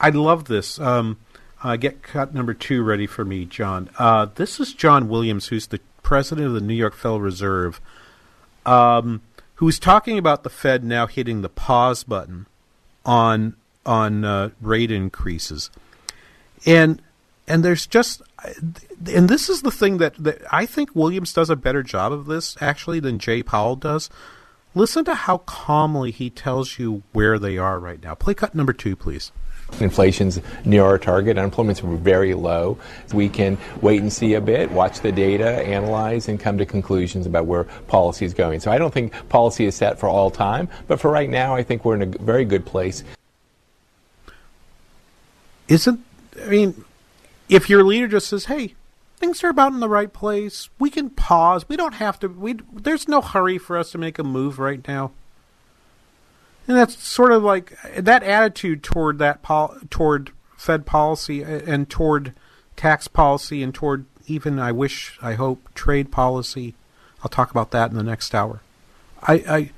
I 0.00 0.10
love 0.10 0.44
this. 0.44 0.78
Um, 0.78 1.18
uh, 1.62 1.76
get 1.76 2.02
cut 2.02 2.34
number 2.34 2.54
two 2.54 2.82
ready 2.82 3.06
for 3.06 3.24
me, 3.24 3.44
John. 3.44 3.90
Uh, 3.98 4.26
this 4.34 4.60
is 4.60 4.72
John 4.72 5.08
Williams, 5.08 5.48
who's 5.48 5.66
the 5.66 5.80
president 6.02 6.46
of 6.46 6.54
the 6.54 6.60
New 6.60 6.74
York 6.74 6.94
Federal 6.94 7.20
Reserve, 7.20 7.80
um, 8.64 9.22
who's 9.56 9.78
talking 9.78 10.18
about 10.18 10.42
the 10.42 10.50
Fed 10.50 10.84
now 10.84 11.06
hitting 11.06 11.42
the 11.42 11.48
pause 11.48 12.04
button 12.04 12.46
on 13.04 13.56
on 13.84 14.24
uh, 14.24 14.50
rate 14.60 14.90
increases, 14.90 15.70
and 16.64 17.02
and 17.48 17.64
there's 17.64 17.86
just 17.86 18.22
and 19.12 19.28
this 19.28 19.48
is 19.48 19.62
the 19.62 19.70
thing 19.70 19.98
that, 19.98 20.14
that 20.18 20.42
I 20.52 20.66
think 20.66 20.94
Williams 20.94 21.32
does 21.32 21.50
a 21.50 21.56
better 21.56 21.82
job 21.82 22.12
of 22.12 22.26
this 22.26 22.56
actually 22.60 23.00
than 23.00 23.18
Jay 23.18 23.42
Powell 23.42 23.74
does. 23.74 24.10
Listen 24.74 25.04
to 25.06 25.14
how 25.14 25.38
calmly 25.38 26.10
he 26.10 26.30
tells 26.30 26.78
you 26.78 27.02
where 27.12 27.38
they 27.38 27.58
are 27.58 27.80
right 27.80 28.00
now. 28.00 28.14
Play 28.14 28.34
cut 28.34 28.54
number 28.54 28.72
two, 28.72 28.94
please. 28.94 29.32
Inflation's 29.80 30.40
near 30.64 30.84
our 30.84 30.98
target. 30.98 31.36
Unemployment's 31.36 31.80
very 31.80 32.32
low. 32.34 32.78
We 33.12 33.28
can 33.28 33.58
wait 33.80 34.00
and 34.00 34.12
see 34.12 34.34
a 34.34 34.40
bit, 34.40 34.70
watch 34.70 35.00
the 35.00 35.10
data, 35.10 35.48
analyze, 35.66 36.28
and 36.28 36.38
come 36.38 36.58
to 36.58 36.66
conclusions 36.66 37.26
about 37.26 37.46
where 37.46 37.64
policy 37.86 38.24
is 38.24 38.34
going. 38.34 38.60
So 38.60 38.70
I 38.70 38.78
don't 38.78 38.94
think 38.94 39.12
policy 39.28 39.66
is 39.66 39.74
set 39.74 39.98
for 39.98 40.08
all 40.08 40.30
time, 40.30 40.68
but 40.86 41.00
for 41.00 41.10
right 41.10 41.28
now, 41.28 41.54
I 41.54 41.62
think 41.62 41.84
we're 41.84 41.96
in 41.96 42.02
a 42.02 42.18
very 42.18 42.44
good 42.44 42.64
place. 42.64 43.04
Isn't 45.66 46.02
I 46.42 46.48
mean, 46.48 46.84
if 47.48 47.70
your 47.70 47.84
leader 47.84 48.08
just 48.08 48.28
says, 48.28 48.46
"Hey, 48.46 48.74
things 49.16 49.42
are 49.42 49.48
about 49.48 49.72
in 49.72 49.80
the 49.80 49.88
right 49.88 50.12
place. 50.12 50.68
We 50.78 50.90
can 50.90 51.10
pause. 51.10 51.68
We 51.68 51.76
don't 51.76 51.94
have 51.94 52.18
to. 52.20 52.28
We 52.28 52.56
there's 52.72 53.08
no 53.08 53.20
hurry 53.20 53.58
for 53.58 53.76
us 53.76 53.92
to 53.92 53.98
make 53.98 54.18
a 54.18 54.24
move 54.24 54.58
right 54.58 54.86
now." 54.86 55.12
And 56.66 56.76
that's 56.76 57.02
sort 57.02 57.32
of 57.32 57.42
like 57.42 57.72
that 57.96 58.22
attitude 58.22 58.82
toward 58.82 59.18
that 59.18 59.42
pol- 59.42 59.76
toward 59.88 60.32
Fed 60.56 60.84
policy 60.84 61.42
uh, 61.42 61.62
and 61.66 61.88
toward 61.88 62.34
tax 62.76 63.08
policy 63.08 63.62
and 63.62 63.74
toward 63.74 64.04
even 64.26 64.58
I 64.58 64.72
wish 64.72 65.18
I 65.22 65.32
hope 65.34 65.74
trade 65.74 66.12
policy. 66.12 66.74
I'll 67.22 67.30
talk 67.30 67.50
about 67.50 67.70
that 67.70 67.90
in 67.90 67.96
the 67.96 68.02
next 68.02 68.34
hour. 68.34 68.60
I 69.22 69.34
I, 69.34 69.70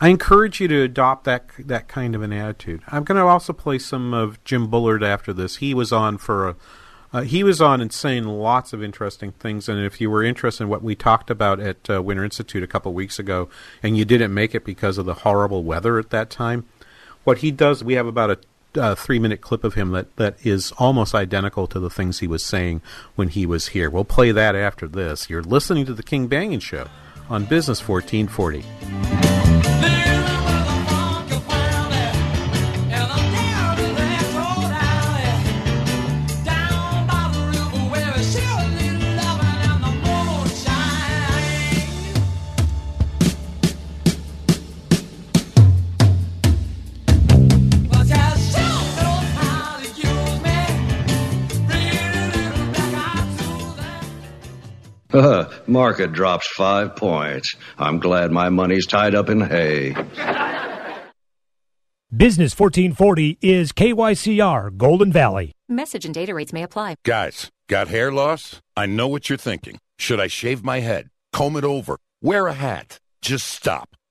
I 0.00 0.08
encourage 0.08 0.58
you 0.58 0.68
to 0.68 0.82
adopt 0.82 1.24
that 1.24 1.44
that 1.58 1.86
kind 1.86 2.14
of 2.14 2.22
an 2.22 2.32
attitude. 2.32 2.82
I'm 2.88 3.04
going 3.04 3.20
to 3.20 3.26
also 3.26 3.52
play 3.52 3.78
some 3.78 4.14
of 4.14 4.42
Jim 4.42 4.68
Bullard 4.68 5.04
after 5.04 5.34
this. 5.34 5.56
He 5.56 5.74
was 5.74 5.92
on 5.92 6.16
for 6.16 6.48
a 6.48 6.56
uh, 7.12 7.22
he 7.22 7.44
was 7.44 7.60
on 7.60 7.80
and 7.80 7.92
saying 7.92 8.24
lots 8.24 8.72
of 8.72 8.82
interesting 8.82 9.32
things. 9.32 9.68
And 9.68 9.84
if 9.84 10.00
you 10.00 10.10
were 10.10 10.22
interested 10.22 10.64
in 10.64 10.70
what 10.70 10.82
we 10.82 10.94
talked 10.94 11.30
about 11.30 11.60
at 11.60 11.90
uh, 11.90 12.02
Winter 12.02 12.24
Institute 12.24 12.62
a 12.62 12.66
couple 12.66 12.92
weeks 12.94 13.18
ago, 13.18 13.48
and 13.82 13.96
you 13.96 14.04
didn't 14.04 14.32
make 14.32 14.54
it 14.54 14.64
because 14.64 14.98
of 14.98 15.06
the 15.06 15.14
horrible 15.14 15.62
weather 15.62 15.98
at 15.98 16.10
that 16.10 16.30
time, 16.30 16.66
what 17.24 17.38
he 17.38 17.50
does, 17.50 17.84
we 17.84 17.94
have 17.94 18.06
about 18.06 18.30
a 18.30 18.38
uh, 18.74 18.94
three 18.94 19.18
minute 19.18 19.42
clip 19.42 19.64
of 19.64 19.74
him 19.74 19.90
that, 19.90 20.16
that 20.16 20.34
is 20.44 20.72
almost 20.78 21.14
identical 21.14 21.66
to 21.66 21.78
the 21.78 21.90
things 21.90 22.20
he 22.20 22.26
was 22.26 22.42
saying 22.42 22.80
when 23.16 23.28
he 23.28 23.44
was 23.44 23.68
here. 23.68 23.90
We'll 23.90 24.04
play 24.04 24.32
that 24.32 24.56
after 24.56 24.88
this. 24.88 25.28
You're 25.28 25.42
listening 25.42 25.84
to 25.86 25.94
The 25.94 26.02
King 26.02 26.28
Banaian 26.28 26.62
Show 26.62 26.88
on 27.28 27.44
Business 27.44 27.86
1440. 27.86 29.31
Market 55.72 56.12
drops 56.12 56.46
five 56.48 56.94
points. 56.96 57.56
I'm 57.78 57.98
glad 57.98 58.30
my 58.30 58.50
money's 58.50 58.86
tied 58.86 59.14
up 59.14 59.30
in 59.30 59.40
hay. 59.40 59.94
Business 62.14 62.52
1440 62.58 63.38
is 63.40 63.72
KYCR 63.72 64.76
Golden 64.76 65.10
Valley. 65.10 65.52
Message 65.68 66.04
and 66.04 66.14
data 66.14 66.34
rates 66.34 66.52
may 66.52 66.62
apply. 66.62 66.96
Guys, 67.04 67.50
got 67.68 67.88
hair 67.88 68.12
loss? 68.12 68.60
I 68.76 68.84
know 68.84 69.08
what 69.08 69.30
you're 69.30 69.38
thinking. 69.38 69.78
Should 69.98 70.20
I 70.20 70.26
shave 70.26 70.62
my 70.62 70.80
head? 70.80 71.08
Comb 71.32 71.56
it 71.56 71.64
over? 71.64 71.96
Wear 72.20 72.48
a 72.48 72.52
hat? 72.52 72.98
Just 73.22 73.48
stop. 73.48 73.88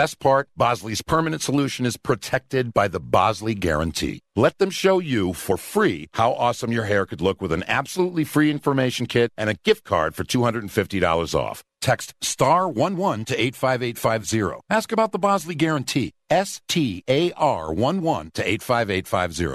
best 0.00 0.18
part, 0.18 0.48
Bosley's 0.56 1.02
permanent 1.02 1.42
solution 1.42 1.84
is 1.84 1.98
protected 1.98 2.72
by 2.72 2.88
the 2.88 2.98
Bosley 2.98 3.54
Guarantee. 3.54 4.22
Let 4.34 4.56
them 4.56 4.70
show 4.70 4.98
you 4.98 5.34
for 5.34 5.58
free 5.58 6.08
how 6.14 6.32
awesome 6.32 6.72
your 6.72 6.86
hair 6.86 7.04
could 7.04 7.20
look 7.20 7.42
with 7.42 7.52
an 7.52 7.64
absolutely 7.68 8.24
free 8.24 8.50
information 8.50 9.04
kit 9.04 9.30
and 9.36 9.50
a 9.50 9.58
gift 9.62 9.84
card 9.84 10.14
for 10.14 10.24
$250 10.24 11.34
off. 11.34 11.62
Text 11.82 12.14
star 12.22 12.64
11 12.64 13.26
to 13.26 13.38
85850. 13.38 14.62
Ask 14.70 14.90
about 14.90 15.12
the 15.12 15.18
Bosley 15.18 15.54
Guarantee. 15.54 16.14
S 16.30 16.62
T 16.66 17.04
A 17.06 17.32
R 17.32 17.66
11 17.70 18.30
to 18.36 18.42
85850. 18.42 19.54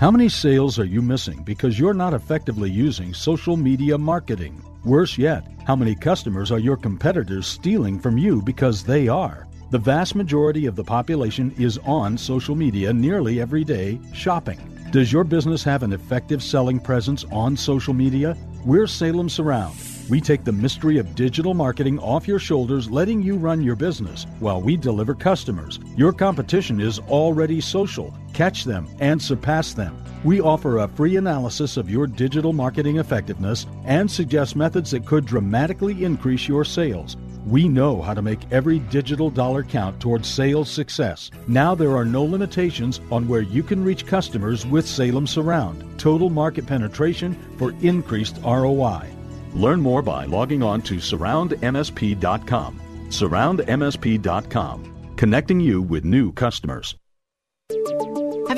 How 0.00 0.10
many 0.10 0.28
sales 0.28 0.76
are 0.76 0.90
you 0.96 1.02
missing 1.02 1.44
because 1.44 1.78
you're 1.78 1.94
not 1.94 2.14
effectively 2.14 2.68
using 2.68 3.14
social 3.14 3.56
media 3.56 3.96
marketing? 3.96 4.60
Worse 4.84 5.18
yet, 5.18 5.44
How 5.68 5.76
many 5.76 5.94
customers 5.94 6.50
are 6.50 6.58
your 6.58 6.78
competitors 6.78 7.46
stealing 7.46 7.98
from 7.98 8.16
you 8.16 8.40
because 8.40 8.82
they 8.82 9.06
are? 9.06 9.46
The 9.70 9.78
vast 9.78 10.14
majority 10.14 10.64
of 10.64 10.76
the 10.76 10.82
population 10.82 11.54
is 11.58 11.76
on 11.84 12.16
social 12.16 12.54
media 12.54 12.90
nearly 12.90 13.38
every 13.38 13.64
day 13.64 14.00
shopping. 14.14 14.58
Does 14.90 15.12
your 15.12 15.24
business 15.24 15.62
have 15.64 15.82
an 15.82 15.92
effective 15.92 16.42
selling 16.42 16.80
presence 16.80 17.26
on 17.30 17.54
social 17.54 17.92
media? 17.92 18.34
We're 18.68 18.86
Salem 18.86 19.30
Surround. 19.30 19.78
We 20.10 20.20
take 20.20 20.44
the 20.44 20.52
mystery 20.52 20.98
of 20.98 21.14
digital 21.14 21.54
marketing 21.54 21.98
off 22.00 22.28
your 22.28 22.38
shoulders, 22.38 22.90
letting 22.90 23.22
you 23.22 23.38
run 23.38 23.62
your 23.62 23.76
business 23.76 24.26
while 24.40 24.60
we 24.60 24.76
deliver 24.76 25.14
customers. 25.14 25.80
Your 25.96 26.12
competition 26.12 26.78
is 26.78 26.98
already 27.08 27.62
social. 27.62 28.12
Catch 28.34 28.64
them 28.64 28.86
and 29.00 29.22
surpass 29.22 29.72
them. 29.72 29.96
We 30.22 30.42
offer 30.42 30.80
a 30.80 30.88
free 30.88 31.16
analysis 31.16 31.78
of 31.78 31.88
your 31.88 32.06
digital 32.06 32.52
marketing 32.52 32.98
effectiveness 32.98 33.64
and 33.86 34.10
suggest 34.10 34.54
methods 34.54 34.90
that 34.90 35.06
could 35.06 35.24
dramatically 35.24 36.04
increase 36.04 36.46
your 36.46 36.66
sales. 36.66 37.16
We 37.48 37.66
know 37.66 38.02
how 38.02 38.12
to 38.12 38.20
make 38.20 38.52
every 38.52 38.78
digital 38.78 39.30
dollar 39.30 39.62
count 39.62 39.98
towards 40.00 40.28
sales 40.28 40.70
success. 40.70 41.30
Now 41.46 41.74
there 41.74 41.96
are 41.96 42.04
no 42.04 42.22
limitations 42.22 43.00
on 43.10 43.26
where 43.26 43.40
you 43.40 43.62
can 43.62 43.82
reach 43.82 44.04
customers 44.04 44.66
with 44.66 44.86
Salem 44.86 45.26
Surround. 45.26 45.98
Total 45.98 46.28
market 46.28 46.66
penetration 46.66 47.34
for 47.56 47.72
increased 47.80 48.36
ROI. 48.44 49.06
Learn 49.54 49.80
more 49.80 50.02
by 50.02 50.26
logging 50.26 50.62
on 50.62 50.82
to 50.82 50.96
surroundmsp.com. 50.96 52.80
Surroundmsp.com, 53.08 55.14
connecting 55.16 55.60
you 55.60 55.80
with 55.80 56.04
new 56.04 56.32
customers. 56.32 56.96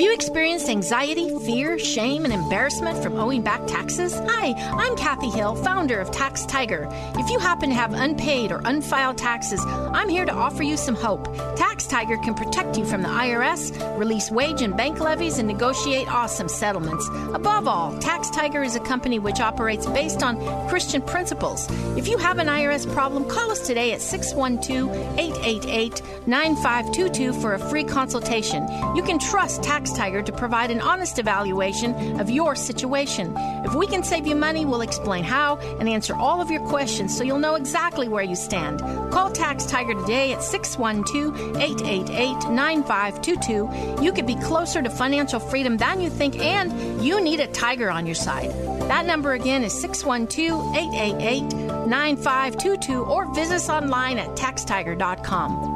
Have 0.01 0.07
you 0.07 0.15
experienced 0.15 0.71
anxiety, 0.71 1.29
fear, 1.41 1.79
shame, 1.79 2.25
and 2.25 2.33
embarrassment 2.33 3.03
from 3.03 3.19
owing 3.19 3.43
back 3.43 3.67
taxes? 3.67 4.15
Hi, 4.15 4.55
I'm 4.57 4.97
Kathy 4.97 5.29
Hill, 5.29 5.55
founder 5.57 6.01
of 6.01 6.11
Tax 6.11 6.47
Tiger. 6.47 6.89
If 7.17 7.29
you 7.29 7.39
happen 7.39 7.69
to 7.69 7.75
have 7.75 7.93
unpaid 7.93 8.51
or 8.51 8.63
unfiled 8.65 9.19
taxes, 9.19 9.61
I'm 9.67 10.09
here 10.09 10.25
to 10.25 10.33
offer 10.33 10.63
you 10.63 10.79
some 10.79 10.95
hope. 10.95 11.27
Tax 11.55 11.87
Tiger 11.87 12.17
can 12.17 12.33
protect 12.33 12.79
you 12.79 12.87
from 12.87 13.03
the 13.03 13.09
IRS, 13.09 13.99
release 13.99 14.31
wage 14.31 14.63
and 14.63 14.75
bank 14.75 15.01
levies, 15.01 15.37
and 15.37 15.47
negotiate 15.47 16.09
awesome 16.09 16.49
settlements. 16.49 17.07
Above 17.35 17.69
all, 17.69 17.95
Tax 17.99 18.31
Tiger 18.31 18.63
is 18.63 18.77
a 18.77 18.81
company 18.81 19.19
which 19.19 19.39
operates 19.39 19.85
based 19.85 20.23
on 20.23 20.41
Christian 20.71 21.03
principles. 21.03 21.71
If 21.99 22.09
you 22.09 22.17
have 22.17 22.39
an 22.39 22.47
IRS 22.47 22.91
problem, 22.95 23.29
call 23.29 23.51
us 23.51 23.67
today 23.67 23.93
at 23.93 24.01
612 24.01 25.19
888 25.19 26.03
9522 26.27 27.35
for 27.35 27.53
a 27.53 27.59
free 27.59 27.85
consultation. 27.85 28.67
You 28.97 29.03
can 29.03 29.19
trust 29.19 29.63
Tax 29.63 29.90
Tiger 29.93 30.23
to 30.23 30.33
provide 30.33 30.71
an 30.71 30.81
honest 30.81 31.19
evaluation 31.19 32.21
of 32.21 32.31
your 32.31 32.55
situation. 32.55 33.35
If 33.65 33.75
we 33.75 33.87
can 33.87 34.03
save 34.03 34.27
you 34.27 34.35
money, 34.35 34.65
we'll 34.65 34.81
explain 34.81 35.25
how 35.25 35.57
and 35.79 35.89
answer 35.89 36.15
all 36.15 36.41
of 36.41 36.51
your 36.51 36.67
questions 36.67 37.17
so 37.17 37.25
you'll 37.25 37.39
know 37.39 37.55
exactly 37.55 38.09
where 38.09 38.23
you 38.23 38.37
stand. 38.37 38.81
Call 39.13 39.31
Tax 39.31 39.67
Tiger 39.67 39.95
today 39.95 40.33
at 40.33 40.43
612 40.43 41.57
888 41.57 42.51
9522. 42.51 44.05
You 44.05 44.13
could 44.13 44.27
be 44.27 44.37
closer 44.37 44.83
to 44.83 44.91
financial 44.91 45.41
freedom 45.41 45.77
than 45.77 46.01
you 46.01 46.11
think, 46.11 46.39
and 46.39 47.05
you 47.05 47.21
need 47.21 47.41
a 47.41 47.47
tiger 47.47 47.91
on 47.91 48.07
your 48.07 48.15
side. 48.15 48.51
That 48.89 49.07
number 49.07 49.33
again 49.33 49.63
is 49.63 49.73
612 49.81 50.77
888 50.77 51.87
9522 51.87 53.05
or 53.05 53.33
visit 53.35 53.55
us 53.55 53.69
online 53.69 54.19
at 54.19 54.29
taxtiger.com. 54.37 55.70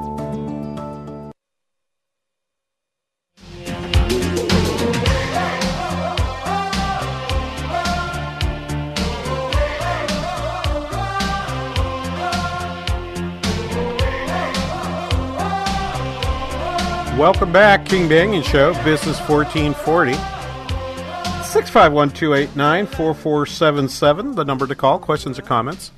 Welcome 17.24 17.52
back, 17.52 17.86
King 17.86 18.06
Banaian 18.06 18.44
Show, 18.44 18.74
Business 18.84 19.18
1440. 19.20 20.12
651 20.12 22.10
289 22.10 22.86
4477, 22.86 24.32
the 24.32 24.44
number 24.44 24.66
to 24.66 24.74
call. 24.74 24.98
Questions 24.98 25.38
or 25.38 25.42
comments? 25.42 25.90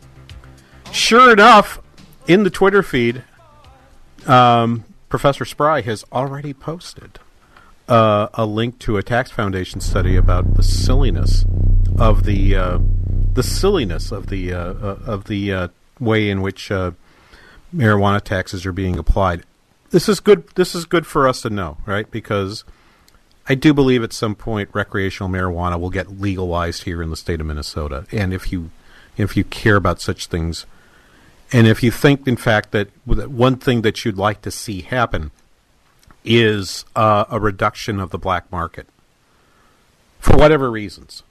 Sure 0.93 1.33
enough, 1.33 1.81
in 2.29 2.45
the 2.45 2.51
Twitter 2.51 2.81
feed, 2.81 3.25
um, 4.29 4.85
Professor 5.09 5.45
Spry 5.45 5.81
has 5.81 6.05
already 6.13 6.55
posted 6.55 7.19
uh, 7.89 8.29
a 8.35 8.47
link 8.47 8.79
to 8.79 8.97
a 8.97 9.03
tax 9.03 9.29
foundation 9.29 9.81
study 9.81 10.15
about 10.15 10.55
the 10.55 10.63
silliness 10.63 11.45
of 11.99 12.23
the 12.23 12.55
uh, 12.55 12.79
the 13.33 13.43
silliness 13.43 14.13
of 14.13 14.29
the 14.29 14.53
uh, 14.53 14.59
uh 14.59 14.99
of 15.05 15.25
the 15.25 15.53
uh, 15.53 15.69
way 15.99 16.31
in 16.31 16.41
which 16.41 16.71
uh, 16.71 16.93
marijuana 17.75 18.23
taxes 18.23 18.65
are 18.65 18.71
being 18.71 18.97
applied 18.97 19.43
this 19.97 20.11
is 20.11 20.21
good. 20.21 20.47
This 20.57 20.75
is 20.75 20.85
good 20.85 21.07
for 21.07 21.27
us 21.27 21.41
to 21.41 21.49
know, 21.49 21.79
right? 21.87 22.11
Because 22.11 22.65
I 23.49 23.55
do 23.55 23.73
believe 23.73 24.03
at 24.03 24.13
some 24.13 24.35
point 24.35 24.69
recreational 24.75 25.31
marijuana 25.31 25.81
will 25.81 25.89
get 25.89 26.21
legalized 26.21 26.83
here 26.83 27.01
in 27.01 27.09
the 27.09 27.17
state 27.17 27.41
of 27.41 27.47
Minnesota. 27.47 28.05
And 28.13 28.35
if 28.35 28.53
you 28.53 28.71
if 29.17 29.39
you 29.39 29.45
care 29.45 29.77
about 29.77 30.03
such 30.03 30.27
things, 30.27 30.67
and 31.51 31.67
if 31.67 31.83
you 31.83 31.91
think, 31.91 32.29
in 32.29 32.37
fact, 32.37 32.73
that 32.73 32.91
one 33.07 33.57
thing 33.57 33.81
that 33.83 34.05
you'd 34.05 34.19
like 34.19 34.43
to 34.43 34.51
see 34.51 34.83
happen 34.83 35.31
is 36.27 36.85
uh, 36.95 37.25
a 37.31 37.41
reduction 37.41 37.99
of 37.99 38.11
the 38.11 38.19
black 38.19 38.53
market 38.53 38.87
for 40.19 40.37
whatever 40.37 40.71
reasons. 40.71 41.23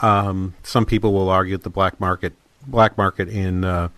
Um, 0.00 0.56
some 0.62 0.84
people 0.84 1.14
will 1.14 1.30
argue 1.30 1.56
that 1.56 1.64
the 1.64 1.70
black 1.70 1.98
market 1.98 2.34
black 2.66 2.98
market 2.98 3.30
in 3.30 3.64
uh, 3.64 3.88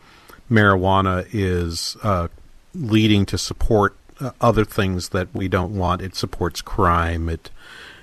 marijuana 0.49 1.27
is 1.33 1.97
uh, 2.05 2.29
leading 2.77 3.27
to 3.27 3.39
support 3.39 3.97
uh, 4.21 4.31
other 4.41 4.65
things 4.65 5.11
that 5.11 5.29
we 5.35 5.49
don't 5.49 5.77
want. 5.77 6.03
It 6.03 6.15
supports 6.15 6.63
crime. 6.63 7.29
It 7.29 7.51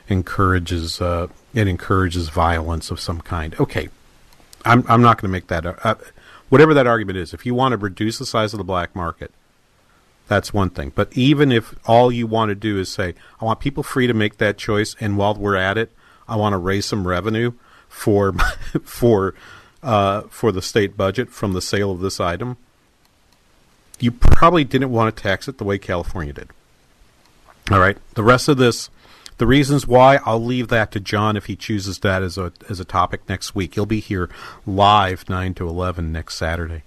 encourages 0.10 1.02
uh, 1.02 1.28
it 1.54 1.68
encourages 1.68 2.30
violence 2.30 2.92
of 2.92 3.00
some 3.00 3.22
kind. 3.22 3.56
Okay, 3.60 3.90
I'm 4.66 4.86
I'm 4.88 5.02
not 5.02 5.22
going 5.22 5.30
to 5.30 5.32
make 5.32 5.48
that 5.48 5.66
uh, 5.66 5.96
whatever 6.50 6.74
that 6.74 6.88
argument 6.88 7.18
is. 7.18 7.34
If 7.34 7.46
you 7.46 7.56
want 7.56 7.74
to 7.74 7.78
reduce 7.78 8.20
the 8.20 8.26
size 8.26 8.54
of 8.54 8.58
the 8.58 8.64
black 8.64 8.96
market, 8.96 9.32
that's 10.28 10.54
one 10.54 10.70
thing. 10.70 10.92
But 10.94 11.16
even 11.16 11.52
if 11.52 11.76
all 11.88 12.12
you 12.12 12.28
want 12.28 12.50
to 12.50 12.56
do 12.56 12.80
is 12.80 12.90
say, 12.90 13.16
I 13.40 13.46
want 13.46 13.60
people 13.60 13.84
free 13.84 14.08
to 14.08 14.14
make 14.14 14.38
that 14.38 14.58
choice, 14.58 14.96
and 15.00 15.18
while 15.18 15.36
we're 15.36 15.56
at 15.56 15.78
it, 15.78 15.92
I 16.28 16.36
want 16.36 16.54
to 16.54 16.58
raise 16.58 16.86
some 16.86 17.08
revenue 17.08 17.54
for 17.88 18.34
for 18.84 19.36
uh, 19.82 20.22
for 20.30 20.52
the 20.52 20.62
state 20.62 20.96
budget 20.96 21.30
from 21.30 21.54
the 21.54 21.62
sale 21.62 21.92
of 21.92 22.00
this 22.00 22.20
item 22.20 22.58
you 24.00 24.12
probably 24.12 24.64
didn't 24.64 24.92
want 24.92 25.16
to 25.16 25.22
tax 25.22 25.48
it 25.48 25.58
the 25.58 25.64
way 25.64 25.78
California 25.78 26.34
did. 26.34 26.50
All 27.72 27.80
right. 27.80 27.98
The 28.16 28.24
rest 28.24 28.50
of 28.50 28.58
this, 28.58 28.90
the 29.38 29.48
reasons 29.48 29.88
why, 29.88 30.20
I'll 30.26 30.44
leave 30.44 30.68
that 30.68 30.92
to 30.92 31.00
John 31.00 31.38
if 31.38 31.46
he 31.46 31.56
chooses 31.56 32.00
that 32.00 32.22
as 32.22 32.38
a 32.38 32.52
as 32.70 32.80
a 32.80 32.86
topic 32.86 33.22
next 33.30 33.56
week. 33.56 33.76
He'll 33.76 33.86
be 33.86 34.00
here 34.00 34.30
live 34.66 35.30
nine 35.30 35.54
to 35.56 35.68
eleven 35.68 36.12
next 36.12 36.36
Saturday, 36.36 36.84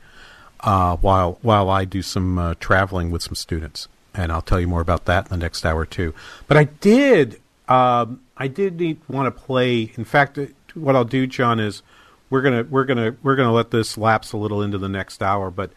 uh, 0.60 0.96
while 0.96 1.38
while 1.42 1.70
I 1.70 1.84
do 1.84 2.02
some 2.02 2.38
uh, 2.38 2.54
traveling 2.60 3.10
with 3.10 3.22
some 3.22 3.34
students, 3.34 3.88
and 4.14 4.30
I'll 4.30 4.42
tell 4.42 4.60
you 4.60 4.68
more 4.68 4.82
about 4.82 5.06
that 5.06 5.26
in 5.26 5.30
the 5.30 5.44
next 5.44 5.64
hour 5.64 5.86
too. 5.86 6.14
But 6.46 6.56
I 6.56 6.64
did 6.64 7.40
um, 7.68 8.20
I 8.36 8.48
did 8.48 8.78
need, 8.78 9.00
want 9.08 9.34
to 9.34 9.42
play. 9.42 9.92
In 9.96 10.04
fact, 10.04 10.38
uh, 10.38 10.46
what 10.74 10.94
I'll 10.94 11.04
do, 11.04 11.26
John, 11.26 11.58
is 11.58 11.82
we're 12.30 12.42
gonna 12.42 12.64
we're 12.64 12.84
gonna 12.84 13.16
we're 13.22 13.36
gonna 13.36 13.52
let 13.52 13.70
this 13.70 13.96
lapse 13.96 14.32
a 14.32 14.36
little 14.36 14.62
into 14.62 14.78
the 14.78 14.88
next 14.88 15.22
hour, 15.22 15.50
but 15.50 15.70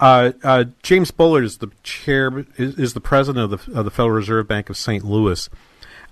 uh, 0.00 0.32
uh, 0.42 0.64
James 0.82 1.10
Bullard 1.10 1.44
is 1.44 1.58
the 1.58 1.70
chair, 1.82 2.44
is, 2.56 2.78
is, 2.78 2.94
the 2.94 3.00
president 3.00 3.52
of 3.52 3.66
the, 3.66 3.78
of 3.78 3.84
the 3.84 3.90
Federal 3.90 4.10
Reserve 4.10 4.48
Bank 4.48 4.68
of 4.68 4.76
St. 4.76 5.04
Louis. 5.04 5.48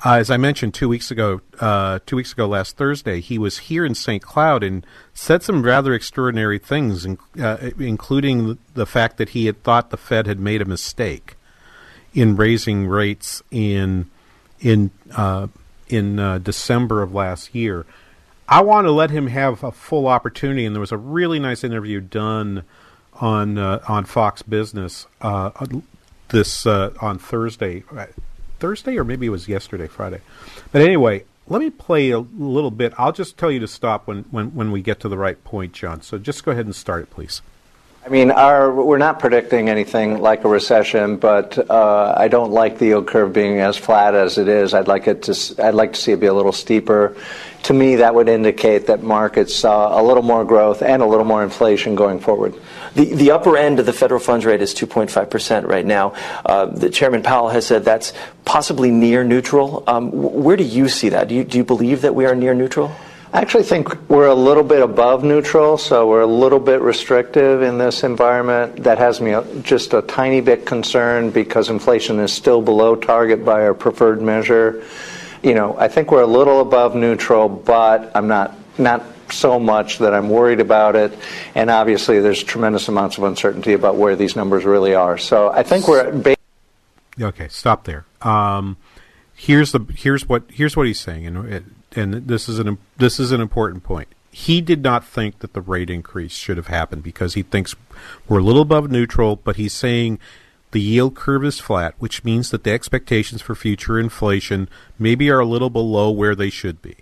Uh, 0.04 0.14
as 0.14 0.30
I 0.30 0.36
mentioned 0.36 0.74
two 0.74 0.88
weeks 0.88 1.10
ago, 1.10 1.40
uh, 1.60 2.00
two 2.06 2.16
weeks 2.16 2.32
ago 2.32 2.46
last 2.46 2.76
Thursday, 2.76 3.20
he 3.20 3.38
was 3.38 3.58
here 3.58 3.84
in 3.84 3.94
St. 3.94 4.22
Cloud 4.22 4.62
and 4.62 4.86
said 5.14 5.42
some 5.42 5.62
rather 5.62 5.94
extraordinary 5.94 6.58
things, 6.58 7.04
in, 7.04 7.18
uh, 7.40 7.70
including 7.78 8.58
the 8.74 8.86
fact 8.86 9.16
that 9.18 9.30
he 9.30 9.46
had 9.46 9.62
thought 9.62 9.90
the 9.90 9.96
Fed 9.96 10.26
had 10.26 10.40
made 10.40 10.62
a 10.62 10.64
mistake 10.66 11.36
in 12.14 12.36
raising 12.36 12.86
rates 12.86 13.42
in 13.50 14.10
in 14.60 14.90
uh, 15.16 15.48
in 15.88 16.16
December 16.42 17.02
of 17.02 17.14
last 17.14 17.54
year. 17.54 17.86
I 18.48 18.60
want 18.62 18.86
to 18.86 18.90
let 18.90 19.10
him 19.10 19.28
have 19.28 19.62
a 19.62 19.72
full 19.72 20.06
opportunity, 20.06 20.66
and 20.66 20.74
there 20.74 20.80
was 20.80 20.92
a 20.92 20.96
really 20.96 21.38
nice 21.38 21.64
interview 21.64 22.00
done 22.00 22.64
on 23.14 23.58
uh, 23.58 23.82
on 23.88 24.04
Fox 24.04 24.42
Business 24.42 25.06
uh, 25.20 25.50
this 26.28 26.66
uh, 26.66 26.92
on 27.00 27.18
Thursday, 27.18 27.84
Thursday 28.58 28.98
or 28.98 29.04
maybe 29.04 29.26
it 29.26 29.30
was 29.30 29.48
yesterday, 29.48 29.86
Friday. 29.86 30.20
But 30.72 30.82
anyway, 30.82 31.24
let 31.46 31.60
me 31.60 31.70
play 31.70 32.10
a 32.10 32.18
little 32.18 32.70
bit. 32.70 32.92
I'll 32.98 33.12
just 33.12 33.36
tell 33.36 33.50
you 33.50 33.60
to 33.60 33.68
stop 33.68 34.06
when 34.06 34.24
when 34.30 34.54
when 34.54 34.70
we 34.72 34.82
get 34.82 35.00
to 35.00 35.08
the 35.08 35.18
right 35.18 35.42
point, 35.44 35.72
John. 35.72 36.02
So 36.02 36.18
just 36.18 36.44
go 36.44 36.52
ahead 36.52 36.64
and 36.66 36.74
start 36.74 37.02
it, 37.02 37.10
please. 37.10 37.42
I 38.04 38.08
mean, 38.08 38.32
our, 38.32 38.72
we're 38.72 38.98
not 38.98 39.20
predicting 39.20 39.68
anything 39.68 40.20
like 40.20 40.42
a 40.42 40.48
recession, 40.48 41.18
but 41.18 41.70
uh, 41.70 42.14
I 42.16 42.26
don't 42.26 42.50
like 42.50 42.78
the 42.78 42.86
yield 42.86 43.06
curve 43.06 43.32
being 43.32 43.60
as 43.60 43.76
flat 43.76 44.16
as 44.16 44.38
it 44.38 44.48
is. 44.48 44.74
I'd 44.74 44.88
like 44.88 45.06
it 45.06 45.22
to. 45.24 45.54
I'd 45.62 45.74
like 45.74 45.92
to 45.92 46.00
see 46.00 46.10
it 46.10 46.18
be 46.18 46.26
a 46.26 46.34
little 46.34 46.50
steeper. 46.50 47.16
To 47.64 47.72
me, 47.72 47.96
that 47.96 48.12
would 48.12 48.28
indicate 48.28 48.88
that 48.88 49.04
markets 49.04 49.54
saw 49.54 50.00
a 50.00 50.02
little 50.02 50.24
more 50.24 50.44
growth 50.44 50.82
and 50.82 51.00
a 51.00 51.06
little 51.06 51.24
more 51.24 51.44
inflation 51.44 51.94
going 51.94 52.18
forward. 52.18 52.54
The, 52.96 53.14
the 53.14 53.30
upper 53.30 53.56
end 53.56 53.78
of 53.78 53.86
the 53.86 53.92
federal 53.92 54.18
funds 54.18 54.44
rate 54.44 54.62
is 54.62 54.74
2.5% 54.74 55.68
right 55.68 55.86
now. 55.86 56.14
Uh, 56.44 56.66
the 56.66 56.90
Chairman 56.90 57.22
Powell 57.22 57.50
has 57.50 57.68
said 57.68 57.84
that's 57.84 58.12
possibly 58.44 58.90
near 58.90 59.22
neutral. 59.22 59.84
Um, 59.86 60.10
where 60.10 60.56
do 60.56 60.64
you 60.64 60.88
see 60.88 61.10
that? 61.10 61.28
Do 61.28 61.36
you, 61.36 61.44
do 61.44 61.56
you 61.56 61.64
believe 61.64 62.00
that 62.00 62.16
we 62.16 62.26
are 62.26 62.34
near 62.34 62.52
neutral? 62.52 62.92
I 63.34 63.40
actually 63.40 63.62
think 63.62 64.10
we're 64.10 64.26
a 64.26 64.34
little 64.34 64.62
bit 64.62 64.82
above 64.82 65.24
neutral, 65.24 65.78
so 65.78 66.06
we're 66.06 66.20
a 66.20 66.26
little 66.26 66.58
bit 66.58 66.82
restrictive 66.82 67.62
in 67.62 67.78
this 67.78 68.04
environment. 68.04 68.84
That 68.84 68.98
has 68.98 69.22
me 69.22 69.34
just 69.62 69.94
a 69.94 70.02
tiny 70.02 70.42
bit 70.42 70.66
concerned 70.66 71.32
because 71.32 71.70
inflation 71.70 72.20
is 72.20 72.30
still 72.30 72.60
below 72.60 72.94
target 72.94 73.42
by 73.42 73.62
our 73.62 73.72
preferred 73.72 74.20
measure. 74.20 74.84
You 75.42 75.54
know, 75.54 75.74
I 75.78 75.88
think 75.88 76.12
we're 76.12 76.22
a 76.22 76.26
little 76.26 76.60
above 76.60 76.94
neutral, 76.94 77.48
but 77.48 78.12
I'm 78.14 78.28
not 78.28 78.54
not 78.76 79.02
so 79.30 79.58
much 79.58 79.98
that 79.98 80.12
I'm 80.12 80.28
worried 80.28 80.60
about 80.60 80.94
it. 80.94 81.18
And 81.54 81.70
obviously, 81.70 82.20
there's 82.20 82.42
tremendous 82.42 82.88
amounts 82.88 83.16
of 83.16 83.24
uncertainty 83.24 83.72
about 83.72 83.96
where 83.96 84.14
these 84.14 84.36
numbers 84.36 84.66
really 84.66 84.94
are. 84.94 85.16
So 85.16 85.50
I 85.50 85.62
think 85.62 85.88
we're 85.88 86.12
ba- 86.12 86.36
Okay, 87.18 87.48
stop 87.48 87.84
there. 87.84 88.04
Um, 88.20 88.76
here's 89.34 89.72
the 89.72 89.80
here's 89.96 90.28
what 90.28 90.44
here's 90.50 90.76
what 90.76 90.86
he's 90.86 91.00
saying, 91.00 91.26
and 91.26 91.50
it, 91.50 91.64
and 91.96 92.14
this 92.26 92.48
is 92.48 92.58
an 92.58 92.78
this 92.96 93.18
is 93.20 93.32
an 93.32 93.40
important 93.40 93.84
point. 93.84 94.08
He 94.30 94.60
did 94.60 94.82
not 94.82 95.04
think 95.04 95.40
that 95.40 95.52
the 95.52 95.60
rate 95.60 95.90
increase 95.90 96.32
should 96.32 96.56
have 96.56 96.68
happened 96.68 97.02
because 97.02 97.34
he 97.34 97.42
thinks 97.42 97.74
we're 98.26 98.38
a 98.38 98.42
little 98.42 98.62
above 98.62 98.90
neutral, 98.90 99.36
but 99.36 99.56
he's 99.56 99.74
saying 99.74 100.18
the 100.70 100.80
yield 100.80 101.14
curve 101.14 101.44
is 101.44 101.60
flat, 101.60 101.94
which 101.98 102.24
means 102.24 102.50
that 102.50 102.64
the 102.64 102.72
expectations 102.72 103.42
for 103.42 103.54
future 103.54 103.98
inflation 103.98 104.68
maybe 104.98 105.30
are 105.30 105.40
a 105.40 105.46
little 105.46 105.68
below 105.68 106.10
where 106.10 106.34
they 106.34 106.48
should 106.48 106.80
be. 106.80 106.96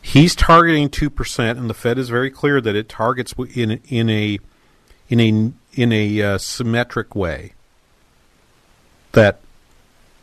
He's 0.00 0.34
targeting 0.34 0.88
two 0.88 1.10
percent, 1.10 1.58
and 1.58 1.68
the 1.68 1.74
Fed 1.74 1.98
is 1.98 2.08
very 2.08 2.30
clear 2.30 2.60
that 2.60 2.76
it 2.76 2.88
targets 2.88 3.34
in 3.54 3.80
in 3.88 4.08
a 4.08 4.38
in 5.08 5.20
a 5.20 5.52
in 5.74 5.92
a 5.92 6.22
uh, 6.22 6.38
symmetric 6.38 7.14
way. 7.14 7.54
That 9.12 9.40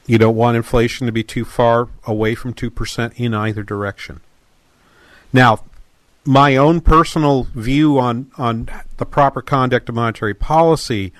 you 0.07 0.17
don't 0.17 0.35
want 0.35 0.57
inflation 0.57 1.05
to 1.05 1.11
be 1.11 1.23
too 1.23 1.45
far 1.45 1.89
away 2.05 2.33
from 2.33 2.53
two 2.53 2.71
percent 2.71 3.13
in 3.17 3.33
either 3.33 3.61
direction. 3.61 4.21
Now, 5.31 5.63
my 6.25 6.55
own 6.55 6.81
personal 6.81 7.43
view 7.53 7.99
on 7.99 8.31
on 8.37 8.69
the 8.97 9.05
proper 9.05 9.41
conduct 9.41 9.89
of 9.89 9.95
monetary 9.95 10.33
policy 10.33 11.13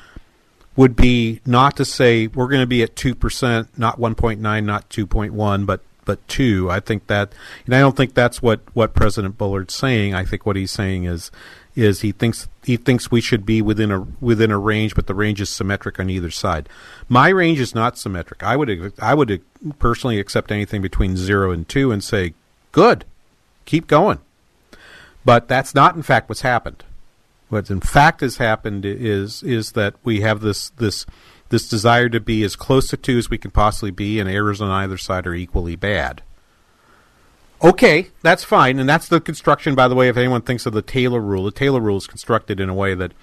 would 0.76 0.96
be 0.96 1.42
not 1.46 1.76
to 1.78 1.86
say 1.86 2.28
we're 2.28 2.48
going 2.48 2.62
to 2.62 2.68
be 2.68 2.82
at 2.82 2.96
two 2.96 3.14
percent, 3.14 3.78
not 3.78 4.00
one 4.00 4.16
point 4.16 4.40
nine, 4.40 4.66
not 4.66 4.90
two 4.90 5.06
point 5.06 5.34
one, 5.34 5.66
but 5.66 5.82
but 6.06 6.26
two. 6.28 6.72
I 6.72 6.80
think 6.80 7.08
that, 7.08 7.34
and 7.66 7.76
I 7.76 7.80
don't 7.80 7.96
think 7.96 8.14
that's 8.14 8.42
what 8.42 8.62
what 8.74 8.94
President 8.94 9.38
Bullard's 9.38 9.74
saying. 9.74 10.14
I 10.14 10.24
think 10.24 10.46
what 10.46 10.56
he's 10.56 10.72
saying 10.72 11.04
is 11.04 11.30
is 11.78 12.02
he 12.02 12.12
thinks 12.12 12.48
he 12.64 12.76
thinks 12.76 13.12
we 13.12 13.22
should 13.22 13.46
be 13.46 13.62
within 13.62 13.92
a 13.92 14.02
within 14.20 14.52
a 14.52 14.58
range, 14.58 14.96
but 14.96 15.06
the 15.06 15.14
range 15.14 15.40
is 15.40 15.50
symmetric 15.50 16.00
on 16.00 16.10
either 16.10 16.32
side. 16.32 16.68
My 17.08 17.30
range 17.30 17.60
is 17.60 17.76
not 17.76 18.00
symmetric. 18.00 18.42
I 18.42 18.56
would 18.56 18.94
I 19.00 19.14
would 19.14 19.42
personally 19.78 20.20
accept 20.20 20.52
anything 20.52 20.82
between 20.82 21.16
zero 21.16 21.52
and 21.52 21.70
two 21.70 21.92
and 21.92 22.04
say, 22.04 22.34
good, 22.72 23.06
keep 23.66 23.86
going. 23.86 24.18
But 25.24 25.48
that's 25.48 25.76
not 25.76 25.96
in 25.96 26.02
fact 26.02 26.30
what's 26.30 26.42
happened. 26.42 26.84
What 27.50 27.70
in 27.70 27.80
fact 27.80 28.22
has 28.22 28.38
happened 28.38 28.84
is 28.84 29.44
is 29.44 29.74
that 29.74 29.94
we 30.04 30.22
have 30.22 30.42
this 30.42 30.72
this 30.72 31.06
this 31.50 31.70
desire 31.70 32.10
to 32.10 32.20
be 32.20 32.44
as 32.44 32.56
close 32.56 32.88
to 32.88 32.98
two 32.98 33.20
as 33.20 33.30
we 33.30 33.38
can 33.38 33.52
possibly 33.52 33.92
be, 33.92 34.20
and 34.20 34.28
errors 34.28 34.62
on 34.62 34.72
either 34.72 34.98
side 34.98 35.28
are 35.28 35.36
equally 35.36 35.76
bad. 35.76 36.24
Okay, 37.64 38.10
that's 38.22 38.44
fine, 38.44 38.78
and 38.78 38.88
that's 38.88 39.08
the 39.08 39.20
construction. 39.20 39.74
By 39.74 39.88
the 39.88 39.96
way, 39.96 40.10
if 40.10 40.18
anyone 40.18 40.42
thinks 40.44 40.66
of 40.66 40.74
the 40.74 40.84
Taylor 40.84 41.20
rule, 41.20 41.46
the 41.46 41.52
Taylor 41.52 41.80
rule 41.80 41.98
is 41.98 42.06
constructed 42.06 42.60
in 42.60 42.70
a 42.70 42.74
way 42.74 42.94
that 42.94 43.14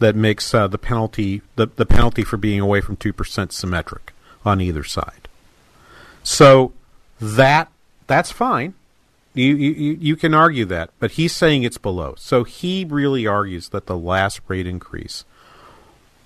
that 0.00 0.16
makes 0.16 0.52
uh, 0.52 0.66
the 0.66 0.78
penalty 0.78 1.42
the, 1.56 1.66
the 1.66 1.86
penalty 1.86 2.24
for 2.24 2.36
being 2.36 2.58
away 2.58 2.80
from 2.80 2.96
two 2.96 3.12
percent 3.12 3.52
symmetric 3.52 4.12
on 4.44 4.60
either 4.60 4.82
side. 4.82 5.28
So 6.24 6.72
that 7.20 7.70
that's 8.06 8.32
fine. 8.32 8.74
You, 9.34 9.54
you 9.54 9.96
you 10.00 10.16
can 10.16 10.34
argue 10.34 10.64
that, 10.64 10.90
but 10.98 11.12
he's 11.12 11.34
saying 11.34 11.62
it's 11.62 11.78
below. 11.78 12.14
So 12.18 12.42
he 12.42 12.84
really 12.84 13.26
argues 13.26 13.68
that 13.68 13.86
the 13.86 13.96
last 13.96 14.40
rate 14.48 14.66
increase 14.66 15.24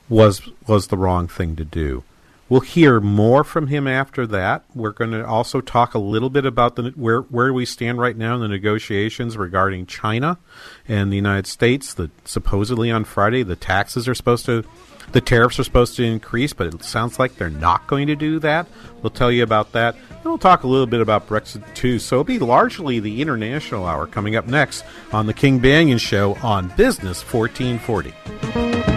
was 0.09 0.49
was 0.67 0.87
the 0.87 0.97
wrong 0.97 1.29
thing 1.29 1.57
to 1.57 1.65
do. 1.65 2.05
We'll 2.49 2.61
hear 2.61 3.01
more 3.01 3.43
from 3.43 3.69
him 3.69 3.87
after 3.87 4.27
that. 4.27 4.65
We're 4.75 4.93
going 4.93 5.13
to 5.13 5.27
also 5.27 5.63
talk 5.63 5.95
a 5.95 5.99
little 5.99 6.29
bit 6.29 6.45
about 6.45 6.77
the 6.77 6.91
where 6.91 7.21
where 7.23 7.55
we 7.55 7.65
stand 7.65 7.99
right 7.99 8.17
now 8.17 8.35
in 8.35 8.43
the 8.43 8.49
negotiations 8.49 9.39
regarding 9.39 9.87
China 9.87 10.39
and 10.87 11.11
the 11.11 11.17
United 11.17 11.47
States. 11.47 11.95
That 11.95 12.11
supposedly 12.29 12.91
on 12.91 13.05
Friday 13.05 13.43
the 13.45 13.57
taxes 13.57 14.07
are 14.09 14.15
supposed 14.15 14.45
to, 14.45 14.63
the 15.13 15.23
tariffs 15.23 15.59
are 15.59 15.65
supposed 15.65 15.97
to 15.97 16.05
increase, 16.05 16.53
but 16.53 16.67
it 16.67 16.85
sounds 16.85 17.19
like 17.19 17.37
they're 17.37 17.49
not 17.49 17.87
going 17.87 18.09
to 18.09 18.17
do 18.17 18.39
that. 18.41 18.67
We'll 19.03 19.09
tell 19.09 19.33
you 19.33 19.43
about 19.43 19.73
that. 19.73 19.95
And 20.11 20.25
we'll 20.25 20.37
talk 20.37 20.65
a 20.65 20.69
little 20.69 20.87
bit 20.87 21.01
about 21.01 21.27
Brexit 21.27 21.63
too. 21.75 21.99
So 21.99 22.17
it'll 22.17 22.25
be 22.25 22.39
largely 22.39 23.01
the 23.01 23.23
international 23.23 23.87
hour 23.87 24.07
coming 24.07 24.37
up 24.37 24.47
next 24.47 24.85
on 25.13 25.25
the 25.25 25.35
King 25.35 25.61
Banaian 25.61 25.99
Show 25.99 26.35
on 26.43 26.69
Business 26.77 27.23
1440. 27.23 28.94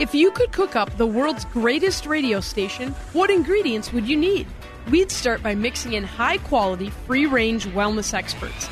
If 0.00 0.14
you 0.14 0.30
could 0.30 0.50
cook 0.50 0.76
up 0.76 0.96
the 0.96 1.06
world's 1.06 1.44
greatest 1.44 2.06
radio 2.06 2.40
station, 2.40 2.92
what 3.12 3.28
ingredients 3.28 3.92
would 3.92 4.08
you 4.08 4.16
need? 4.16 4.46
We'd 4.90 5.10
start 5.10 5.42
by 5.42 5.54
mixing 5.54 5.92
in 5.92 6.04
high 6.04 6.38
quality, 6.38 6.88
free 6.88 7.26
range 7.26 7.66
wellness 7.66 8.14
experts. 8.14 8.70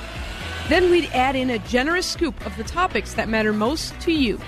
Then 0.70 0.90
we'd 0.90 1.10
add 1.12 1.36
in 1.36 1.50
a 1.50 1.58
generous 1.58 2.06
scoop 2.06 2.46
of 2.46 2.56
the 2.56 2.64
topics 2.64 3.12
that 3.12 3.28
matter 3.28 3.52
most 3.52 3.92
to 4.00 4.10
you. 4.10 4.38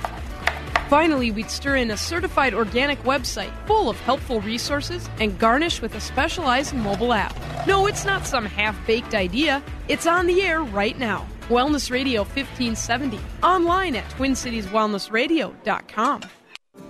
Finally, 0.88 1.32
we'd 1.32 1.50
stir 1.50 1.76
in 1.76 1.90
a 1.90 1.98
certified 1.98 2.54
organic 2.54 3.02
website 3.02 3.52
full 3.66 3.90
of 3.90 4.00
helpful 4.00 4.40
resources 4.40 5.06
and 5.20 5.38
garnish 5.38 5.82
with 5.82 5.94
a 5.96 6.00
specialized 6.00 6.72
mobile 6.72 7.12
app. 7.12 7.36
No, 7.66 7.88
it's 7.88 8.06
not 8.06 8.26
some 8.26 8.46
half 8.46 8.74
baked 8.86 9.14
idea, 9.14 9.62
it's 9.88 10.06
on 10.06 10.24
the 10.24 10.40
air 10.40 10.62
right 10.62 10.98
now. 10.98 11.26
Wellness 11.50 11.90
Radio 11.90 12.22
1570, 12.22 13.20
online 13.42 13.96
at 13.96 14.08
TwinCitiesWellnessRadio.com. 14.12 16.22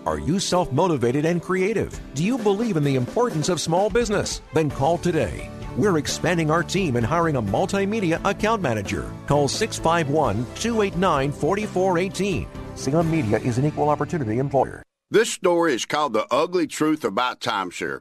Are 0.07 0.19
you 0.19 0.39
self 0.41 0.73
motivated 0.73 1.25
and 1.25 1.43
creative? 1.43 1.99
Do 2.15 2.25
you 2.25 2.39
believe 2.39 2.77
in 2.77 2.85
the 2.85 2.97
importance 2.97 3.49
of 3.49 3.61
small 3.61 3.91
business? 3.91 4.43
Then 4.55 4.71
call 4.71 4.99
today. 4.99 5.51
We're 5.77 5.99
expanding 5.99 6.51
our 6.51 6.63
team 6.63 6.97
and 6.97 7.07
hiring 7.07 7.37
a 7.37 7.43
multimedia 7.43 8.21
account 8.29 8.63
manager. 8.63 9.11
Call 9.27 9.49
651 9.49 10.45
289 10.57 11.33
4418. 11.33 12.47
Salem 12.75 13.11
Media 13.11 13.39
is 13.39 13.59
an 13.59 13.67
equal 13.67 13.89
opportunity 13.89 14.39
employer. 14.39 14.83
This 15.13 15.31
story 15.31 15.75
is 15.75 15.87
called 15.87 16.13
The 16.13 16.27
Ugly 16.31 16.69
Truth 16.69 17.05
About 17.05 17.41
Timeshare. 17.41 18.01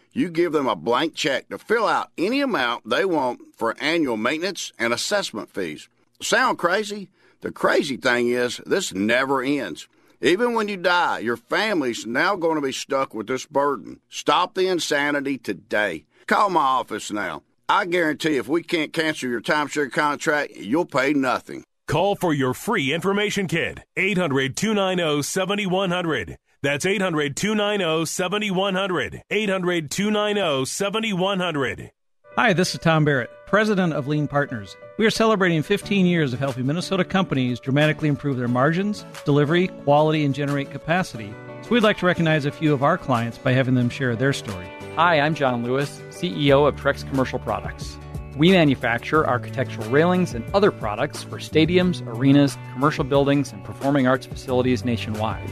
you 0.13 0.29
give 0.29 0.51
them 0.51 0.67
a 0.67 0.75
blank 0.75 1.15
check 1.15 1.49
to 1.49 1.57
fill 1.57 1.87
out 1.87 2.11
any 2.17 2.41
amount 2.41 2.89
they 2.89 3.05
want 3.05 3.39
for 3.55 3.75
annual 3.79 4.17
maintenance 4.17 4.71
and 4.77 4.93
assessment 4.93 5.49
fees. 5.49 5.87
Sound 6.21 6.57
crazy? 6.57 7.09
The 7.41 7.51
crazy 7.51 7.97
thing 7.97 8.29
is, 8.29 8.61
this 8.65 8.93
never 8.93 9.41
ends. 9.41 9.87
Even 10.21 10.53
when 10.53 10.67
you 10.67 10.77
die, 10.77 11.19
your 11.19 11.37
family's 11.37 12.05
now 12.05 12.35
going 12.35 12.55
to 12.55 12.61
be 12.61 12.71
stuck 12.71 13.13
with 13.13 13.25
this 13.27 13.45
burden. 13.47 13.99
Stop 14.09 14.53
the 14.53 14.67
insanity 14.67 15.37
today. 15.37 16.05
Call 16.27 16.51
my 16.51 16.61
office 16.61 17.11
now. 17.11 17.41
I 17.67 17.85
guarantee 17.85 18.37
if 18.37 18.47
we 18.47 18.61
can't 18.61 18.93
cancel 18.93 19.29
your 19.29 19.41
timeshare 19.41 19.91
contract, 19.91 20.51
you'll 20.55 20.85
pay 20.85 21.13
nothing. 21.13 21.63
Call 21.87 22.15
for 22.15 22.33
your 22.33 22.53
free 22.53 22.93
information 22.93 23.47
kit. 23.47 23.79
800 23.97 24.55
290 24.55 25.23
7100. 25.23 26.37
That's 26.63 26.85
800 26.85 27.35
290 27.35 28.05
7100. 28.05 29.23
800 29.31 29.89
290 29.89 30.65
7100. 30.65 31.91
Hi, 32.35 32.53
this 32.53 32.75
is 32.75 32.79
Tom 32.79 33.03
Barrett, 33.03 33.31
President 33.47 33.93
of 33.93 34.07
Lean 34.07 34.27
Partners. 34.27 34.77
We 34.99 35.07
are 35.07 35.09
celebrating 35.11 35.63
15 35.63 36.05
years 36.05 36.33
of 36.33 36.39
helping 36.39 36.67
Minnesota 36.67 37.03
companies 37.03 37.59
dramatically 37.59 38.09
improve 38.09 38.37
their 38.37 38.47
margins, 38.47 39.07
delivery, 39.25 39.69
quality, 39.85 40.23
and 40.23 40.35
generate 40.35 40.69
capacity. 40.69 41.33
So 41.63 41.71
we'd 41.71 41.81
like 41.81 41.97
to 41.97 42.05
recognize 42.05 42.45
a 42.45 42.51
few 42.51 42.73
of 42.73 42.83
our 42.83 42.97
clients 42.97 43.39
by 43.39 43.53
having 43.53 43.73
them 43.73 43.89
share 43.89 44.15
their 44.15 44.31
story. 44.31 44.67
Hi, 44.97 45.19
I'm 45.19 45.33
John 45.33 45.63
Lewis, 45.63 45.99
CEO 46.09 46.67
of 46.67 46.75
Trex 46.75 47.09
Commercial 47.09 47.39
Products. 47.39 47.97
We 48.37 48.51
manufacture 48.51 49.27
architectural 49.27 49.89
railings 49.89 50.35
and 50.35 50.45
other 50.53 50.69
products 50.69 51.23
for 51.23 51.37
stadiums, 51.37 52.05
arenas, 52.05 52.55
commercial 52.73 53.03
buildings, 53.03 53.51
and 53.51 53.63
performing 53.63 54.05
arts 54.05 54.27
facilities 54.27 54.85
nationwide. 54.85 55.49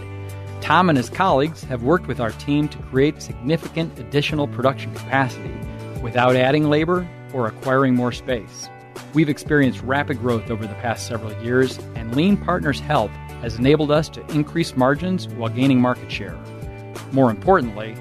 Tom 0.62 0.90
and 0.90 0.98
his 0.98 1.10
colleagues 1.10 1.64
have 1.64 1.84
worked 1.84 2.08
with 2.08 2.20
our 2.20 2.32
team 2.32 2.68
to 2.70 2.78
create 2.78 3.22
significant 3.22 3.98
additional 3.98 4.48
production 4.48 4.94
capacity 4.94 5.58
without 6.02 6.36
adding 6.36 6.70
labor 6.70 7.08
or 7.34 7.48
acquiring 7.48 7.96
more 7.96 8.12
space. 8.12 8.70
We've 9.14 9.30
experienced 9.30 9.82
rapid 9.82 10.20
growth 10.20 10.52
over 10.52 10.68
the 10.68 10.76
past 10.76 11.08
several 11.08 11.34
years, 11.44 11.78
and 11.96 12.16
Lean 12.16 12.38
Partners' 12.38 12.80
help 12.80 13.10
has 13.42 13.56
enabled 13.56 13.90
us 13.90 14.10
to 14.10 14.26
increase 14.28 14.76
margins 14.76 15.28
while 15.30 15.50
gaining 15.50 15.82
market 15.82 16.12
share. 16.12 16.38
More 17.12 17.32
importantly, 17.32 17.96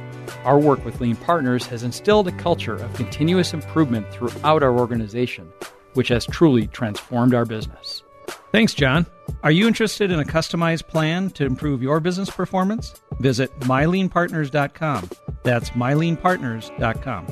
our 0.44 0.59
work 0.59 0.84
with 0.84 1.00
Lean 1.00 1.16
Partners 1.16 1.66
has 1.66 1.82
instilled 1.82 2.28
a 2.28 2.32
culture 2.32 2.74
of 2.74 2.92
continuous 2.94 3.54
improvement 3.54 4.11
throughout 4.12 4.62
our 4.62 4.76
organization, 4.78 5.50
which 5.94 6.09
has 6.09 6.26
truly 6.26 6.66
transformed 6.66 7.34
our 7.34 7.44
business. 7.44 8.02
Thanks, 8.53 8.74
John. 8.74 9.07
Are 9.42 9.51
you 9.51 9.68
interested 9.68 10.11
in 10.11 10.20
a 10.20 10.24
customized 10.24 10.88
plan 10.88 11.30
to 11.30 11.44
improve 11.44 11.82
your 11.82 12.01
business 12.01 12.30
performance? 12.30 12.94
Visit 13.20 13.57
myleanpartners.com. 13.61 15.11
That's 15.42 15.70
myleanpartners.com. 15.70 17.26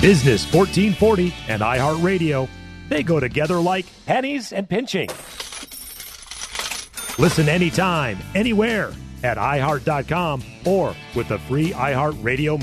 Business 0.00 0.52
1440 0.52 1.34
and 1.48 1.62
iHeartRadio. 1.62 2.48
They 2.88 3.02
go 3.02 3.20
together 3.20 3.56
like 3.60 3.86
pennies 4.04 4.52
and 4.52 4.68
pinching. 4.68 5.08
Listen 7.18 7.48
anytime, 7.48 8.18
anywhere 8.34 8.92
at 9.22 9.38
iHeart.com 9.38 10.42
or 10.66 10.94
with 11.14 11.28
the 11.28 11.38
free 11.38 11.70
iHeartRadio. 11.70 12.62